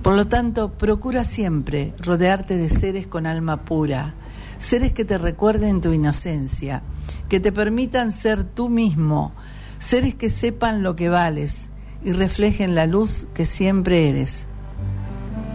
[0.03, 4.15] Por lo tanto, procura siempre rodearte de seres con alma pura,
[4.59, 6.83] seres que te recuerden tu inocencia,
[7.29, 9.33] que te permitan ser tú mismo,
[9.79, 11.69] seres que sepan lo que vales
[12.05, 14.47] y reflejen la luz que siempre eres.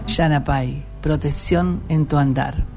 [0.08, 2.75] Yanapay, protección en tu andar.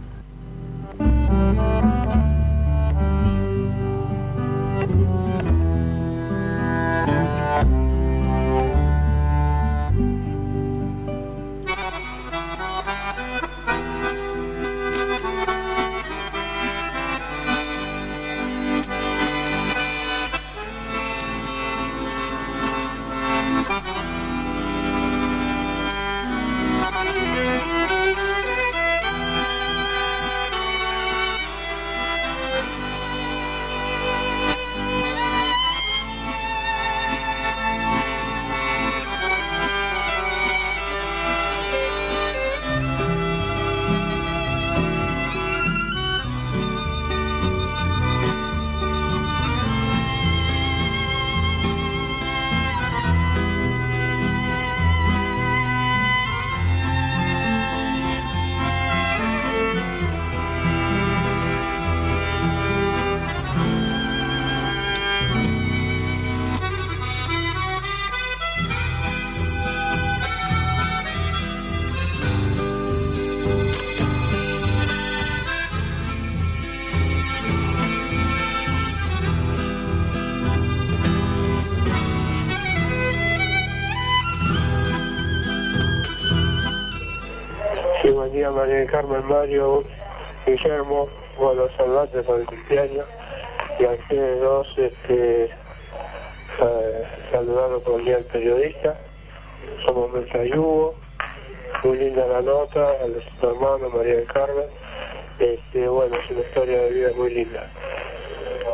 [88.90, 89.85] Carmen, Mario,
[90.47, 91.09] Guillermo,
[91.39, 93.06] bueno, saludarte por el cumpleaños
[93.78, 98.97] y a ustedes dos, este, eh, saludarlos por el Día del Periodista.
[99.85, 100.94] Somos Melsa y Hugo,
[101.85, 104.66] muy linda la nota, a los hermanos María del Carmen.
[105.39, 107.70] Este, bueno, es una historia de vida muy linda.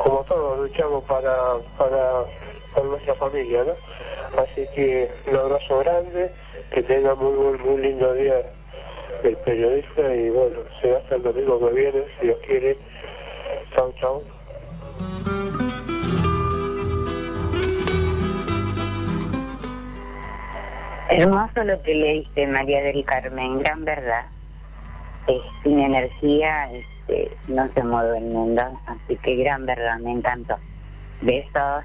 [0.04, 2.24] Como todos, luchamos para, para,
[2.72, 4.40] para nuestra familia, ¿no?
[4.40, 6.30] Así que un abrazo grande,
[6.70, 8.42] que tenga muy, muy, muy lindo día
[9.28, 12.76] el periodista y bueno, se hasta el domingo que viene, si Dios quiere.
[13.74, 14.22] Chao, chao.
[21.10, 24.26] Hermoso lo que leíste, María del Carmen, gran verdad.
[25.26, 30.56] Eh, sin energía este, no se mueve el mundo, así que gran verdad, me encantó.
[31.20, 31.84] Besos.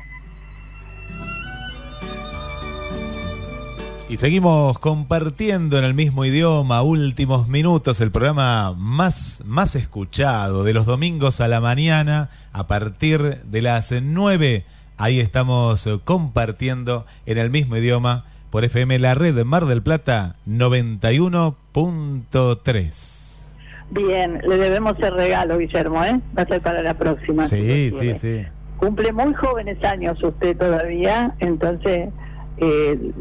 [4.10, 10.74] Y seguimos compartiendo en el mismo idioma, últimos minutos, el programa más, más escuchado de
[10.74, 14.66] los domingos a la mañana, a partir de las 9
[14.98, 20.38] ahí estamos compartiendo en el mismo idioma por FM la red de Mar del Plata
[20.48, 23.44] 91.3.
[23.92, 26.20] Bien, le debemos el regalo, Guillermo, ¿eh?
[26.36, 27.48] Va a ser para la próxima.
[27.48, 28.42] Sí, sí, sí.
[28.78, 32.10] Cumple muy jóvenes años usted todavía, entonces
[32.58, 33.12] eh,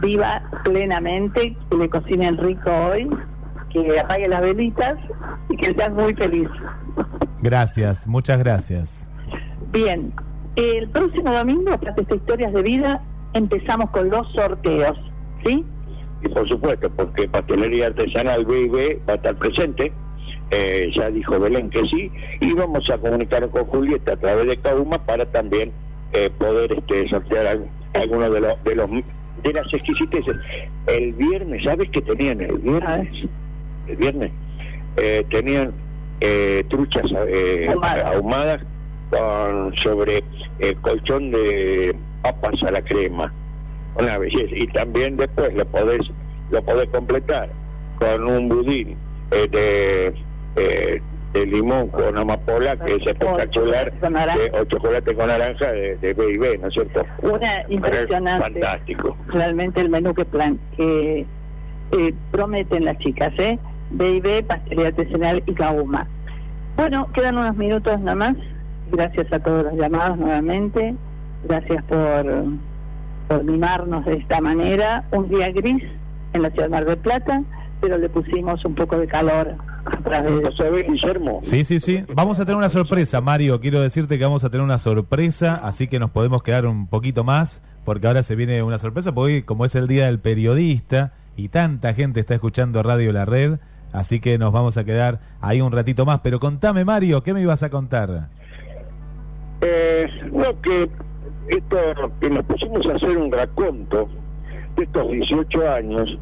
[0.00, 3.08] viva plenamente, que le cocinen rico hoy,
[3.70, 4.94] que apague las velitas
[5.48, 6.48] y que seas muy feliz.
[7.42, 9.08] Gracias, muchas gracias.
[9.72, 10.12] Bien,
[10.56, 13.02] el próximo domingo, para estas historias de vida,
[13.34, 14.98] empezamos con los sorteos,
[15.44, 15.64] ¿sí?
[16.22, 19.92] Y por supuesto, porque Pastelería Artesanal B&B va a estar presente,
[20.50, 22.10] eh, ya dijo Belén que sí,
[22.40, 25.70] y vamos a comunicar con Julieta a través de Cauma para también
[26.12, 28.88] eh, poder este, sortear al- algunos de los, de los
[29.42, 30.36] de las exquisiteces.
[30.86, 33.28] El viernes, ¿sabes qué tenían el viernes?
[33.86, 34.32] El viernes
[34.96, 35.72] eh, tenían
[36.20, 37.74] eh, truchas eh,
[38.04, 38.62] ahumadas
[39.10, 40.22] con sobre
[40.58, 43.32] eh, colchón de papas a la crema
[43.98, 46.00] una belleza y también después lo podés
[46.50, 47.50] lo podés completar
[47.98, 48.96] con un budín
[49.30, 50.14] eh, de,
[50.56, 51.02] eh,
[51.32, 56.58] de limón con amapola que es espectacular eh, o chocolate con naranja de, de B&B,
[56.58, 57.04] ¿no es cierto?
[57.22, 58.60] Una impresionante.
[58.60, 61.26] fantástico Realmente el menú que plan que
[61.92, 63.58] eh, prometen las chicas, ¿eh?
[63.90, 66.06] B&B, pastelería artesanal y Gauma.
[66.76, 68.34] Bueno, quedan unos minutos nada más.
[68.92, 70.94] Gracias a todos los llamados nuevamente.
[71.44, 72.44] Gracias por,
[73.28, 75.04] por mimarnos de esta manera.
[75.10, 75.82] Un día gris
[76.32, 77.42] en la ciudad de Mar del Plata,
[77.80, 80.56] pero le pusimos un poco de calor a través de...
[80.56, 81.40] ¿Sabés, Guillermo?
[81.42, 82.04] Sí, sí, sí.
[82.14, 83.60] Vamos a tener una sorpresa, Mario.
[83.60, 87.24] Quiero decirte que vamos a tener una sorpresa, así que nos podemos quedar un poquito
[87.24, 91.12] más, porque ahora se viene una sorpresa, porque hoy, como es el Día del Periodista
[91.36, 93.58] y tanta gente está escuchando Radio La Red,
[93.92, 96.20] así que nos vamos a quedar ahí un ratito más.
[96.20, 98.28] Pero contame, Mario, ¿qué me ibas a contar?
[99.60, 100.88] Eh, no, que
[101.48, 101.76] esto,
[102.20, 104.08] que nos pusimos a hacer un raconto
[104.76, 106.18] de estos 18 años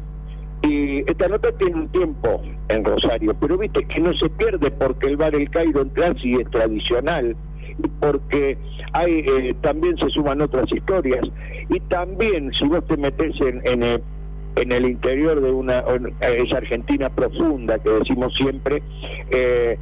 [0.63, 5.07] y esta nota tiene un tiempo en Rosario, pero viste que no se pierde porque
[5.07, 7.35] el bar El Cairo en Transi es tradicional
[7.83, 8.57] y porque
[8.93, 11.25] hay eh, también se suman otras historias.
[11.69, 14.01] Y también si vos te metes en, en, el,
[14.55, 18.81] en el interior de una en esa Argentina profunda que decimos siempre
[19.29, 19.77] eh,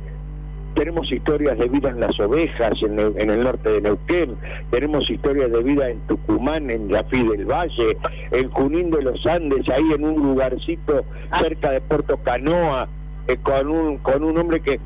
[0.76, 4.36] tenemos historias de vida en las ovejas, en el, en el norte de Neuquén,
[4.70, 7.98] tenemos historias de vida en Tucumán, en Yafí del Valle,
[8.32, 11.04] en Junín de los Andes, ahí en un lugarcito
[11.40, 12.88] cerca de Puerto Canoa,
[13.28, 14.80] eh, con, un, con un hombre que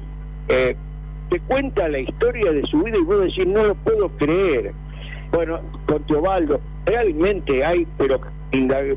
[0.47, 0.75] eh,
[1.29, 4.71] te cuenta la historia de su vida y vos decís, no lo puedo creer.
[5.31, 8.19] Bueno, con Teobaldo, realmente hay, pero
[8.51, 8.95] eh,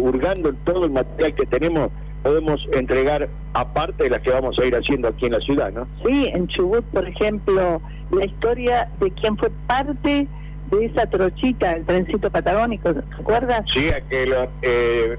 [0.00, 1.90] hurgando en todo el material que tenemos,
[2.22, 5.86] podemos entregar aparte de las que vamos a ir haciendo aquí en la ciudad, ¿no?
[6.04, 7.80] Sí, en Chubut, por ejemplo,
[8.10, 10.26] la historia de quién fue parte
[10.70, 13.62] de esa trochita, el trencito patagónico, ¿te acuerdas?
[13.66, 15.16] Sí, aquel eh,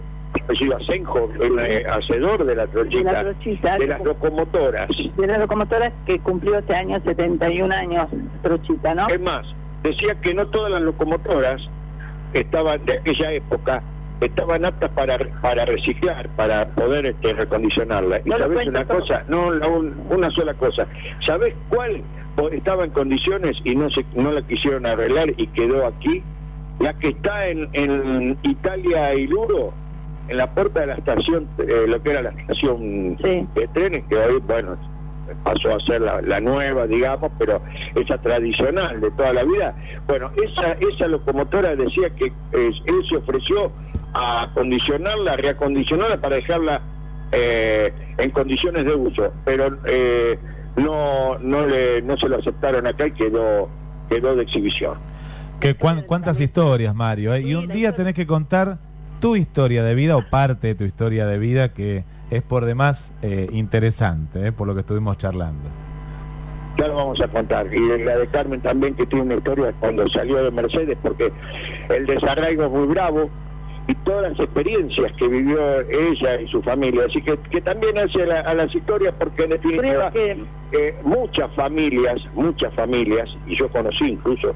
[0.80, 3.78] Asenjo, el eh, hacedor de la trochita, De la trochita.
[3.78, 4.88] de las locomotoras.
[5.18, 8.08] De la locomotora que cumplió este año 71 años,
[8.42, 9.08] trochita, ¿no?
[9.08, 9.46] Es más,
[9.84, 11.62] decía que no todas las locomotoras
[12.34, 13.84] estaban de aquella época
[14.22, 18.22] estaban aptas para para reciclar, para poder este, recondicionarla.
[18.24, 20.88] Y No sabes una cosa, no la un- una sola cosa.
[21.20, 22.02] ¿Sabes cuál
[22.52, 26.24] estaba en condiciones y no se no la quisieron arreglar y quedó aquí?
[26.80, 29.74] La que está en, en Italia y Luro,
[30.30, 34.16] en la puerta de la estación, eh, lo que era la estación de trenes, que
[34.16, 34.78] hoy, bueno,
[35.44, 37.62] pasó a ser la, la nueva, digamos, pero
[37.96, 39.76] esa tradicional de toda la vida.
[40.08, 43.72] Bueno, esa esa locomotora decía que eh, él se ofreció
[44.14, 46.82] a acondicionarla, a reacondicionarla para dejarla
[47.32, 50.38] eh, en condiciones de uso, pero eh,
[50.76, 53.70] no no le no se lo aceptaron acá y quedó
[54.10, 54.96] quedó de exhibición.
[55.60, 57.34] Que cuán- ¿Cuántas historias, Mario?
[57.34, 57.42] eh?
[57.42, 58.80] Y un día tenés que contar
[59.20, 63.14] tu historia de vida o parte de tu historia de vida que es por demás
[63.22, 65.70] eh, interesante, eh, por lo que estuvimos charlando.
[66.78, 67.68] Ya lo vamos a contar.
[67.74, 71.32] Y de la de Carmen también, que tiene una historia cuando salió de Mercedes, porque
[71.90, 73.30] el desarraigo es muy bravo
[73.88, 77.06] y todas las experiencias que vivió ella y su familia.
[77.10, 81.52] Así que, que también hace a, la- a las historias, porque en definitiva, eh, muchas
[81.56, 84.50] familias, muchas familias, y yo conocí incluso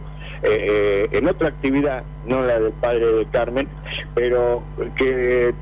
[0.43, 3.67] eh, eh, en otra actividad, no la del padre de Carmen,
[4.13, 4.61] pero
[4.95, 5.53] que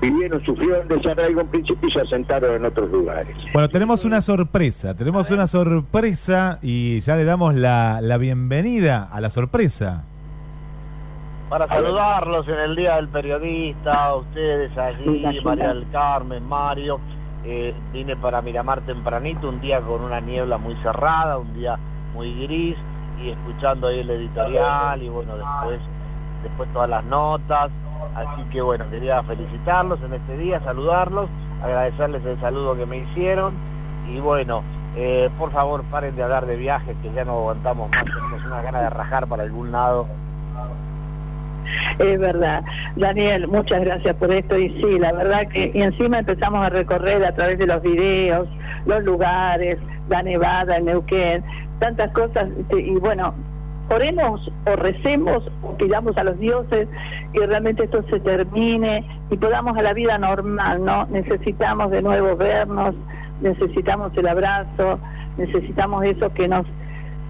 [0.00, 3.36] vivieron, sufrieron desarraigo en principio y se asentaron en otros lugares.
[3.52, 9.20] Bueno, tenemos una sorpresa, tenemos una sorpresa y ya le damos la, la bienvenida a
[9.20, 10.04] la sorpresa.
[11.52, 16.98] Para saludarlos en el Día del Periodista, a ustedes allí, María del Carmen, Mario.
[17.44, 21.78] Eh, vine para Miramar tempranito, un día con una niebla muy cerrada, un día
[22.14, 22.74] muy gris.
[23.22, 25.78] y escuchando ahí el editorial y bueno, después,
[26.42, 27.68] después todas las notas.
[28.14, 31.28] Así que bueno, quería felicitarlos en este día, saludarlos,
[31.62, 33.52] agradecerles el saludo que me hicieron
[34.08, 34.62] y bueno,
[34.96, 38.62] eh, por favor paren de hablar de viajes que ya no aguantamos más, tenemos una
[38.62, 40.06] gana de rajar para algún lado.
[41.98, 42.64] Es verdad.
[42.96, 44.58] Daniel, muchas gracias por esto.
[44.58, 48.48] Y sí, la verdad que y encima empezamos a recorrer a través de los videos,
[48.86, 49.78] los lugares,
[50.08, 51.44] la Nevada, el Neuquén,
[51.78, 52.48] tantas cosas.
[52.58, 53.34] este, Y bueno,
[53.90, 56.88] oremos o recemos o pidamos a los dioses
[57.32, 61.06] que realmente esto se termine y podamos a la vida normal, ¿no?
[61.06, 62.94] Necesitamos de nuevo vernos,
[63.40, 64.98] necesitamos el abrazo,
[65.36, 66.66] necesitamos eso que nos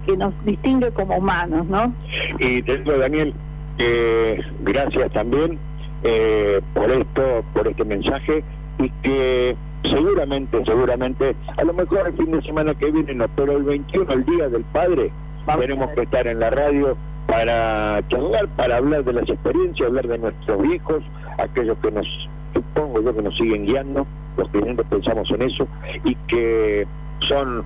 [0.05, 1.93] que nos distingue como humanos, ¿no?
[2.39, 3.33] Y te digo, Daniel,
[3.77, 5.59] que gracias también
[6.03, 8.43] eh, por esto, por este mensaje
[8.79, 13.57] y que seguramente, seguramente, a lo mejor el fin de semana que viene no, pero
[13.57, 15.11] el 21, el Día del Padre,
[15.59, 16.97] tenemos que estar en la radio
[17.27, 21.03] para charlar, para hablar de las experiencias, hablar de nuestros hijos,
[21.37, 24.05] aquellos que nos, supongo yo, que nos siguen guiando,
[24.37, 25.67] los que siempre pensamos en eso,
[26.03, 26.87] y que
[27.19, 27.63] son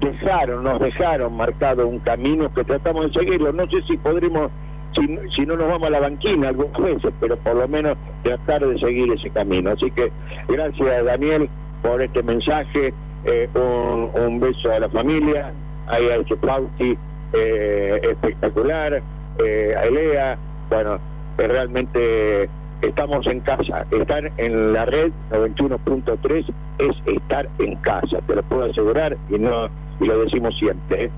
[0.00, 3.52] dejaron, nos dejaron marcado un camino que tratamos de seguirlo.
[3.52, 4.50] No sé si podremos,
[4.96, 8.66] si, si no nos vamos a la banquina algunas veces, pero por lo menos tratar
[8.66, 9.70] de seguir ese camino.
[9.70, 10.10] Así que
[10.48, 11.48] gracias Daniel
[11.82, 12.92] por este mensaje,
[13.24, 15.52] eh, un, un beso a la familia,
[15.86, 16.96] a ese Pauti
[17.32, 19.02] eh, espectacular,
[19.44, 20.38] eh, a Elea,
[20.70, 20.98] bueno,
[21.38, 22.48] eh, realmente
[22.82, 26.46] estamos en casa, estar en la red 91.3
[26.78, 29.68] es estar en casa, te lo puedo asegurar y no
[30.00, 31.10] y lo decimos siempre.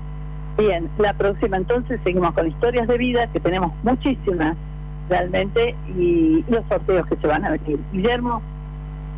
[0.59, 0.67] ¿Eh?
[0.67, 4.55] Bien, la próxima entonces seguimos con historias de vida, que tenemos muchísimas
[5.09, 7.79] realmente, y los sorteos que se van a venir.
[7.91, 8.41] Guillermo,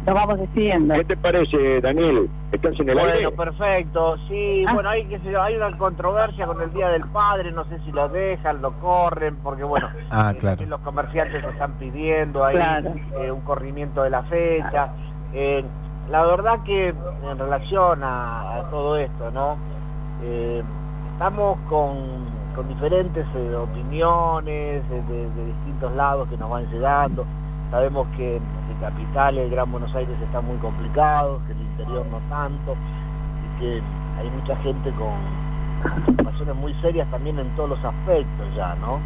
[0.05, 0.93] nos vamos despidiendo.
[0.95, 2.29] ¿Qué te parece, Daniel?
[2.51, 3.31] ¿Estás en el bueno, aire?
[3.31, 4.17] perfecto.
[4.29, 4.73] Sí, Ah.
[4.73, 7.77] bueno, hay, qué sé yo, hay una controversia con el Día del Padre, no sé
[7.85, 10.65] si lo dejan, lo corren, porque bueno, Ah, eh, claro.
[10.65, 12.93] los comerciantes están pidiendo ahí Claro.
[13.21, 14.89] eh, un corrimiento de la fecha.
[15.33, 15.63] Eh,
[16.09, 19.57] la verdad que en relación a, a todo esto, ¿no?
[21.21, 22.25] Estamos con,
[22.55, 27.27] con diferentes eh, opiniones eh, de, distintos lados que nos van llegando.
[27.69, 32.17] Sabemos que en Capital, el Gran Buenos Aires está muy complicado, que el interior no
[32.27, 33.81] tanto, y que
[34.17, 38.99] hay mucha gente con situaciones muy serias también en todos los aspectos ya, ¿no?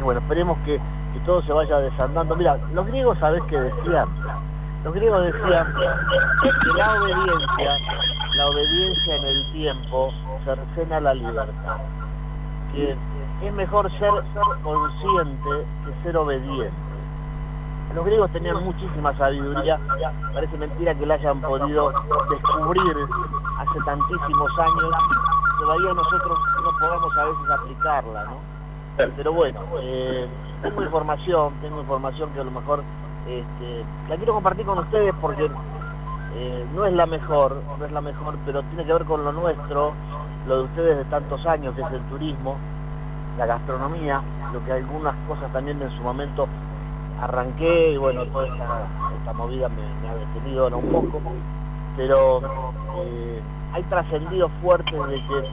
[0.00, 0.80] Y bueno, esperemos que,
[1.12, 2.36] que todo se vaya desandando.
[2.36, 4.08] Mira, los griegos, ¿sabés qué decían?
[4.84, 7.70] Los griegos decían que la obediencia,
[8.36, 10.12] la obediencia en el tiempo
[10.44, 11.78] cercena la libertad.
[12.72, 12.94] Que
[13.42, 14.12] es mejor ser
[14.62, 15.50] consciente
[15.84, 16.70] que ser obediente.
[17.94, 19.78] Los griegos tenían muchísima sabiduría,
[20.34, 21.92] parece mentira que la hayan podido
[22.28, 22.96] descubrir
[23.58, 24.90] hace tantísimos años,
[25.60, 28.54] todavía nosotros no podemos a veces aplicarla, ¿no?
[29.16, 30.26] Pero bueno, eh,
[30.60, 32.82] tengo información, tengo información que a lo mejor
[33.26, 35.50] este, la quiero compartir con ustedes porque
[36.36, 39.32] eh, no es la mejor, no es la mejor, pero tiene que ver con lo
[39.32, 39.92] nuestro,
[40.46, 42.56] lo de ustedes de tantos años, que es el turismo,
[43.38, 44.20] la gastronomía,
[44.52, 46.48] lo que algunas cosas también en su momento
[47.20, 51.20] arranqué y bueno, toda esta, movida me, me ha detenido ahora un poco,
[51.96, 52.40] pero
[52.98, 53.42] eh,
[53.72, 55.48] hay trascendidos fuertes de que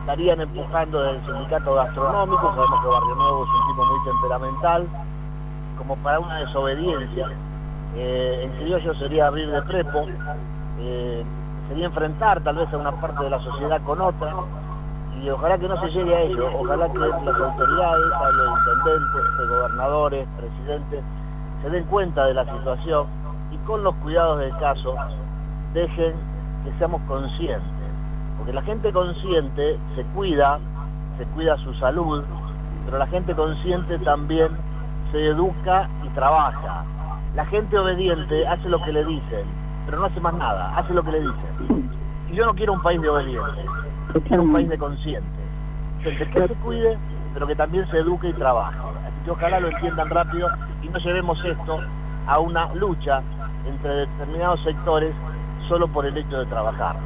[0.00, 4.86] estarían empujando desde el sindicato gastronómico, sabemos que Barrio Nuevo es un tipo muy temperamental,
[5.76, 7.28] como para una desobediencia.
[7.96, 10.06] Eh, en criollo sería abrir de prepo,
[10.80, 11.24] eh,
[11.68, 14.34] sería enfrentar tal vez a una parte de la sociedad con otra,
[15.22, 19.38] y ojalá que no se llegue a ello, ojalá que las autoridades, hablo de intendentes,
[19.38, 21.04] de gobernadores, presidentes,
[21.62, 23.06] se den cuenta de la situación
[23.52, 24.94] y con los cuidados del caso
[25.72, 26.12] dejen
[26.64, 27.62] que seamos conscientes,
[28.36, 30.58] porque la gente consciente se cuida,
[31.16, 32.24] se cuida su salud,
[32.84, 34.48] pero la gente consciente también
[35.14, 36.84] se educa y trabaja.
[37.36, 39.44] La gente obediente hace lo que le dicen,
[39.86, 41.90] pero no hace más nada, hace lo que le dicen.
[42.32, 43.64] Y yo no quiero un país de obedientes,
[44.26, 45.30] quiero un país de conscientes.
[46.02, 46.98] Gente que se cuide,
[47.32, 48.76] pero que también se eduque y trabaje.
[48.76, 50.48] Así que ojalá lo entiendan rápido
[50.82, 51.78] y no llevemos esto
[52.26, 53.22] a una lucha
[53.68, 55.14] entre determinados sectores
[55.68, 56.96] solo por el hecho de trabajar.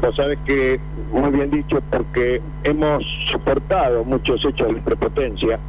[0.00, 0.80] Vos sabes que,
[1.12, 5.60] muy bien dicho, porque hemos soportado muchos hechos de prepotencia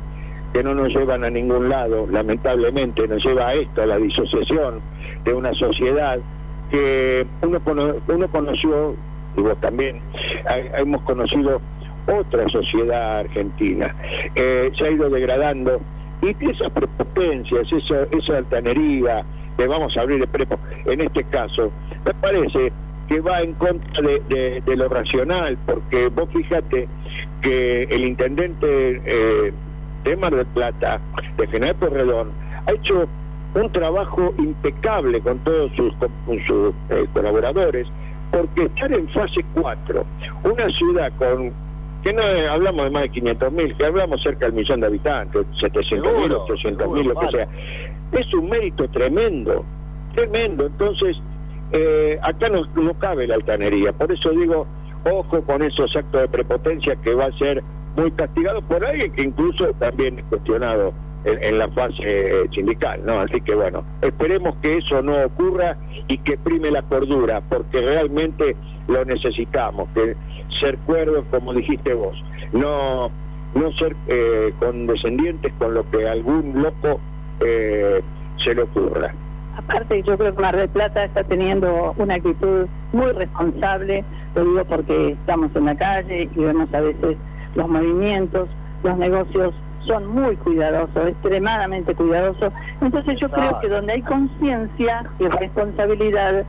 [0.55, 4.79] que no nos llevan a ningún lado, lamentablemente nos lleva a esto, a la disociación
[5.25, 6.17] de una sociedad
[6.71, 7.59] que uno,
[8.07, 8.95] uno conoció,
[9.35, 9.99] y vos también,
[10.77, 11.59] hemos conocido
[12.07, 13.93] otra sociedad argentina,
[14.35, 15.81] eh, se ha ido degradando
[16.21, 19.25] y esas prepotencias, esa, esa altanería,
[19.57, 21.69] de vamos a abrir el prepo, en este caso,
[22.05, 22.71] me parece
[23.09, 26.87] que va en contra de lo racional, porque vos fíjate
[27.41, 29.53] que el intendente eh,
[30.05, 31.01] de Mar del Plata,
[31.37, 32.31] de General Porredón,
[32.67, 33.07] ha hecho
[33.55, 37.87] un trabajo impecable con todos sus, con sus eh, colaboradores,
[38.31, 40.05] porque estar en fase 4,
[40.43, 41.53] una ciudad con
[42.03, 44.87] que no eh, hablamos de más de 500 mil, que hablamos cerca del millón de
[44.87, 47.47] habitantes, 700 mil, Seguro, 800 mil, lo que sea.
[48.11, 49.65] Es un mérito tremendo,
[50.13, 50.67] tremendo.
[50.67, 51.17] Entonces,
[51.71, 53.91] eh, acá no, no cabe la altanería.
[53.91, 54.67] Por eso digo,
[55.11, 57.63] ojo con esos actos de prepotencia que va a ser
[57.95, 60.93] muy castigado por alguien que incluso también es cuestionado
[61.23, 63.19] en, en la fase eh, sindical, ¿no?
[63.19, 65.77] Así que bueno, esperemos que eso no ocurra
[66.07, 68.55] y que prime la cordura, porque realmente
[68.87, 70.15] lo necesitamos, que
[70.49, 72.15] ser cuerdos, como dijiste vos,
[72.53, 73.11] no
[73.55, 76.99] no ser eh, condescendientes con lo que algún loco
[77.39, 78.01] eh,
[78.37, 79.13] se le ocurra.
[79.57, 84.03] Aparte, yo creo que Mar del Plata está teniendo una actitud muy responsable,
[84.35, 87.15] lo digo porque estamos en la calle y vemos a veces
[87.55, 88.47] los movimientos,
[88.83, 89.53] los negocios
[89.87, 92.51] son muy cuidadosos, extremadamente cuidadosos.
[92.81, 96.43] Entonces yo creo que donde hay conciencia y responsabilidad,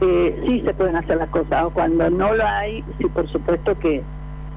[0.00, 1.62] eh, sí se pueden hacer las cosas.
[1.64, 4.02] O cuando no lo hay, sí por supuesto que,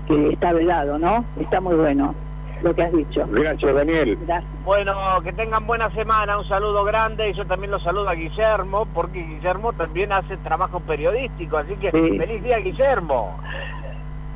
[0.07, 1.23] que está velado, ¿no?
[1.39, 2.15] Está muy bueno
[2.63, 3.23] lo que has dicho.
[3.29, 4.17] Gracias, Daniel.
[4.25, 4.51] Gracias.
[4.65, 4.93] Bueno,
[5.23, 9.19] que tengan buena semana, un saludo grande y yo también lo saludo a Guillermo, porque
[9.21, 12.17] Guillermo también hace trabajo periodístico, así que Sí.
[12.17, 13.37] feliz día Guillermo.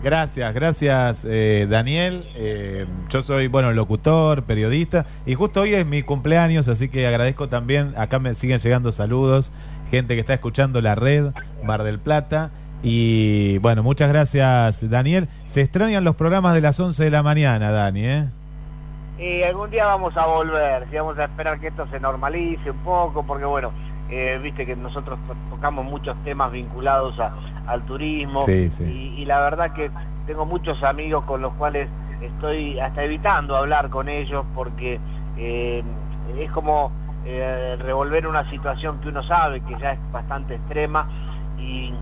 [0.03, 2.25] Gracias, gracias eh, Daniel.
[2.35, 7.49] Eh, yo soy, bueno, locutor, periodista y justo hoy es mi cumpleaños, así que agradezco
[7.49, 9.51] también, acá me siguen llegando saludos,
[9.91, 11.31] gente que está escuchando la red
[11.63, 12.49] Mar del Plata
[12.81, 15.27] y bueno, muchas gracias Daniel.
[15.45, 18.25] Se extrañan los programas de las 11 de la mañana, Dani, ¿eh?
[19.19, 23.23] Y algún día vamos a volver, vamos a esperar que esto se normalice un poco,
[23.23, 23.71] porque bueno,
[24.09, 27.35] eh, viste que nosotros to- tocamos muchos temas vinculados a-
[27.67, 28.83] al turismo Sí, sí.
[28.83, 29.91] Y, y la verdad que
[30.27, 31.87] tengo muchos amigos con los cuales
[32.21, 34.99] estoy hasta evitando hablar con ellos porque
[35.37, 35.83] eh,
[36.37, 36.91] es como
[37.25, 41.07] eh, revolver una situación que uno sabe que ya es bastante extrema
[41.59, 41.93] y,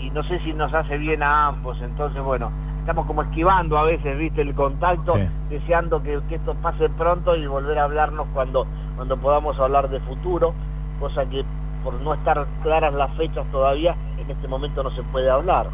[0.00, 2.50] y no sé si nos hace bien a ambos, entonces bueno,
[2.80, 5.28] estamos como esquivando a veces, viste, el contacto, Sí.
[5.50, 8.66] deseando que, que esto pase pronto y volver a hablarnos cuando,
[8.96, 10.54] cuando podamos hablar de futuro,
[11.00, 11.44] cosa que
[11.88, 15.68] por no estar claras las fechas todavía, en este momento no se puede hablar.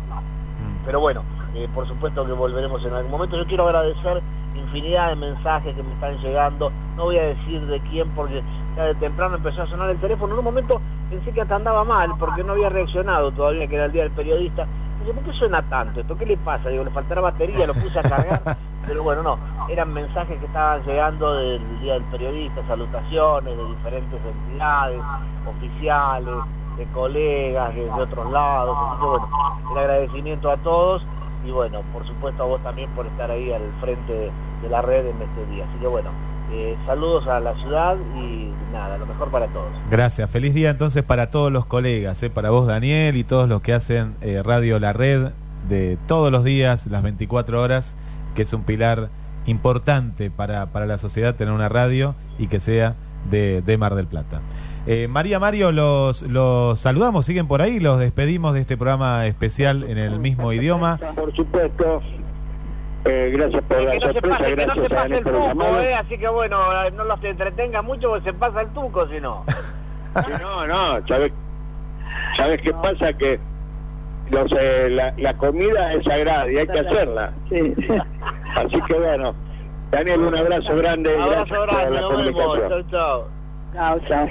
[0.86, 1.24] Pero bueno,
[1.56, 3.36] eh, por supuesto que volveremos en algún momento.
[3.36, 4.22] Yo quiero agradecer
[4.54, 6.70] infinidad de mensajes que me están llegando.
[6.96, 8.44] No voy a decir de quién porque
[8.76, 10.34] ya de temprano empezó a sonar el teléfono.
[10.34, 10.80] En un momento
[11.10, 14.12] pensé que hasta andaba mal porque no había reaccionado todavía, que era el día del
[14.12, 14.68] periodista.
[15.00, 16.16] Dije, ¿por qué suena tanto esto?
[16.16, 16.68] ¿Qué le pasa?
[16.68, 18.56] Digo, le faltará batería, lo puse a cargar.
[18.86, 19.38] Pero bueno, no,
[19.68, 25.00] eran mensajes que estaban llegando del Día del Periodista, salutaciones de diferentes entidades,
[25.46, 26.34] oficiales,
[26.76, 28.76] de colegas, de, otros lados.
[28.78, 29.28] Así que bueno,
[29.72, 31.02] el agradecimiento a todos
[31.44, 34.30] y bueno, por supuesto a vos también por estar ahí al frente de,
[34.62, 35.64] de la red en este día.
[35.64, 36.10] Así que bueno,
[36.52, 39.68] eh, saludos a la ciudad y nada, lo mejor para todos.
[39.90, 40.30] Gracias.
[40.30, 42.30] Feliz día entonces para todos los colegas, ¿eh?
[42.30, 45.30] para vos Daniel y todos los que hacen eh, Radio La Red
[45.68, 47.94] de todos los días, las 24 horas,
[48.34, 49.08] que es un pilar
[49.46, 52.94] importante para, para la sociedad tener una radio y que sea
[53.30, 54.40] de, de Mar del Plata.
[54.86, 59.84] Eh, María Mario, los, los saludamos, siguen por ahí, los despedimos de este programa especial
[59.84, 60.98] en el mismo idioma.
[61.14, 62.02] Por supuesto.
[63.06, 65.14] Eh, gracias por la Que no se sorpresa, pase, que no gracias se a pase
[65.16, 66.58] el por el tuco, eh, así que bueno,
[66.96, 69.44] no los entretenga mucho porque se pasa el tuco si no.
[70.40, 71.32] No, no, ¿sabes,
[72.36, 73.12] ¿sabes qué pasa?
[73.14, 73.40] Que
[74.30, 77.32] los, eh, la, la comida es sagrada y hay que hacerla.
[77.50, 79.34] Así que bueno,
[79.90, 81.10] Daniel, un abrazo grande.
[81.14, 82.90] Abrazo gracias por grande, la nos comunicación.
[82.90, 84.28] Chau, chau.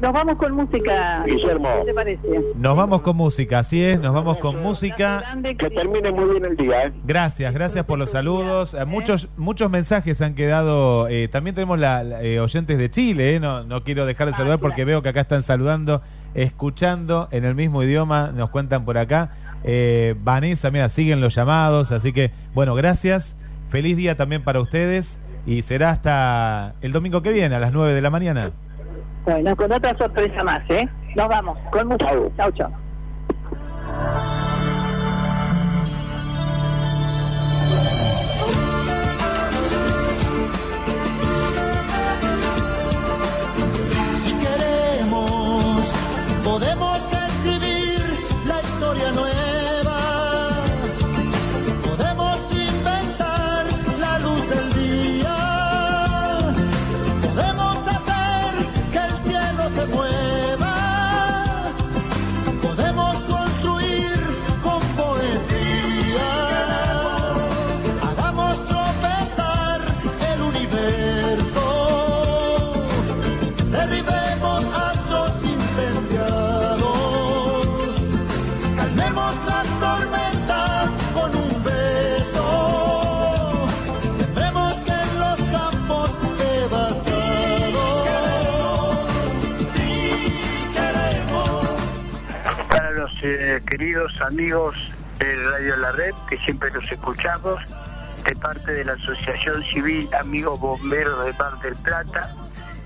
[0.00, 1.22] Vamos con música.
[1.26, 1.68] Guillermo.
[1.80, 2.20] ¿Qué te parece?
[2.54, 5.22] Nos vamos con música, así es, nos vamos con música.
[5.58, 6.92] Que termine muy bien el día, ¿eh?
[7.04, 8.72] Gracias, gracias por los saludos.
[8.74, 11.08] Eh, Muchos muchos mensajes han quedado.
[11.08, 13.34] eh, también tenemos la, la- eh, oyentes de Chile.
[13.34, 16.00] eh, No, no quiero dejar de saludar porque veo que acá están saludando,
[16.36, 18.30] escuchando en el mismo idioma.
[18.32, 19.30] Nos cuentan por acá.
[19.64, 21.90] Eh, Vanessa, mira, siguen los llamados.
[21.90, 23.34] Así que, bueno, gracias.
[23.68, 25.18] Feliz día también para ustedes.
[25.46, 28.52] Y será hasta el domingo que viene, a las 9 de la mañana.
[29.24, 30.88] Bueno, con otra sorpresa más, ¿eh?
[31.16, 32.06] Nos vamos, con mucho.
[32.36, 32.70] Chao, chao.
[34.42, 34.45] Si
[93.66, 94.76] queridos amigos
[95.18, 97.60] de Radio La Red, que siempre los escuchamos,
[98.24, 102.34] de parte de la Asociación Civil Amigos Bomberos de Mar del Plata,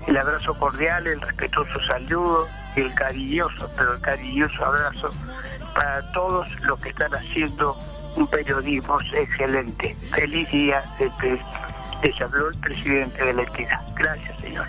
[0.07, 5.09] el abrazo cordial, el respetuoso saludo y el cariñoso, pero el cariñoso abrazo
[5.75, 7.75] para todos los que están haciendo
[8.15, 9.95] un periodismo excelente.
[10.13, 10.83] Feliz día,
[12.03, 13.81] les habló el presidente de la entidad.
[13.95, 14.67] Gracias, señor.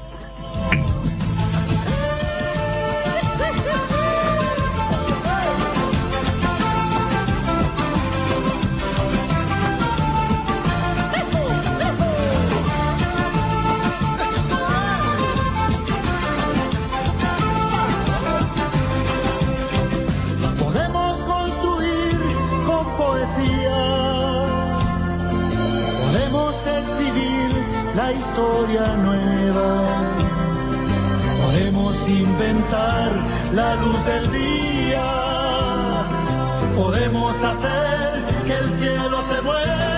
[27.94, 29.86] La historia nueva,
[31.44, 33.12] podemos inventar
[33.52, 35.04] la luz del día,
[36.76, 39.91] podemos hacer que el cielo se mueva.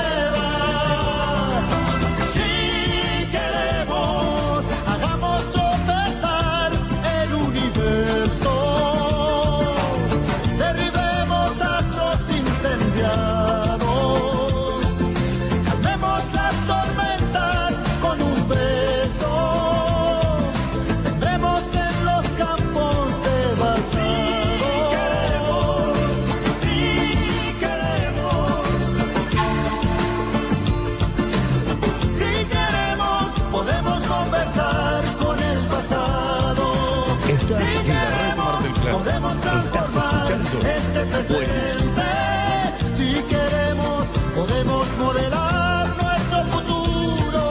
[42.94, 47.50] Si queremos, podemos modelar nuestro futuro.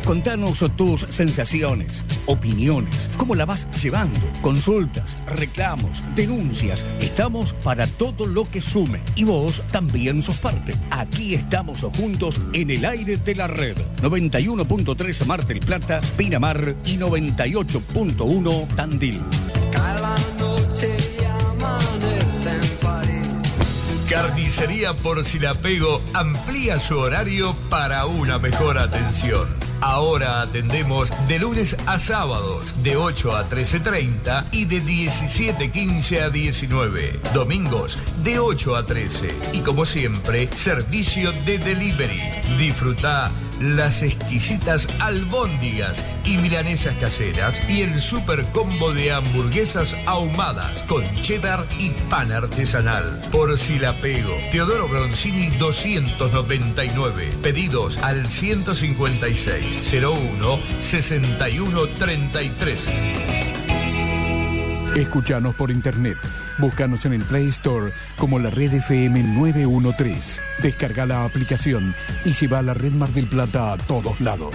[0.04, 6.80] Contanos tus sensaciones, opiniones, cómo la vas llevando, consultas, reclamos, denuncias.
[7.00, 10.76] Estamos para todo lo que sume y vos también sos parte.
[10.90, 13.76] Aquí estamos juntos en el aire de la red.
[14.00, 19.20] 91.3 Mar del Plata, Pinamar y 98.1 Tandil.
[24.08, 29.48] Carnicería Porcilapego amplía su horario para una mejor atención.
[29.80, 37.20] Ahora atendemos de lunes a sábados de 8 a 13.30 y de 17.15 a 19.
[37.34, 39.28] Domingos de 8 a 13.
[39.52, 42.20] Y como siempre, servicio de delivery.
[42.56, 43.30] Disfruta
[43.60, 51.66] las exquisitas albóndigas y milanesas caseras y el super combo de hamburguesas ahumadas con cheddar
[51.78, 53.20] y pan artesanal.
[53.32, 57.32] Porcilapego, Teodoro Bronzini 299.
[57.42, 62.80] Pedidos al 156 01 61 33.
[64.96, 66.18] Escuchanos por internet.
[66.58, 70.40] Búscanos en el Play Store como la red FM 913.
[70.62, 74.54] Descarga la aplicación y lleva a la red Mar del Plata a todos lados.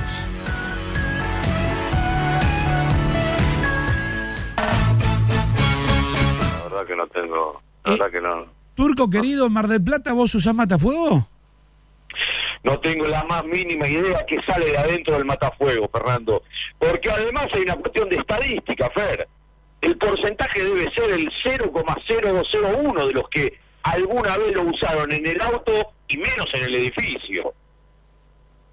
[6.39, 7.61] La verdad que no tengo.
[7.83, 8.45] La verdad que no.
[8.73, 11.27] Turco querido, Mar del Plata, ¿vos usás matafuego?
[12.63, 16.41] No tengo la más mínima idea que sale de adentro del matafuego, Fernando.
[16.79, 19.27] Porque además hay una cuestión de estadística, Fer.
[19.81, 25.41] El porcentaje debe ser el 0,0201 de los que alguna vez lo usaron en el
[25.41, 27.53] auto y menos en el edificio.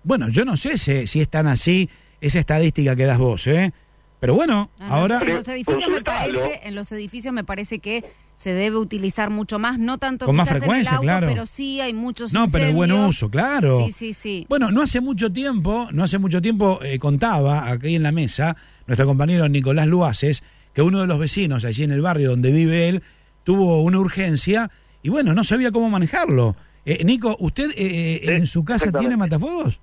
[0.02, 1.89] Bueno, yo no sé si, si es tan así
[2.20, 3.72] esa estadística que das vos, ¿eh?
[4.20, 5.20] Pero bueno, Ah, no, ahora...
[5.22, 8.05] En los, edificios me parece, en los edificios me parece que
[8.35, 11.26] se debe utilizar mucho más, no tanto Con más quizás frecuencia, en el auto, claro.
[11.26, 13.78] pero sí hay muchos No, pero el buen uso, claro.
[13.78, 14.47] Sí, sí, sí.
[14.48, 18.56] Bueno, no hace mucho tiempo, no hace mucho tiempo eh, contaba aquí en la mesa
[18.86, 20.43] nuestro compañero Nicolás Luaces
[20.78, 23.02] que uno de los vecinos allí en el barrio donde vive él
[23.42, 24.70] tuvo una urgencia
[25.02, 26.55] y bueno, no sabía cómo manejarlo.
[26.86, 29.80] Eh, Nico, ¿usted eh, en su casa tiene matafuegos?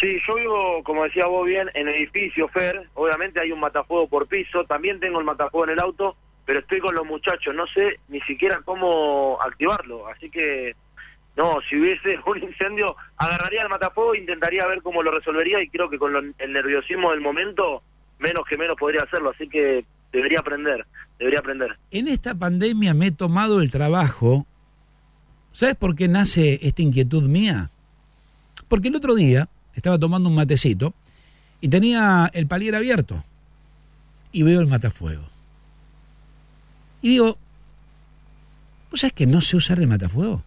[0.00, 2.82] Sí, yo vivo, como decía vos bien, en edificio, Fer.
[2.94, 4.64] Obviamente hay un matafuego por piso.
[4.64, 7.54] También tengo el matafuego en el auto, pero estoy con los muchachos.
[7.54, 10.08] No sé ni siquiera cómo activarlo.
[10.08, 10.74] Así que,
[11.36, 15.62] no, si hubiese un incendio, agarraría el matafuego e intentaría ver cómo lo resolvería.
[15.62, 17.84] Y creo que con lo- el nerviosismo del momento,
[18.18, 19.30] menos que menos podría hacerlo.
[19.30, 19.84] Así que
[20.18, 20.86] debería aprender,
[21.18, 21.78] debería aprender.
[21.90, 24.46] En esta pandemia me he tomado el trabajo
[25.54, 27.70] ¿Sabes por qué nace esta inquietud mía?
[28.68, 30.94] Porque el otro día estaba tomando un matecito
[31.60, 33.24] y tenía el palier abierto
[34.32, 35.22] y veo el matafuego.
[37.02, 37.38] Y digo,
[38.90, 40.42] ¿vos sabés que no sé usar el matafuego?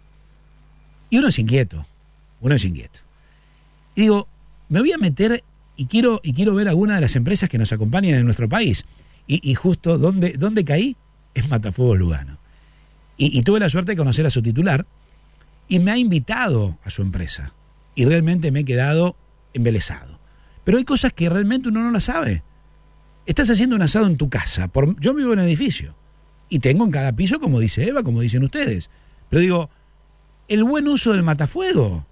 [1.10, 1.86] Y uno es inquieto,
[2.42, 3.00] uno es inquieto.
[3.96, 4.28] Y digo,
[4.68, 5.42] me voy a meter
[5.78, 8.84] y quiero, y quiero ver alguna de las empresas que nos acompañan en nuestro país.
[9.28, 10.96] Y, justo donde, caí
[11.34, 12.40] es Matafuegos Lugano.
[13.18, 14.86] Y, tuve la suerte de conocer a su titular
[15.68, 17.54] y me ha invitado a su empresa.
[17.94, 19.16] Y realmente me he quedado
[19.54, 20.20] embelesado.
[20.64, 22.44] Pero hay cosas que realmente uno no las sabe.
[23.26, 24.70] Estás haciendo un asado en tu casa.
[24.70, 25.96] Por, yo vivo en edificio.
[26.50, 28.90] Y tengo en cada piso, como dice Eva, como dicen ustedes.
[29.30, 29.70] Pero digo,
[30.48, 32.06] el buen uso del matafuego.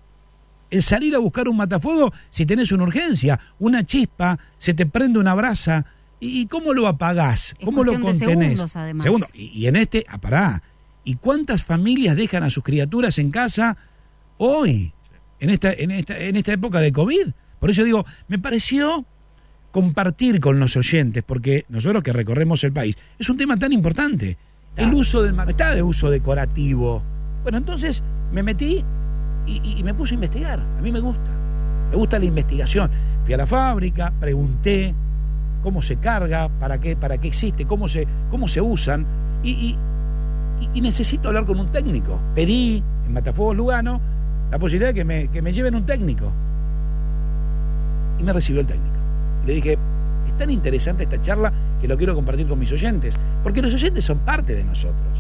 [0.70, 5.20] El salir a buscar un matafuego si tenés una urgencia, una chispa, se te prende
[5.20, 5.86] una brasa.
[6.20, 7.54] ¿Y y cómo lo apagás?
[7.60, 8.38] Es ¿Cómo lo de contenés?
[8.50, 9.04] segundos, además.
[9.04, 9.28] Segundo.
[9.34, 10.62] Y, y en este, ah, pará.
[11.04, 13.78] ¿Y cuántas familias dejan a sus criaturas en casa
[14.38, 14.94] hoy?
[15.40, 17.28] En esta, en esta, en esta época de COVID.
[17.60, 19.06] Por eso digo, me pareció
[19.72, 24.38] compartir con los oyentes, porque nosotros que recorremos el país, es un tema tan importante.
[24.77, 27.03] El uso del ma- está de uso decorativo.
[27.44, 28.84] Bueno, entonces me metí
[29.45, 30.60] y, y- y me puse a investigar.
[30.60, 31.30] A mí me gusta.
[31.92, 32.90] Me gusta la investigación.
[33.26, 34.94] Fui a la fábrica, pregunté
[35.66, 39.03] cómo se carga, para qué, para qué existe, cómo se, cómo se usan.
[39.44, 39.76] Y,
[40.80, 42.19] necesito hablar con un técnico.
[42.35, 44.00] Pedí en Matafuegos Lugano
[44.52, 46.32] la posibilidad de que me, que me lleven un técnico.
[48.19, 48.95] Y me recibió el técnico.
[49.48, 49.74] Le dije,
[50.27, 54.06] es tan interesante esta charla que lo quiero compartir con mis oyentes, porque los oyentes
[54.06, 55.18] son parte de nosotros.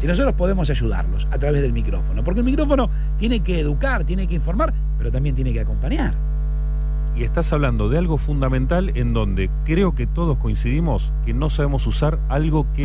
[0.00, 2.88] Si nosotros podemos ayudarlos a través del micrófono, porque el micrófono
[3.18, 6.14] tiene que educar, tiene que informar, pero también tiene que acompañar.
[7.18, 11.86] Y estás hablando de algo fundamental en donde creo que todos coincidimos que no sabemos
[11.86, 12.84] usar algo que.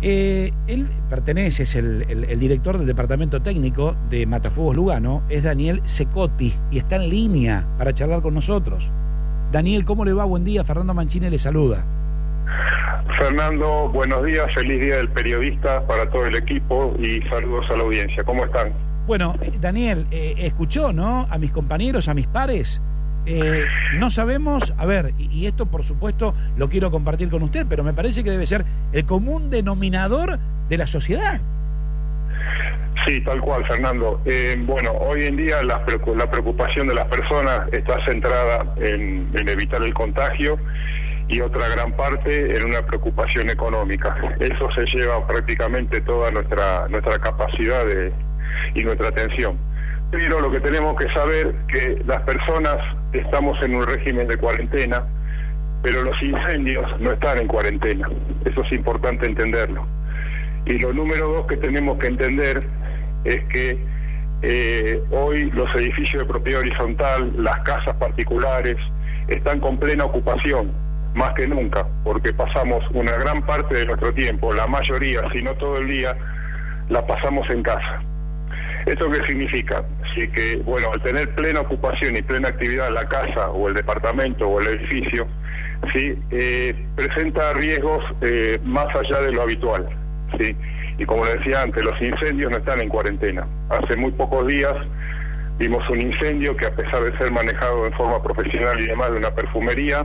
[0.00, 5.44] Eh, él pertenece, es el, el- el director del departamento técnico de Matafuegos Lugano, es
[5.44, 8.88] Daniel Secotti y está en línea para charlar con nosotros.
[9.52, 10.24] Daniel, ¿cómo le va?
[10.24, 11.84] Buen día, Fernando Mancini le saluda.
[13.18, 17.82] Fernando, buenos días, feliz día del periodista para todo el equipo y saludos a la
[17.84, 18.22] audiencia.
[18.24, 18.72] ¿Cómo están?
[19.06, 21.26] Bueno, eh, Daniel, eh, escuchó, ¿no?
[21.30, 22.80] A mis compañeros, a mis pares.
[23.30, 23.66] Eh,
[23.96, 27.92] no sabemos, a ver, y, esto por supuesto lo quiero compartir con usted, pero me
[27.92, 30.38] parece que debe ser el común denominador
[30.70, 31.38] de la sociedad.
[33.06, 34.22] Sí, tal cual, Fernando.
[34.24, 35.84] Eh, bueno, hoy en día la,
[36.16, 40.58] la preocupación de las personas está centrada en, en evitar el contagio
[41.28, 44.16] y otra gran parte en una preocupación económica.
[44.40, 48.10] Eso se lleva prácticamente toda nuestra nuestra capacidad de,
[48.74, 49.58] y nuestra atención.
[50.10, 52.76] Pero lo que tenemos que saber que las personas
[53.12, 55.04] estamos en un régimen de cuarentena,
[55.82, 58.08] pero los incendios no están en cuarentena.
[58.44, 59.86] Eso es importante entenderlo.
[60.66, 62.66] Y lo número dos que tenemos que entender
[63.24, 63.78] es que
[64.42, 68.76] eh, hoy los edificios de propiedad horizontal, las casas particulares,
[69.28, 70.72] están con plena ocupación,
[71.14, 75.54] más que nunca, porque pasamos una gran parte de nuestro tiempo, la mayoría, si no
[75.54, 76.16] todo el día,
[76.88, 78.02] la pasamos en casa.
[78.86, 79.84] ¿Esto qué significa?
[80.14, 84.48] Sí que, bueno, al tener plena ocupación y plena actividad la casa o el departamento
[84.48, 85.26] o el edificio,
[85.94, 89.88] sí, eh, presenta riesgos eh, más allá de lo habitual,
[90.40, 90.56] sí.
[90.98, 93.46] Y como le decía antes, los incendios no están en cuarentena.
[93.70, 94.74] Hace muy pocos días
[95.58, 99.18] vimos un incendio que a pesar de ser manejado en forma profesional y demás de
[99.18, 100.04] una perfumería,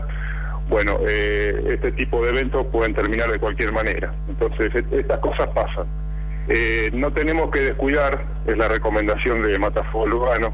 [0.69, 4.13] bueno, eh, este tipo de eventos pueden terminar de cualquier manera.
[4.29, 5.85] Entonces, et- estas cosas pasan.
[6.49, 10.53] Eh, no tenemos que descuidar, es la recomendación de Matafuego Lugano,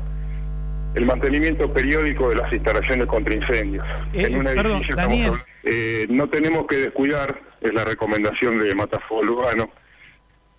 [0.95, 3.85] el mantenimiento periódico de las instalaciones contra incendios.
[4.14, 5.27] Eh, en un perdón, edificio estamos Daniel.
[5.30, 9.69] hablando- eh, no tenemos que descuidar, es la recomendación de Matafuego Lugano,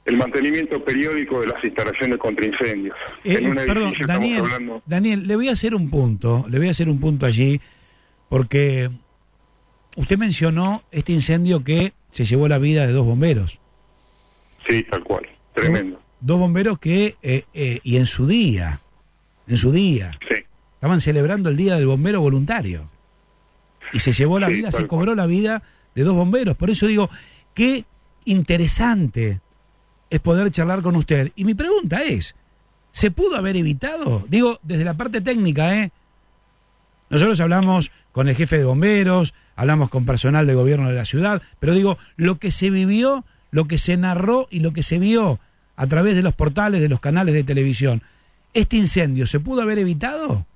[0.04, 2.96] el mantenimiento periódico de las instalaciones contra incendios.
[3.22, 4.82] Eh, en un eh, perdón, edificio Daniel, estamos hablando...
[4.86, 7.60] Daniel, le voy a hacer un punto, le voy a hacer un punto allí,
[8.28, 8.90] porque
[9.96, 13.59] usted mencionó este incendio que se llevó la vida de dos bomberos.
[14.68, 16.00] Sí, tal cual, tremendo.
[16.20, 18.80] Dos bomberos que, eh, eh, y en su día,
[19.46, 20.18] en su día,
[20.74, 22.90] estaban celebrando el Día del Bombero Voluntario.
[23.92, 25.62] Y se llevó la Sí, vida, se cobró la vida
[25.94, 26.56] de dos bomberos.
[26.56, 27.10] Por eso digo,
[27.54, 27.84] qué
[28.24, 29.40] interesante
[30.10, 31.32] es poder charlar con usted.
[31.36, 32.36] Y mi pregunta es,
[32.92, 34.24] ¿se pudo haber evitado?
[34.28, 35.90] Digo, desde la parte técnica, ¿eh?
[37.08, 41.42] Nosotros hablamos con el jefe de bomberos, hablamos con personal del gobierno de la ciudad,
[41.58, 45.40] pero digo, lo que se vivió, lo que se narró y lo que se vio
[45.76, 48.02] a través de los portales, de los canales de televisión,
[48.54, 50.46] ¿este incendio se pudo haber evitado?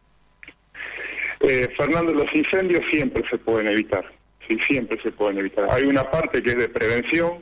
[1.40, 4.05] Eh, Fernando, los incendios siempre se pueden evitar,
[4.47, 5.66] sí, siempre se pueden evitar.
[5.70, 7.39] Hay una parte que es de prevención,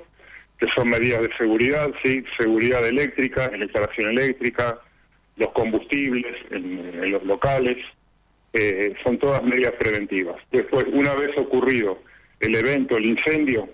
[0.58, 4.78] que son medidas de seguridad, sí, seguridad eléctrica, instalación eléctrica,
[5.36, 7.78] los combustibles en, en los locales,
[8.52, 10.36] eh, son todas medidas preventivas.
[10.50, 11.98] Después, una vez ocurrido
[12.40, 13.68] el evento, el incendio,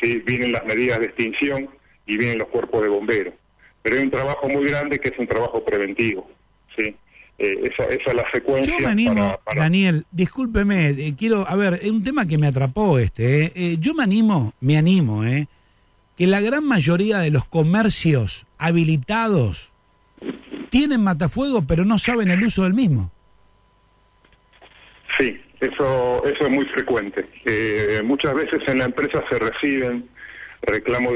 [0.00, 1.68] sí, vienen las medidas de extinción
[2.06, 3.34] y vienen los cuerpos de bomberos.
[3.82, 6.30] Pero hay un trabajo muy grande que es un trabajo preventivo,
[6.76, 6.94] sí.
[7.38, 8.72] Eh, esa, esa es la secuencia.
[8.78, 12.38] Yo me animo, para- para- Daniel, discúlpeme, eh, quiero, a ver, es un tema que
[12.38, 13.44] me atrapó este.
[13.46, 15.48] eh, eh, yo me animo, me animo, eh,
[16.16, 19.72] que la gran mayoría de los comercios habilitados
[20.70, 23.10] tienen matafuego, pero no saben el uso del mismo.
[25.18, 27.26] Sí, eso, eso es muy frecuente.
[27.44, 30.08] Eh, muchas veces en la empresa se reciben
[30.62, 31.10] reclamos